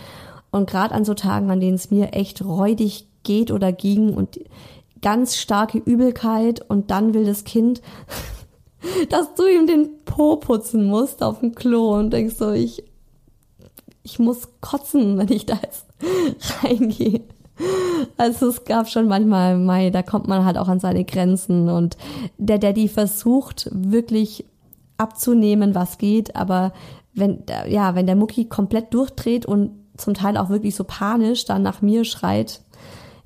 und 0.50 0.68
gerade 0.68 0.94
an 0.94 1.04
so 1.04 1.14
Tagen, 1.14 1.50
an 1.50 1.60
denen 1.60 1.76
es 1.76 1.90
mir 1.90 2.12
echt 2.12 2.44
räudig 2.44 3.06
geht 3.22 3.50
oder 3.50 3.72
ging 3.72 4.14
und 4.14 4.40
ganz 5.00 5.36
starke 5.36 5.78
Übelkeit 5.78 6.68
und 6.68 6.90
dann 6.90 7.14
will 7.14 7.24
das 7.24 7.44
Kind, 7.44 7.80
dass 9.10 9.34
du 9.34 9.46
ihm 9.46 9.66
den 9.66 10.04
Po 10.04 10.36
putzen 10.36 10.86
musst 10.86 11.22
auf 11.22 11.40
dem 11.40 11.54
Klo 11.54 11.96
und 11.96 12.12
denkst 12.12 12.36
so, 12.36 12.50
ich 12.50 12.84
ich 14.02 14.18
muss 14.18 14.48
kotzen, 14.60 15.18
wenn 15.18 15.30
ich 15.30 15.46
da 15.46 15.54
jetzt 15.62 15.86
reingehe. 16.62 17.22
Also 18.16 18.48
es 18.48 18.64
gab 18.64 18.88
schon 18.88 19.08
manchmal, 19.08 19.58
Mai, 19.58 19.90
da 19.90 20.02
kommt 20.02 20.28
man 20.28 20.44
halt 20.44 20.56
auch 20.56 20.68
an 20.68 20.80
seine 20.80 21.04
Grenzen 21.04 21.68
und 21.68 21.96
der 22.38 22.58
Daddy 22.58 22.88
versucht 22.88 23.68
wirklich 23.72 24.46
abzunehmen, 24.96 25.74
was 25.74 25.98
geht, 25.98 26.36
aber 26.36 26.72
wenn, 27.14 27.42
ja, 27.68 27.94
wenn 27.94 28.06
der 28.06 28.16
Mucki 28.16 28.46
komplett 28.46 28.94
durchdreht 28.94 29.44
und 29.44 29.72
zum 29.96 30.14
Teil 30.14 30.36
auch 30.36 30.48
wirklich 30.48 30.74
so 30.74 30.84
panisch 30.84 31.44
dann 31.44 31.62
nach 31.62 31.82
mir 31.82 32.04
schreit, 32.04 32.62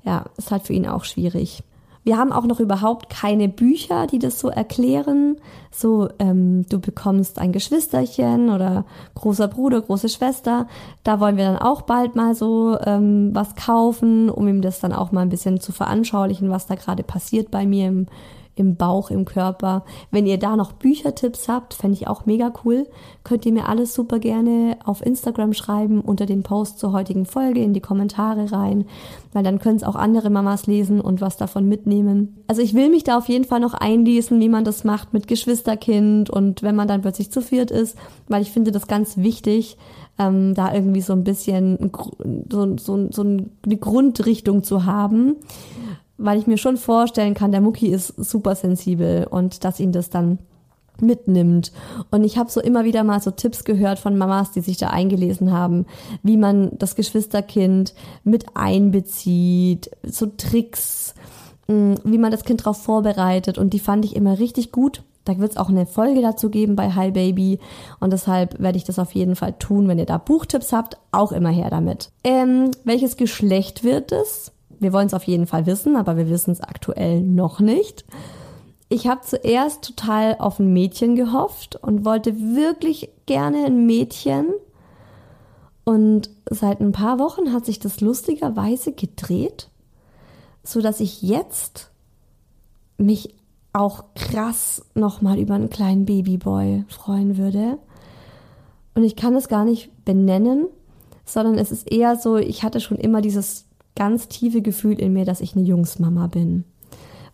ja, 0.03 0.25
ist 0.37 0.51
halt 0.51 0.63
für 0.63 0.73
ihn 0.73 0.87
auch 0.87 1.05
schwierig. 1.05 1.63
Wir 2.05 2.17
haben 2.17 2.31
auch 2.31 2.45
noch 2.45 2.59
überhaupt 2.59 3.09
keine 3.09 3.49
Bücher, 3.49 4.05
die 4.05 4.19
das 4.19 4.39
so 4.39 4.47
erklären. 4.49 5.37
So, 5.71 6.07
ähm, 6.19 6.63
du 6.69 6.79
bekommst 6.79 7.39
ein 7.39 7.51
Geschwisterchen 7.51 8.51
oder 8.51 8.85
großer 9.15 9.47
Bruder, 9.47 9.81
große 9.81 10.09
Schwester. 10.09 10.67
Da 11.03 11.19
wollen 11.19 11.35
wir 11.35 11.45
dann 11.45 11.57
auch 11.57 11.81
bald 11.81 12.15
mal 12.15 12.35
so 12.35 12.77
ähm, 12.85 13.31
was 13.33 13.55
kaufen, 13.55 14.29
um 14.29 14.47
ihm 14.47 14.61
das 14.61 14.79
dann 14.79 14.93
auch 14.93 15.11
mal 15.11 15.21
ein 15.21 15.29
bisschen 15.29 15.59
zu 15.59 15.71
veranschaulichen, 15.71 16.51
was 16.51 16.67
da 16.67 16.75
gerade 16.75 17.01
passiert 17.01 17.49
bei 17.49 17.65
mir 17.65 17.87
im, 17.87 18.07
im 18.55 18.75
Bauch, 18.75 19.11
im 19.11 19.25
Körper. 19.25 19.83
Wenn 20.11 20.25
ihr 20.25 20.37
da 20.37 20.55
noch 20.55 20.71
Büchertipps 20.71 21.47
habt, 21.47 21.73
fände 21.73 21.95
ich 21.95 22.07
auch 22.07 22.25
mega 22.25 22.53
cool. 22.63 22.87
Könnt 23.23 23.45
ihr 23.45 23.51
mir 23.51 23.67
alles 23.67 23.93
super 23.93 24.19
gerne 24.19 24.77
auf 24.83 25.05
Instagram 25.05 25.53
schreiben, 25.53 26.01
unter 26.01 26.25
den 26.25 26.43
Post 26.43 26.79
zur 26.79 26.93
heutigen 26.93 27.25
Folge 27.25 27.61
in 27.61 27.73
die 27.73 27.81
Kommentare 27.81 28.51
rein, 28.51 28.85
weil 29.33 29.43
dann 29.43 29.59
können 29.59 29.77
es 29.77 29.83
auch 29.83 29.95
andere 29.95 30.29
Mamas 30.29 30.67
lesen 30.67 31.01
und 31.01 31.21
was 31.21 31.37
davon 31.37 31.67
mitnehmen. 31.67 32.37
Also 32.47 32.61
ich 32.61 32.73
will 32.73 32.89
mich 32.89 33.03
da 33.03 33.17
auf 33.17 33.27
jeden 33.27 33.45
Fall 33.45 33.59
noch 33.59 33.73
einlesen, 33.73 34.39
wie 34.39 34.49
man 34.49 34.63
das 34.63 34.83
macht 34.83 35.13
mit 35.13 35.27
Geschwisterkind 35.27 36.29
und 36.29 36.63
wenn 36.63 36.75
man 36.75 36.87
dann 36.87 37.01
plötzlich 37.01 37.31
zu 37.31 37.41
viert 37.41 37.71
ist, 37.71 37.97
weil 38.27 38.41
ich 38.41 38.51
finde 38.51 38.71
das 38.71 38.87
ganz 38.87 39.17
wichtig, 39.17 39.77
ähm, 40.17 40.53
da 40.53 40.73
irgendwie 40.73 41.01
so 41.01 41.13
ein 41.13 41.25
bisschen 41.25 41.91
so, 42.49 42.77
so, 42.77 43.11
so 43.11 43.21
eine 43.21 43.77
Grundrichtung 43.77 44.63
zu 44.63 44.85
haben 44.85 45.35
weil 46.17 46.39
ich 46.39 46.47
mir 46.47 46.57
schon 46.57 46.77
vorstellen 46.77 47.33
kann, 47.33 47.51
der 47.51 47.61
Mucki 47.61 47.87
ist 47.87 48.07
super 48.17 48.55
sensibel 48.55 49.27
und 49.29 49.63
dass 49.63 49.79
ihn 49.79 49.91
das 49.91 50.09
dann 50.09 50.39
mitnimmt. 51.01 51.71
Und 52.11 52.23
ich 52.23 52.37
habe 52.37 52.49
so 52.49 52.61
immer 52.61 52.85
wieder 52.85 53.03
mal 53.03 53.21
so 53.21 53.31
Tipps 53.31 53.63
gehört 53.63 53.99
von 53.99 54.17
Mamas, 54.17 54.51
die 54.51 54.61
sich 54.61 54.77
da 54.77 54.87
eingelesen 54.87 55.51
haben, 55.51 55.85
wie 56.23 56.37
man 56.37 56.71
das 56.77 56.95
Geschwisterkind 56.95 57.93
mit 58.23 58.45
einbezieht, 58.55 59.91
so 60.03 60.27
Tricks, 60.27 61.13
mm, 61.67 61.95
wie 62.03 62.17
man 62.17 62.31
das 62.31 62.43
Kind 62.43 62.61
darauf 62.61 62.81
vorbereitet. 62.81 63.57
Und 63.57 63.73
die 63.73 63.79
fand 63.79 64.05
ich 64.05 64.15
immer 64.15 64.39
richtig 64.39 64.71
gut. 64.71 65.03
Da 65.25 65.39
wird 65.39 65.51
es 65.51 65.57
auch 65.57 65.69
eine 65.69 65.87
Folge 65.87 66.21
dazu 66.21 66.49
geben 66.49 66.75
bei 66.75 66.91
Hi 66.91 67.11
Baby. 67.11 67.59
Und 67.99 68.13
deshalb 68.13 68.59
werde 68.59 68.77
ich 68.77 68.83
das 68.83 68.99
auf 68.99 69.13
jeden 69.13 69.35
Fall 69.35 69.53
tun. 69.53 69.87
Wenn 69.87 69.97
ihr 69.97 70.05
da 70.05 70.19
Buchtipps 70.19 70.71
habt, 70.71 70.97
auch 71.11 71.31
immer 71.31 71.49
her 71.49 71.71
damit. 71.71 72.11
Ähm, 72.23 72.69
welches 72.83 73.17
Geschlecht 73.17 73.83
wird 73.83 74.11
es? 74.11 74.51
Wir 74.85 74.93
wollen 74.93 75.07
es 75.07 75.15
auf 75.15 75.23
jeden 75.23 75.47
Fall 75.47 75.65
wissen, 75.65 75.95
aber 75.95 76.15
wir 76.15 76.29
wissen 76.29 76.51
es 76.51 76.61
aktuell 76.61 77.19
noch 77.19 77.59
nicht. 77.59 78.05
Ich 78.87 79.07
habe 79.07 79.21
zuerst 79.21 79.83
total 79.83 80.35
auf 80.37 80.59
ein 80.59 80.73
Mädchen 80.73 81.15
gehofft 81.15 81.75
und 81.75 82.05
wollte 82.05 82.37
wirklich 82.37 83.09
gerne 83.25 83.65
ein 83.65 83.87
Mädchen. 83.87 84.45
Und 85.85 86.29
seit 86.47 86.81
ein 86.81 86.91
paar 86.91 87.17
Wochen 87.17 87.51
hat 87.51 87.65
sich 87.65 87.79
das 87.79 87.99
lustigerweise 87.99 88.91
gedreht, 88.91 89.71
so 90.63 90.81
dass 90.81 90.99
ich 90.99 91.23
jetzt 91.23 91.89
mich 92.99 93.33
auch 93.73 94.03
krass 94.13 94.85
nochmal 94.93 95.39
über 95.39 95.55
einen 95.55 95.71
kleinen 95.71 96.05
Babyboy 96.05 96.85
freuen 96.89 97.37
würde. 97.37 97.79
Und 98.93 99.03
ich 99.03 99.15
kann 99.15 99.35
es 99.35 99.47
gar 99.47 99.65
nicht 99.65 100.05
benennen, 100.05 100.67
sondern 101.25 101.57
es 101.57 101.71
ist 101.71 101.91
eher 101.91 102.17
so, 102.17 102.37
ich 102.37 102.61
hatte 102.61 102.79
schon 102.79 102.97
immer 102.97 103.21
dieses 103.21 103.65
ganz 103.95 104.27
tiefe 104.27 104.61
Gefühl 104.61 104.99
in 104.99 105.13
mir, 105.13 105.25
dass 105.25 105.41
ich 105.41 105.55
eine 105.55 105.65
Jungsmama 105.65 106.27
bin. 106.27 106.65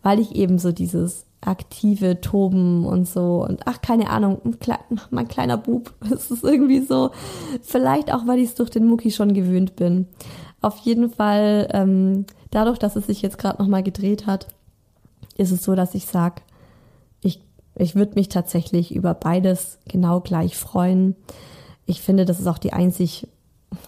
Weil 0.04 0.20
ich 0.20 0.36
eben 0.36 0.58
so 0.58 0.72
dieses 0.72 1.26
aktive 1.42 2.22
Toben 2.22 2.86
und 2.86 3.08
so 3.08 3.44
und 3.44 3.62
ach, 3.66 3.82
keine 3.82 4.10
Ahnung, 4.10 4.42
mein 5.10 5.28
kleiner 5.28 5.58
Bub. 5.58 5.94
Es 6.12 6.32
ist 6.32 6.44
irgendwie 6.44 6.82
so, 6.82 7.12
vielleicht 7.62 8.14
auch, 8.14 8.28
weil 8.28 8.40
ich 8.40 8.50
es 8.50 8.56
durch 8.56 8.70
den 8.70 8.86
Mucki 8.86 9.12
schon 9.12 9.34
gewöhnt 9.34 9.76
bin. 9.76 10.08
Auf 10.62 10.78
jeden 10.78 11.10
Fall, 11.10 11.68
ähm, 11.74 12.26
dadurch, 12.52 12.78
dass 12.78 12.96
es 12.96 13.08
sich 13.08 13.24
jetzt 13.24 13.40
gerade 13.40 13.62
nochmal 13.62 13.82
gedreht 13.82 14.28
hat, 14.28 14.48
ist 15.38 15.52
es 15.52 15.64
so, 15.64 15.74
dass 15.74 15.96
ich 15.96 16.06
sag, 16.06 16.44
ich, 17.22 17.42
ich 17.76 17.96
würde 17.96 18.14
mich 18.16 18.30
tatsächlich 18.30 18.94
über 18.94 19.16
beides 19.16 19.80
genau 19.88 20.20
gleich 20.20 20.56
freuen. 20.56 21.16
Ich 21.88 22.02
finde, 22.02 22.26
das 22.26 22.40
ist 22.40 22.48
auch 22.48 22.60
die 22.60 22.74
einzig 22.74 23.28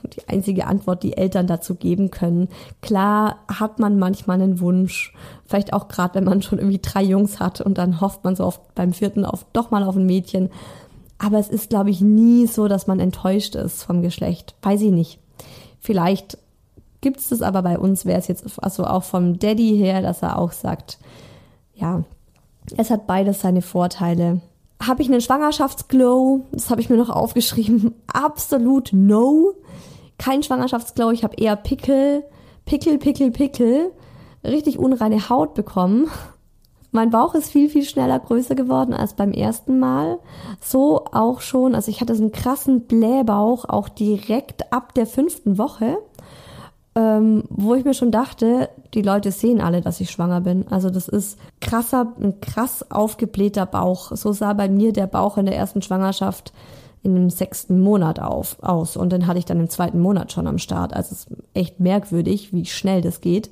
die 0.03 0.27
einzige 0.27 0.67
Antwort, 0.67 1.03
die 1.03 1.17
Eltern 1.17 1.47
dazu 1.47 1.75
geben 1.75 2.11
können. 2.11 2.49
Klar 2.81 3.38
hat 3.47 3.79
man 3.79 3.99
manchmal 3.99 4.41
einen 4.41 4.59
Wunsch, 4.59 5.13
vielleicht 5.45 5.73
auch 5.73 5.88
gerade, 5.88 6.15
wenn 6.15 6.23
man 6.23 6.41
schon 6.41 6.59
irgendwie 6.59 6.79
drei 6.81 7.03
Jungs 7.03 7.39
hat 7.39 7.61
und 7.61 7.77
dann 7.77 8.01
hofft 8.01 8.23
man 8.23 8.36
so 8.36 8.45
oft 8.45 8.75
beim 8.75 8.93
vierten 8.93 9.25
auf 9.25 9.45
doch 9.53 9.71
mal 9.71 9.84
auf 9.84 9.95
ein 9.95 10.05
Mädchen. 10.05 10.49
Aber 11.17 11.38
es 11.38 11.49
ist, 11.49 11.69
glaube 11.69 11.89
ich, 11.89 12.01
nie 12.01 12.47
so, 12.47 12.67
dass 12.67 12.88
man 12.88 12.99
enttäuscht 12.99 13.55
ist 13.55 13.84
vom 13.84 14.01
Geschlecht. 14.01 14.55
Weiß 14.61 14.81
ich 14.81 14.91
nicht. 14.91 15.19
Vielleicht 15.79 16.38
gibt 17.01 17.19
es 17.19 17.29
das 17.29 17.41
aber 17.41 17.61
bei 17.61 17.77
uns, 17.77 18.05
wäre 18.05 18.19
es 18.19 18.27
jetzt 18.27 18.45
also 18.61 18.86
auch 18.86 19.03
vom 19.03 19.38
Daddy 19.39 19.77
her, 19.77 20.01
dass 20.01 20.21
er 20.21 20.39
auch 20.39 20.53
sagt, 20.53 20.97
ja, 21.75 22.03
es 22.77 22.89
hat 22.89 23.07
beides 23.07 23.41
seine 23.41 23.61
Vorteile. 23.61 24.41
Habe 24.81 25.01
ich 25.01 25.09
einen 25.09 25.21
Schwangerschaftsglow? 25.21 26.45
Das 26.51 26.69
habe 26.69 26.81
ich 26.81 26.89
mir 26.89 26.97
noch 26.97 27.09
aufgeschrieben. 27.09 27.93
Absolut 28.07 28.91
no 28.91 29.53
kein 30.18 30.43
Schwangerschaftsglow, 30.43 31.11
ich 31.11 31.24
habe 31.24 31.36
eher 31.36 31.55
Pickel, 31.55 32.24
Pickel, 32.66 32.97
Pickel, 32.97 33.32
Pickel, 33.32 33.91
richtig 34.43 34.80
unreine 34.80 35.30
Haut 35.30 35.53
bekommen. 35.53 36.09
Mein 36.91 37.09
Bauch 37.09 37.34
ist 37.34 37.51
viel, 37.51 37.70
viel 37.70 37.86
schneller 37.86 38.20
größer 38.20 38.53
geworden 38.53 38.93
als 38.93 39.16
beim 39.16 39.32
ersten 39.32 39.80
Mal. 39.80 40.20
So 40.61 41.05
auch 41.11 41.41
schon, 41.41 41.74
also 41.74 41.89
ich 41.89 42.01
hatte 42.01 42.16
so 42.16 42.22
einen 42.22 42.32
krassen 42.32 42.82
Blähbauch 42.82 43.66
auch 43.68 43.89
direkt 43.89 44.72
ab 44.72 44.93
der 44.93 45.07
fünften 45.07 45.57
Woche, 45.57 45.97
ähm, 46.93 47.45
wo 47.49 47.74
ich 47.74 47.84
mir 47.84 47.95
schon 47.95 48.11
dachte, 48.11 48.70
die 48.93 49.01
Leute 49.01 49.32
sehen 49.32 49.59
alle, 49.59 49.82
dass 49.82 50.01
ich 50.01 50.11
schwanger 50.11 50.41
bin. 50.41 50.68
Also 50.70 50.91
das 50.91 51.07
ist 51.07 51.39
krasser, 51.61 52.14
ein 52.22 52.39
krass 52.41 52.91
aufgeblähter 52.91 53.66
Bauch. 53.66 54.11
So 54.16 54.32
sah 54.32 54.53
bei 54.53 54.70
mir 54.70 54.93
der 54.93 55.07
Bauch 55.07 55.38
in 55.38 55.47
der 55.47 55.57
ersten 55.57 55.82
Schwangerschaft 55.82 56.53
in 57.04 57.16
dem 57.16 57.30
sechsten 57.30 57.82
Monat 57.82 58.20
auf, 58.20 58.58
aus 58.64 58.95
und 58.95 59.12
den 59.12 59.28
hatte 59.28 59.38
ich 59.38 59.45
dann 59.45 59.60
im 59.60 59.70
zweiten 59.70 59.99
Monat 59.99 60.32
schon 60.32 60.47
am 60.47 60.58
Start. 60.58 60.93
Also 60.93 61.14
es 61.14 61.26
ist 61.26 61.38
echt 61.54 61.80
merkwürdig, 61.80 62.54
wie 62.54 62.66
schnell 62.66 63.01
das 63.01 63.20
geht. 63.20 63.51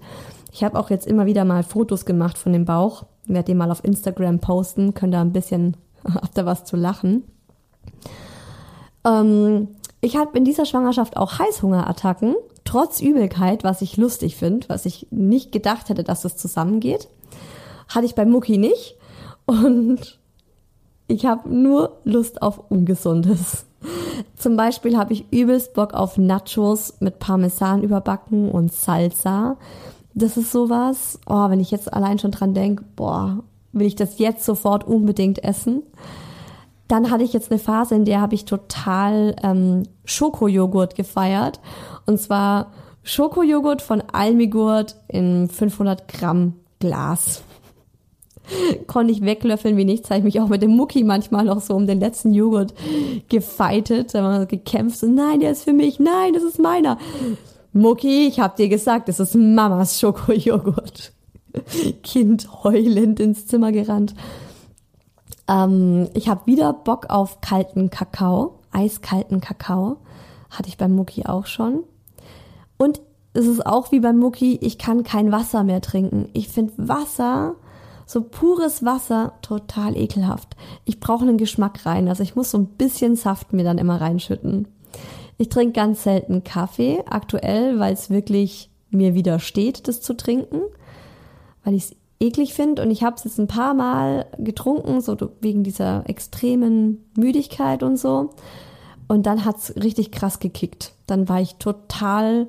Ich 0.54 0.64
habe 0.64 0.80
auch 0.80 0.90
jetzt 0.90 1.06
immer 1.06 1.26
wieder 1.26 1.46
mal 1.46 1.64
Fotos 1.64 2.06
gemacht 2.06 2.38
von 2.38 2.54
dem 2.54 2.66
Bauch. 2.66 3.06
Ich 3.26 3.34
werde 3.34 3.52
die 3.52 3.56
mal 3.56 3.72
auf 3.72 3.84
Instagram 3.84 4.40
posten, 4.40 4.94
könnt 4.94 5.14
da 5.14 5.22
ein 5.22 5.34
bisschen, 5.34 5.76
habt 6.04 6.38
da 6.38 6.46
was 6.46 6.64
zu 6.64 6.78
lachen. 6.78 7.24
Ähm, 9.06 9.68
ich 10.00 10.16
habe 10.16 10.38
in 10.38 10.46
dieser 10.46 10.66
Schwangerschaft 10.66 11.18
auch 11.18 11.38
Heißhungerattacken, 11.38 12.36
trotz 12.64 13.02
Übelkeit, 13.02 13.64
was 13.64 13.82
ich 13.82 13.98
lustig 13.98 14.38
finde, 14.38 14.70
was 14.70 14.86
ich 14.86 15.08
nicht 15.12 15.52
gedacht 15.52 15.90
hätte, 15.90 16.04
dass 16.04 16.22
das 16.22 16.38
zusammengeht. 16.38 17.10
Hatte 17.90 18.06
ich 18.06 18.16
bei 18.16 18.26
Mucki 18.26 18.58
nicht. 18.58 18.98
Und 19.46 20.21
ich 21.08 21.26
habe 21.26 21.50
nur 21.50 21.98
Lust 22.04 22.42
auf 22.42 22.60
Ungesundes. 22.70 23.66
Zum 24.36 24.56
Beispiel 24.56 24.98
habe 24.98 25.14
ich 25.14 25.32
übelst 25.32 25.74
Bock 25.74 25.94
auf 25.94 26.18
Nachos 26.18 26.96
mit 27.00 27.20
Parmesan 27.20 27.84
überbacken 27.84 28.50
und 28.50 28.72
Salsa. 28.72 29.58
Das 30.14 30.38
ist 30.38 30.52
sowas. 30.52 31.20
Oh, 31.28 31.50
wenn 31.50 31.60
ich 31.60 31.72
jetzt 31.72 31.92
allein 31.92 32.20
schon 32.20 32.32
dran 32.32 32.54
denke, 32.54 32.84
boah, 32.96 33.44
will 33.72 33.88
ich 33.88 33.96
das 33.96 34.20
jetzt 34.20 34.46
sofort 34.46 34.86
unbedingt 34.86 35.44
essen. 35.44 35.84
Dann 36.88 37.10
hatte 37.10 37.24
ich 37.24 37.34
jetzt 37.34 37.52
eine 37.52 37.60
Phase, 37.60 37.96
in 37.96 38.06
der 38.06 38.20
habe 38.20 38.36
ich 38.36 38.46
total 38.46 39.36
ähm, 39.44 39.84
Schokojoghurt 40.04 40.96
gefeiert. 40.96 41.62
Und 42.06 42.20
zwar 42.20 42.72
Schokojoghurt 43.04 43.82
von 43.82 44.04
Almigurt 44.12 44.98
in 45.08 45.48
500 45.48 46.08
Gramm 46.08 46.56
Glas 46.80 47.44
konnte 48.88 49.14
ich 49.14 49.22
weglöffeln 49.22 49.78
wie 49.78 49.86
nichts. 49.86 50.10
Habe 50.10 50.20
ich 50.20 50.24
mich 50.24 50.42
auch 50.42 50.48
mit 50.48 50.62
dem 50.62 50.72
Mucki 50.72 51.04
manchmal 51.04 51.46
noch 51.46 51.62
so 51.62 51.76
um 51.76 51.88
den 51.88 52.00
letzten 52.00 52.34
Joghurt 52.34 52.74
gefeitet, 53.30 54.14
gekämpft. 54.48 55.00
So, 55.00 55.08
nein, 55.08 55.40
der 55.40 55.52
ist 55.52 55.64
für 55.64 55.74
mich, 55.74 56.00
nein, 56.00 56.34
das 56.34 56.44
ist 56.44 56.60
meiner. 56.60 56.98
Mucki, 57.74 58.28
ich 58.28 58.40
hab 58.40 58.58
dir 58.58 58.68
gesagt, 58.68 59.08
das 59.08 59.20
ist 59.20 59.36
Mamas 59.36 60.00
Schokojoghurt. 60.00 61.14
Kind 62.04 62.64
heulend 62.64 63.20
ins 63.20 63.48
Zimmer 63.48 63.72
gerannt. 63.72 64.14
Ähm, 65.48 66.10
ich 66.14 66.28
habe 66.28 66.46
wieder 66.46 66.74
Bock 66.74 67.10
auf 67.10 67.42
kalten 67.42 67.90
Kakao, 67.90 68.60
eiskalten 68.72 69.42
Kakao. 69.42 69.98
Hatte 70.50 70.68
ich 70.68 70.78
beim 70.78 70.94
Mucki 70.94 71.26
auch 71.26 71.46
schon. 71.46 71.84
Und 72.78 73.02
es 73.34 73.48
ist 73.48 73.66
auch 73.66 73.92
wie 73.92 74.02
beim 74.02 74.20
Mucki, 74.20 74.58
ich 74.62 74.78
kann 74.78 75.04
kein 75.04 75.32
Wasser 75.32 75.64
mehr 75.64 75.82
trinken. 75.82 76.30
Ich 76.34 76.50
finde 76.50 76.74
Wasser 76.78 77.56
so 78.12 78.22
pures 78.22 78.84
Wasser, 78.84 79.34
total 79.42 79.96
ekelhaft. 79.96 80.56
Ich 80.86 81.00
brauche 81.00 81.24
einen 81.24 81.38
Geschmack 81.38 81.86
rein. 81.86 82.08
Also 82.08 82.24
ich 82.24 82.36
muss 82.36 82.52
so 82.52 82.58
ein 82.58 82.68
bisschen 82.68 83.16
Saft 83.16 83.54
mir 83.54 83.64
dann 83.64 83.78
immer 83.78 84.02
reinschütten. 84.02 84.68
Ich 85.38 85.50
trinke 85.50 85.74
ganz 85.74 86.04
selten 86.04 86.44
Kaffee 86.44 87.04
aktuell, 87.10 87.80
weil 87.80 87.94
es 87.94 88.10
wirklich 88.10 88.70
mir 88.90 89.16
widersteht, 89.16 89.88
das 89.88 90.02
zu 90.02 90.16
trinken, 90.16 90.60
weil 91.64 91.74
ich 91.74 91.86
es 91.86 91.96
eklig 92.20 92.54
finde 92.54 92.82
und 92.84 92.92
ich 92.92 93.04
habe 93.04 93.16
es 93.16 93.24
jetzt 93.24 93.40
ein 93.40 93.48
paar 93.48 93.74
Mal 93.74 94.28
getrunken, 94.38 95.02
so 95.02 95.18
wegen 95.40 95.64
dieser 95.64 96.08
extremen 96.08 97.04
Müdigkeit 97.16 97.82
und 97.82 97.98
so. 97.98 98.32
Und 99.08 99.26
dann 99.26 99.46
hat's 99.46 99.74
richtig 99.76 100.12
krass 100.12 100.40
gekickt. 100.40 100.94
Dann 101.08 101.28
war 101.28 101.42
ich 101.42 101.56
total 101.56 102.48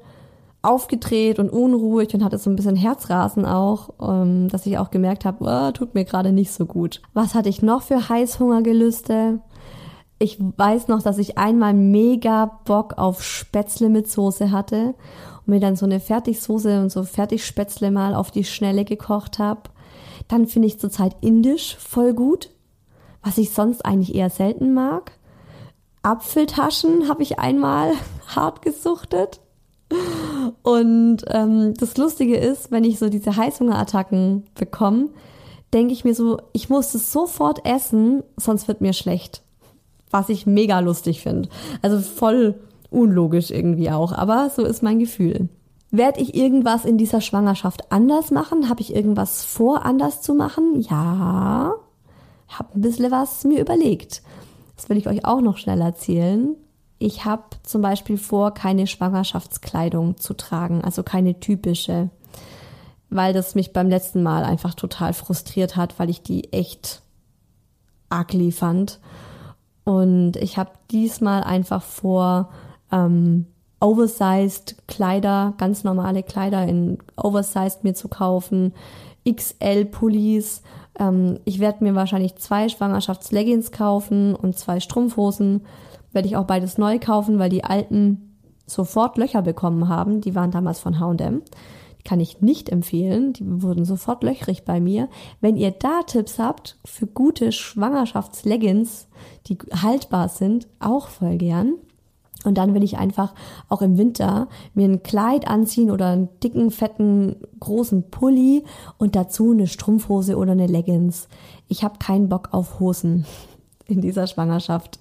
aufgedreht 0.63 1.41
und 1.41 1.51
unruhig 1.51 2.15
und 2.15 2.23
hatte 2.23 2.39
so 2.39 2.49
ein 2.49 2.57
bisschen 2.57 2.77
Herzrasen 2.77 3.45
auch, 3.45 3.91
ähm, 4.01 4.49
dass 4.49 4.65
ich 4.65 4.79
auch 4.79 4.91
gemerkt 4.91 5.25
habe, 5.25 5.45
oh, 5.45 5.73
tut 5.73 5.95
mir 5.95 6.05
gerade 6.05 6.33
nicht 6.33 6.53
so 6.53 6.67
gut. 6.67 7.03
Was 7.15 7.35
hatte 7.35 7.49
ich 7.49 7.63
noch 7.63 7.83
für 7.83 8.09
Heißhungergelüste? 8.09 9.41
Ich 10.21 10.39
weiß 10.39 10.87
noch, 10.87 11.03
dass 11.03 11.19
ich 11.19 11.37
einmal 11.37 11.75
mega 11.75 12.61
Bock 12.65 12.97
auf 12.97 13.25
Spätzle 13.25 13.89
mit 13.89 14.09
Soße 14.09 14.53
hatte 14.53 14.95
und 15.41 15.49
mir 15.49 15.59
dann 15.59 15.75
so 15.75 15.85
eine 15.85 15.99
Fertigsoße 15.99 16.81
und 16.81 16.91
so 16.91 17.03
Fertigspätzle 17.03 17.91
mal 17.91 18.15
auf 18.15 18.31
die 18.31 18.45
Schnelle 18.45 18.85
gekocht 18.85 19.41
habe. 19.41 19.63
Dann 20.29 20.47
finde 20.47 20.69
ich 20.69 20.79
zurzeit 20.79 21.17
Indisch 21.23 21.77
voll 21.77 22.15
gut, 22.15 22.51
was 23.25 23.37
ich 23.37 23.51
sonst 23.51 23.85
eigentlich 23.85 24.15
eher 24.15 24.31
selten 24.31 24.75
mag. 24.75 25.11
Apfeltaschen 26.03 27.09
habe 27.09 27.25
ich 27.25 27.41
einmal 27.41 27.93
hart 28.29 28.63
gesuchtet. 28.63 29.41
Und 30.63 31.19
ähm, 31.29 31.75
das 31.75 31.97
Lustige 31.97 32.37
ist, 32.37 32.71
wenn 32.71 32.85
ich 32.85 32.99
so 32.99 33.09
diese 33.09 33.37
Heißhungerattacken 33.37 34.45
bekomme, 34.55 35.09
denke 35.73 35.93
ich 35.93 36.05
mir 36.05 36.15
so, 36.15 36.39
ich 36.53 36.69
muss 36.69 36.95
es 36.95 37.13
sofort 37.13 37.65
essen, 37.67 38.23
sonst 38.37 38.69
wird 38.69 38.81
mir 38.81 38.93
schlecht. 38.93 39.43
Was 40.11 40.29
ich 40.29 40.47
mega 40.47 40.81
lustig 40.81 41.23
finde. 41.23 41.49
Also 41.81 41.99
voll 42.01 42.55
unlogisch 42.91 43.51
irgendwie 43.51 43.91
auch, 43.91 44.13
aber 44.13 44.51
so 44.51 44.65
ist 44.65 44.83
mein 44.83 44.99
Gefühl. 44.99 45.49
Werde 45.91 46.21
ich 46.21 46.35
irgendwas 46.35 46.85
in 46.85 46.97
dieser 46.97 47.21
Schwangerschaft 47.21 47.91
anders 47.93 48.31
machen? 48.31 48.69
Habe 48.69 48.81
ich 48.81 48.95
irgendwas 48.95 49.45
vor, 49.45 49.85
anders 49.85 50.23
zu 50.23 50.35
machen? 50.35 50.81
Ja, 50.81 51.75
habe 52.49 52.69
ein 52.75 52.81
bisschen 52.81 53.11
was 53.11 53.45
mir 53.45 53.61
überlegt. 53.61 54.23
Das 54.77 54.89
will 54.89 54.97
ich 54.97 55.07
euch 55.07 55.25
auch 55.25 55.41
noch 55.41 55.59
schnell 55.59 55.81
erzählen. 55.81 56.57
Ich 57.03 57.25
habe 57.25 57.43
zum 57.65 57.83
Beispiel 57.83 58.17
vor, 58.17 58.55
keine 58.55 58.87
Schwangerschaftskleidung 58.87 60.19
zu 60.19 60.35
tragen, 60.35 60.85
also 60.85 61.03
keine 61.03 61.41
typische, 61.41 62.11
weil 63.11 63.33
das 63.33 63.57
mich 63.57 63.73
beim 63.73 63.89
letzten 63.89 64.23
Mal 64.23 64.45
einfach 64.45 64.75
total 64.75 65.13
frustriert 65.13 65.75
hat, 65.75 65.99
weil 65.99 66.11
ich 66.11 66.23
die 66.23 66.53
echt 66.53 67.03
ugly 68.09 68.53
fand. 68.53 69.01
Und 69.83 70.37
ich 70.37 70.59
habe 70.59 70.71
diesmal 70.93 71.43
einfach 71.43 71.83
vor, 71.83 72.51
ähm, 72.93 73.47
oversized 73.81 74.77
Kleider, 74.87 75.55
ganz 75.59 75.83
normale 75.83 76.23
Kleider 76.23 76.65
in 76.69 76.99
oversized 77.17 77.83
mir 77.83 77.95
zu 77.95 78.07
kaufen, 78.07 78.75
XL 79.29 79.87
Pullis. 79.87 80.63
Ähm, 81.01 81.41
ich 81.45 81.59
werde 81.59 81.83
mir 81.83 81.97
wahrscheinlich 81.97 82.37
zwei 82.37 82.69
Schwangerschaftsleggings 82.69 83.73
kaufen 83.73 84.37
und 84.37 84.57
zwei 84.57 84.79
Strumpfhosen 84.79 85.63
werde 86.13 86.29
ich 86.29 86.37
auch 86.37 86.47
beides 86.47 86.79
neu 86.79 86.99
kaufen, 86.99 87.39
weil 87.39 87.51
die 87.51 87.65
alten 87.65 88.39
sofort 88.67 89.19
Löcher 89.19 89.43
bekommen 89.43 89.89
haben. 89.89 90.21
Die 90.21 90.35
waren 90.35 90.51
damals 90.51 90.81
von 90.81 90.99
H&M. 90.99 91.43
Die 91.99 92.03
kann 92.05 92.21
ich 92.21 92.41
nicht 92.41 92.69
empfehlen. 92.69 93.33
Die 93.33 93.63
wurden 93.63 93.85
sofort 93.85 94.23
löchrig 94.23 94.65
bei 94.65 94.81
mir. 94.81 95.09
Wenn 95.41 95.57
ihr 95.57 95.71
da 95.71 96.03
Tipps 96.07 96.39
habt 96.39 96.79
für 96.85 97.07
gute 97.07 97.53
Schwangerschaftsleggings, 97.53 99.09
die 99.47 99.59
haltbar 99.83 100.29
sind, 100.29 100.67
auch 100.81 101.09
voll 101.09 101.37
gern. 101.37 101.75
Und 102.45 102.59
dann 102.59 102.75
will 102.75 102.83
ich 102.83 102.99
einfach 102.99 103.35
auch 103.69 103.83
im 103.83 103.99
Winter 103.99 104.49
mir 104.75 104.89
ein 104.89 105.03
Kleid 105.03 105.47
anziehen 105.47 105.91
oder 105.91 106.09
einen 106.09 106.29
dicken, 106.43 106.71
fetten, 106.71 107.37
großen 107.61 108.11
Pulli 108.11 108.65
und 108.99 109.15
dazu 109.15 109.53
eine 109.53 109.69
Strumpfhose 109.69 110.37
oder 110.37 110.53
eine 110.53 110.67
Leggings. 110.67 111.29
Ich 111.69 111.85
habe 111.85 111.99
keinen 111.99 112.29
Bock 112.29 112.49
auf 112.53 112.81
Hosen 112.81 113.27
in 113.87 114.01
dieser 114.01 114.27
Schwangerschaft. 114.27 114.99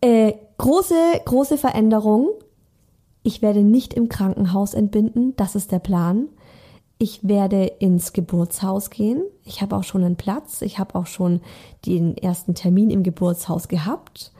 Äh, 0.00 0.32
große, 0.58 0.94
große 1.24 1.58
Veränderung. 1.58 2.28
Ich 3.22 3.42
werde 3.42 3.62
nicht 3.62 3.92
im 3.94 4.08
Krankenhaus 4.08 4.74
entbinden, 4.74 5.34
das 5.36 5.54
ist 5.54 5.72
der 5.72 5.78
Plan. 5.78 6.28
Ich 6.98 7.26
werde 7.26 7.64
ins 7.64 8.12
Geburtshaus 8.12 8.90
gehen. 8.90 9.22
Ich 9.44 9.62
habe 9.62 9.76
auch 9.76 9.84
schon 9.84 10.04
einen 10.04 10.16
Platz. 10.16 10.60
Ich 10.60 10.78
habe 10.78 10.94
auch 10.96 11.06
schon 11.06 11.40
den 11.86 12.16
ersten 12.16 12.54
Termin 12.54 12.90
im 12.90 13.02
Geburtshaus 13.02 13.68
gehabt. 13.68 14.32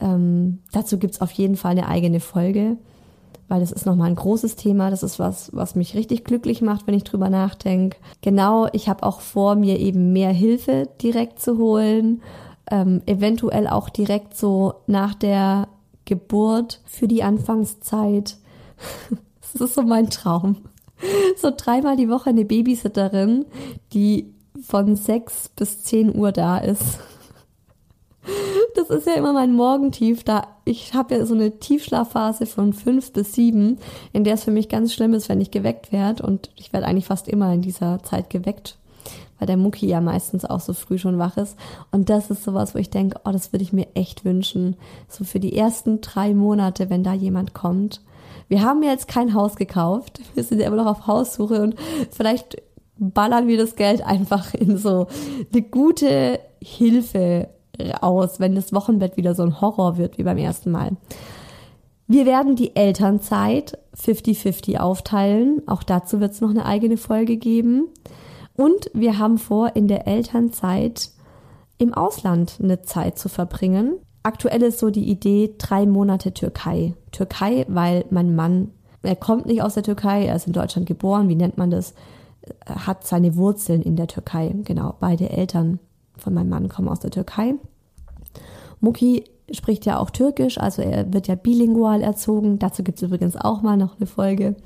Ähm, 0.00 0.58
dazu 0.72 0.98
gibt's 0.98 1.22
auf 1.22 1.30
jeden 1.32 1.56
Fall 1.56 1.72
eine 1.72 1.88
eigene 1.88 2.20
Folge, 2.20 2.76
weil 3.48 3.60
das 3.60 3.72
ist 3.72 3.86
nochmal 3.86 4.08
ein 4.10 4.16
großes 4.16 4.56
Thema. 4.56 4.90
Das 4.90 5.02
ist 5.02 5.18
was, 5.18 5.50
was 5.54 5.76
mich 5.76 5.94
richtig 5.94 6.24
glücklich 6.24 6.60
macht, 6.60 6.86
wenn 6.86 6.94
ich 6.94 7.04
drüber 7.04 7.30
nachdenke. 7.30 7.96
Genau, 8.20 8.68
ich 8.72 8.88
habe 8.90 9.02
auch 9.02 9.20
vor, 9.20 9.54
mir 9.54 9.78
eben 9.78 10.12
mehr 10.12 10.32
Hilfe 10.32 10.88
direkt 11.00 11.40
zu 11.40 11.56
holen 11.56 12.20
ähm, 12.70 13.02
eventuell 13.06 13.68
auch 13.68 13.88
direkt 13.88 14.36
so 14.36 14.74
nach 14.86 15.14
der 15.14 15.68
Geburt 16.04 16.80
für 16.84 17.08
die 17.08 17.22
Anfangszeit. 17.22 18.36
das 19.52 19.60
ist 19.60 19.74
so 19.74 19.82
mein 19.82 20.10
Traum. 20.10 20.56
So 21.36 21.50
dreimal 21.54 21.96
die 21.96 22.08
Woche 22.08 22.30
eine 22.30 22.44
Babysitterin, 22.44 23.44
die 23.92 24.32
von 24.62 24.96
sechs 24.96 25.48
bis 25.50 25.82
zehn 25.82 26.14
Uhr 26.14 26.32
da 26.32 26.58
ist. 26.58 26.98
Das 28.74 28.90
ist 28.90 29.06
ja 29.06 29.14
immer 29.14 29.32
mein 29.32 29.52
Morgentief. 29.52 30.24
Da 30.24 30.48
ich 30.64 30.94
habe 30.94 31.14
ja 31.14 31.26
so 31.26 31.34
eine 31.34 31.60
Tiefschlafphase 31.60 32.44
von 32.44 32.72
fünf 32.72 33.12
bis 33.12 33.32
sieben, 33.34 33.78
in 34.12 34.24
der 34.24 34.34
es 34.34 34.44
für 34.44 34.50
mich 34.50 34.68
ganz 34.68 34.92
schlimm 34.92 35.14
ist, 35.14 35.28
wenn 35.28 35.40
ich 35.40 35.52
geweckt 35.52 35.92
werde. 35.92 36.24
Und 36.24 36.50
ich 36.56 36.72
werde 36.72 36.86
eigentlich 36.86 37.06
fast 37.06 37.28
immer 37.28 37.52
in 37.52 37.62
dieser 37.62 38.02
Zeit 38.02 38.30
geweckt 38.30 38.76
weil 39.44 39.46
der 39.46 39.56
Mucki 39.58 39.86
ja 39.86 40.00
meistens 40.00 40.46
auch 40.46 40.60
so 40.60 40.72
früh 40.72 40.96
schon 40.96 41.18
wach 41.18 41.36
ist. 41.36 41.54
Und 41.90 42.08
das 42.08 42.30
ist 42.30 42.44
sowas, 42.44 42.74
wo 42.74 42.78
ich 42.78 42.88
denke, 42.88 43.20
oh, 43.26 43.30
das 43.30 43.52
würde 43.52 43.62
ich 43.62 43.74
mir 43.74 43.88
echt 43.92 44.24
wünschen. 44.24 44.76
So 45.06 45.22
für 45.22 45.38
die 45.38 45.54
ersten 45.54 46.00
drei 46.00 46.32
Monate, 46.32 46.88
wenn 46.88 47.04
da 47.04 47.12
jemand 47.12 47.52
kommt. 47.52 48.00
Wir 48.48 48.62
haben 48.62 48.82
jetzt 48.82 49.06
kein 49.06 49.34
Haus 49.34 49.56
gekauft. 49.56 50.22
Wir 50.32 50.44
sind 50.44 50.60
ja 50.60 50.66
immer 50.66 50.76
noch 50.76 50.86
auf 50.86 51.06
Haussuche 51.06 51.60
und 51.62 51.74
vielleicht 52.10 52.56
ballern 52.96 53.48
wir 53.48 53.58
das 53.58 53.76
Geld 53.76 54.00
einfach 54.02 54.54
in 54.54 54.78
so 54.78 55.08
eine 55.52 55.60
gute 55.60 56.40
Hilfe 56.62 57.50
aus, 58.00 58.40
wenn 58.40 58.54
das 58.54 58.72
Wochenbett 58.72 59.18
wieder 59.18 59.34
so 59.34 59.42
ein 59.42 59.60
Horror 59.60 59.98
wird 59.98 60.16
wie 60.16 60.22
beim 60.22 60.38
ersten 60.38 60.70
Mal. 60.70 60.92
Wir 62.06 62.24
werden 62.24 62.56
die 62.56 62.76
Elternzeit 62.76 63.78
50-50 63.94 64.78
aufteilen. 64.78 65.60
Auch 65.66 65.82
dazu 65.82 66.20
wird 66.20 66.32
es 66.32 66.40
noch 66.40 66.50
eine 66.50 66.64
eigene 66.64 66.96
Folge 66.96 67.36
geben. 67.36 67.88
Und 68.56 68.90
wir 68.94 69.18
haben 69.18 69.38
vor, 69.38 69.74
in 69.74 69.88
der 69.88 70.06
Elternzeit 70.06 71.10
im 71.78 71.92
Ausland 71.92 72.58
eine 72.62 72.82
Zeit 72.82 73.18
zu 73.18 73.28
verbringen. 73.28 73.96
Aktuell 74.22 74.62
ist 74.62 74.78
so 74.78 74.90
die 74.90 75.10
Idee 75.10 75.54
drei 75.58 75.86
Monate 75.86 76.32
Türkei. 76.32 76.94
Türkei, 77.10 77.66
weil 77.68 78.04
mein 78.10 78.34
Mann, 78.34 78.70
er 79.02 79.16
kommt 79.16 79.46
nicht 79.46 79.62
aus 79.62 79.74
der 79.74 79.82
Türkei, 79.82 80.24
er 80.26 80.36
ist 80.36 80.46
in 80.46 80.52
Deutschland 80.52 80.86
geboren, 80.86 81.28
wie 81.28 81.34
nennt 81.34 81.58
man 81.58 81.70
das? 81.70 81.94
Hat 82.66 83.06
seine 83.06 83.36
Wurzeln 83.36 83.82
in 83.82 83.96
der 83.96 84.06
Türkei. 84.06 84.54
Genau, 84.64 84.94
beide 85.00 85.30
Eltern 85.30 85.78
von 86.16 86.34
meinem 86.34 86.50
Mann 86.50 86.68
kommen 86.68 86.88
aus 86.88 87.00
der 87.00 87.10
Türkei. 87.10 87.54
Muki 88.80 89.24
spricht 89.50 89.84
ja 89.84 89.98
auch 89.98 90.10
Türkisch, 90.10 90.58
also 90.58 90.82
er 90.82 91.12
wird 91.12 91.26
ja 91.26 91.34
bilingual 91.34 92.02
erzogen. 92.02 92.58
Dazu 92.58 92.82
gibt 92.82 92.98
es 92.98 93.02
übrigens 93.02 93.36
auch 93.36 93.62
mal 93.62 93.76
noch 93.76 93.96
eine 93.96 94.06
Folge. 94.06 94.56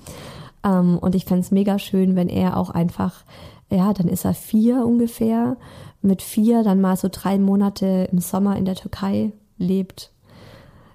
Ähm, 0.65 0.99
und 0.99 1.15
ich 1.15 1.25
fände 1.25 1.41
es 1.41 1.51
mega 1.51 1.79
schön, 1.79 2.17
wenn 2.17 2.29
er 2.29 2.57
auch 2.57 2.71
einfach 2.71 3.25
ja, 3.71 3.93
dann 3.93 4.09
ist 4.09 4.25
er 4.25 4.35
vier 4.35 4.87
ungefähr. 4.87 5.57
Mit 6.01 6.23
vier 6.23 6.63
dann 6.63 6.81
mal 6.81 6.97
so 6.97 7.09
drei 7.11 7.39
Monate 7.39 8.09
im 8.13 8.19
Sommer 8.21 8.57
in 8.57 8.65
der 8.65 8.77
Türkei 8.77 9.33
lebt. 9.59 10.13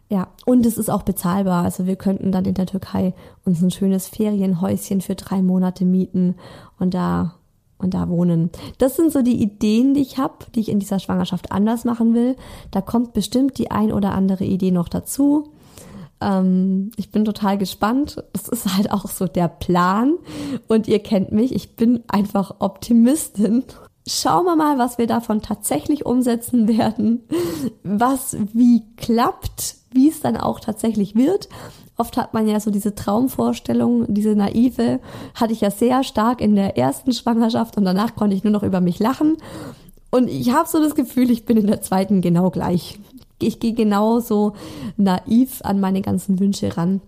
Ja, 0.09 0.27
und 0.45 0.65
es 0.65 0.77
ist 0.77 0.89
auch 0.89 1.03
bezahlbar. 1.03 1.63
Also 1.63 1.85
wir 1.85 1.95
könnten 1.95 2.31
dann 2.31 2.45
in 2.45 2.53
der 2.53 2.67
Türkei 2.67 3.13
uns 3.45 3.61
ein 3.61 3.71
schönes 3.71 4.07
Ferienhäuschen 4.07 5.01
für 5.01 5.15
drei 5.15 5.41
Monate 5.41 5.85
mieten 5.85 6.35
und 6.79 6.93
da 6.93 7.35
und 7.77 7.93
da 7.93 8.09
wohnen. 8.09 8.49
Das 8.77 8.95
sind 8.95 9.11
so 9.11 9.21
die 9.21 9.41
Ideen, 9.41 9.93
die 9.93 10.01
ich 10.01 10.17
habe, 10.17 10.45
die 10.55 10.61
ich 10.61 10.69
in 10.69 10.79
dieser 10.79 10.99
Schwangerschaft 10.99 11.51
anders 11.51 11.83
machen 11.83 12.13
will. 12.13 12.35
Da 12.71 12.81
kommt 12.81 13.13
bestimmt 13.13 13.57
die 13.57 13.71
ein 13.71 13.91
oder 13.91 14.13
andere 14.13 14.45
Idee 14.45 14.71
noch 14.71 14.87
dazu. 14.87 15.49
Ähm, 16.23 16.91
ich 16.95 17.11
bin 17.11 17.25
total 17.25 17.57
gespannt. 17.57 18.23
Das 18.33 18.47
ist 18.47 18.75
halt 18.75 18.91
auch 18.91 19.07
so 19.07 19.27
der 19.27 19.47
Plan. 19.47 20.15
Und 20.67 20.87
ihr 20.87 20.99
kennt 20.99 21.31
mich, 21.31 21.53
ich 21.53 21.75
bin 21.75 22.03
einfach 22.07 22.55
Optimistin. 22.59 23.63
Schauen 24.07 24.45
wir 24.45 24.55
mal, 24.55 24.77
was 24.77 24.97
wir 24.97 25.07
davon 25.07 25.41
tatsächlich 25.41 26.05
umsetzen 26.05 26.67
werden, 26.77 27.23
was 27.83 28.37
wie 28.53 28.83
klappt, 28.95 29.75
wie 29.91 30.09
es 30.09 30.21
dann 30.21 30.37
auch 30.37 30.59
tatsächlich 30.59 31.15
wird. 31.15 31.49
Oft 31.95 32.17
hat 32.17 32.33
man 32.33 32.47
ja 32.47 32.59
so 32.59 32.71
diese 32.71 32.95
Traumvorstellung, 32.95 34.11
diese 34.11 34.35
naive, 34.35 34.99
hatte 35.35 35.53
ich 35.53 35.61
ja 35.61 35.69
sehr 35.69 36.03
stark 36.03 36.41
in 36.41 36.55
der 36.55 36.75
ersten 36.75 37.13
Schwangerschaft 37.13 37.77
und 37.77 37.85
danach 37.85 38.15
konnte 38.15 38.35
ich 38.35 38.43
nur 38.43 38.51
noch 38.51 38.63
über 38.63 38.81
mich 38.81 38.97
lachen. 38.97 39.37
Und 40.09 40.27
ich 40.27 40.51
habe 40.51 40.67
so 40.67 40.79
das 40.79 40.95
Gefühl, 40.95 41.29
ich 41.29 41.45
bin 41.45 41.57
in 41.57 41.67
der 41.67 41.81
zweiten 41.81 42.21
genau 42.21 42.49
gleich 42.49 42.99
ich 43.45 43.59
gehe 43.59 43.73
genauso 43.73 44.53
naiv 44.97 45.61
an 45.63 45.79
meine 45.79 46.01
ganzen 46.01 46.39
Wünsche 46.39 46.77
ran. 46.77 47.01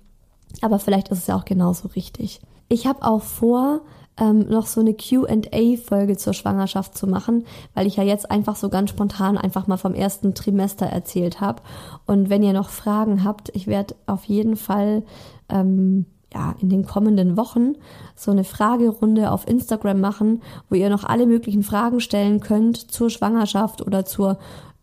Aber 0.61 0.79
vielleicht 0.79 1.09
ist 1.09 1.19
es 1.19 1.27
ja 1.27 1.35
auch 1.35 1.45
genauso 1.45 1.89
richtig. 1.89 2.39
Ich 2.69 2.87
habe 2.87 3.03
auch 3.03 3.21
vor, 3.21 3.81
ähm, 4.17 4.47
noch 4.47 4.65
so 4.65 4.79
eine 4.79 4.93
QA-Folge 4.93 6.17
zur 6.17 6.33
Schwangerschaft 6.33 6.97
zu 6.97 7.07
machen, 7.07 7.45
weil 7.73 7.87
ich 7.87 7.97
ja 7.97 8.03
jetzt 8.03 8.31
einfach 8.31 8.55
so 8.55 8.69
ganz 8.69 8.89
spontan 8.89 9.37
einfach 9.37 9.67
mal 9.67 9.77
vom 9.77 9.93
ersten 9.93 10.33
Trimester 10.33 10.85
erzählt 10.85 11.41
habe. 11.41 11.61
Und 12.05 12.29
wenn 12.29 12.43
ihr 12.43 12.53
noch 12.53 12.69
Fragen 12.69 13.23
habt, 13.23 13.49
ich 13.53 13.67
werde 13.67 13.95
auf 14.05 14.23
jeden 14.25 14.55
Fall 14.55 15.03
ähm, 15.49 16.05
ja, 16.33 16.55
in 16.59 16.69
den 16.69 16.85
kommenden 16.85 17.37
Wochen 17.37 17.73
so 18.15 18.31
eine 18.31 18.43
Fragerunde 18.43 19.31
auf 19.31 19.47
Instagram 19.47 19.99
machen, 19.99 20.41
wo 20.69 20.75
ihr 20.75 20.89
noch 20.89 21.03
alle 21.03 21.25
möglichen 21.25 21.63
Fragen 21.63 21.99
stellen 21.99 22.39
könnt 22.39 22.77
zur 22.77 23.09
Schwangerschaft 23.09 23.81
oder 23.81 24.05
zur, 24.05 24.37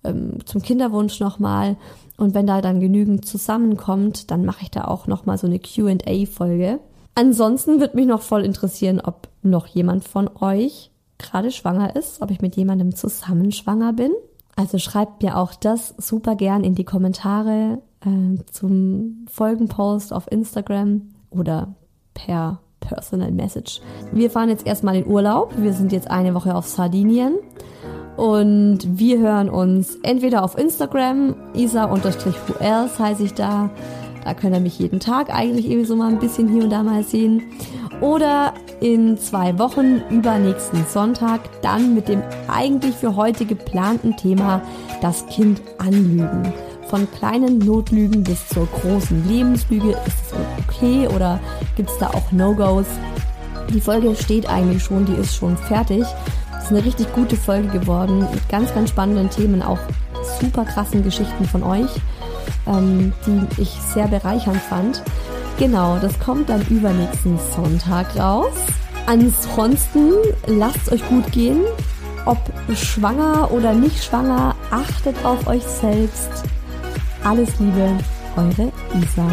ähm, 0.04 0.38
zum 0.44 0.62
Kinderwunsch 0.62 1.20
nochmal. 1.20 1.76
Und 2.16 2.34
wenn 2.34 2.46
da 2.46 2.60
dann 2.60 2.80
genügend 2.80 3.26
zusammenkommt, 3.26 4.30
dann 4.30 4.44
mache 4.44 4.62
ich 4.62 4.70
da 4.70 4.84
auch 4.84 5.06
nochmal 5.06 5.38
so 5.38 5.46
eine 5.46 5.58
QA-Folge. 5.58 6.78
Ansonsten 7.14 7.80
wird 7.80 7.94
mich 7.94 8.06
noch 8.06 8.22
voll 8.22 8.44
interessieren, 8.44 9.00
ob 9.00 9.28
noch 9.42 9.66
jemand 9.66 10.04
von 10.04 10.30
euch 10.40 10.90
gerade 11.18 11.50
schwanger 11.50 11.94
ist, 11.96 12.22
ob 12.22 12.30
ich 12.30 12.40
mit 12.40 12.56
jemandem 12.56 12.94
zusammen 12.94 13.52
schwanger 13.52 13.92
bin. 13.92 14.12
Also 14.56 14.78
schreibt 14.78 15.22
mir 15.22 15.38
auch 15.38 15.54
das 15.54 15.94
super 15.98 16.36
gern 16.36 16.64
in 16.64 16.74
die 16.74 16.84
Kommentare 16.84 17.80
äh, 18.04 18.44
zum 18.50 19.26
Folgenpost 19.30 20.12
auf 20.12 20.30
Instagram 20.30 21.02
oder 21.30 21.74
per 22.14 22.60
Personal 22.80 23.30
Message. 23.30 23.80
Wir 24.12 24.30
fahren 24.30 24.48
jetzt 24.48 24.66
erstmal 24.66 24.96
in 24.96 25.06
Urlaub. 25.06 25.54
Wir 25.56 25.72
sind 25.72 25.92
jetzt 25.92 26.10
eine 26.10 26.34
Woche 26.34 26.54
auf 26.54 26.66
Sardinien. 26.66 27.34
Und 28.16 28.80
wir 28.98 29.18
hören 29.18 29.48
uns 29.48 29.96
entweder 30.02 30.42
auf 30.44 30.58
Instagram, 30.58 31.34
isa-urs 31.54 32.98
heiße 32.98 33.22
ich 33.22 33.34
da, 33.34 33.70
da 34.24 34.34
könnt 34.34 34.54
ihr 34.54 34.60
mich 34.60 34.78
jeden 34.78 35.00
Tag 35.00 35.34
eigentlich 35.34 35.66
irgendwie 35.66 35.86
so 35.86 35.96
mal 35.96 36.10
ein 36.10 36.20
bisschen 36.20 36.48
hier 36.48 36.64
und 36.64 36.70
da 36.70 36.82
mal 36.82 37.02
sehen. 37.02 37.42
Oder 38.00 38.52
in 38.80 39.16
zwei 39.16 39.58
Wochen, 39.58 40.02
übernächsten 40.10 40.84
Sonntag, 40.88 41.40
dann 41.62 41.94
mit 41.94 42.08
dem 42.08 42.22
eigentlich 42.48 42.94
für 42.94 43.16
heute 43.16 43.44
geplanten 43.46 44.16
Thema 44.16 44.60
das 45.00 45.26
Kind 45.26 45.62
anlügen. 45.78 46.52
Von 46.88 47.10
kleinen 47.12 47.58
Notlügen 47.58 48.22
bis 48.22 48.46
zur 48.48 48.66
großen 48.66 49.26
Lebenslüge. 49.28 49.90
Ist 49.90 50.32
es 50.32 50.34
okay 50.58 51.08
oder 51.08 51.40
gibt 51.76 51.90
es 51.90 51.98
da 51.98 52.08
auch 52.08 52.30
No-Gos? 52.32 52.86
Die 53.72 53.80
Folge 53.80 54.14
steht 54.14 54.48
eigentlich 54.48 54.82
schon, 54.82 55.06
die 55.06 55.14
ist 55.14 55.34
schon 55.34 55.56
fertig. 55.56 56.04
Das 56.62 56.70
ist 56.70 56.76
eine 56.76 56.86
richtig 56.86 57.12
gute 57.12 57.34
Folge 57.34 57.68
geworden 57.68 58.20
mit 58.20 58.48
ganz, 58.48 58.72
ganz 58.72 58.90
spannenden 58.90 59.28
Themen, 59.30 59.62
auch 59.62 59.80
super 60.40 60.64
krassen 60.64 61.02
Geschichten 61.02 61.44
von 61.44 61.64
euch 61.64 61.90
ähm, 62.66 63.12
die 63.26 63.62
ich 63.62 63.70
sehr 63.94 64.08
bereichernd 64.08 64.60
fand. 64.62 65.02
Genau, 65.58 65.98
das 65.98 66.18
kommt 66.18 66.48
dann 66.48 66.62
übernächsten 66.68 67.38
Sonntag 67.54 68.16
raus. 68.18 68.54
Ansonsten 69.06 70.12
lasst 70.46 70.90
euch 70.90 71.06
gut 71.08 71.30
gehen. 71.32 71.60
Ob 72.24 72.38
schwanger 72.74 73.50
oder 73.50 73.72
nicht 73.74 74.04
schwanger, 74.04 74.54
achtet 74.70 75.16
auf 75.24 75.46
euch 75.46 75.64
selbst. 75.64 76.30
Alles 77.24 77.50
Liebe, 77.58 77.90
eure 78.36 78.72
Isa. 78.94 79.26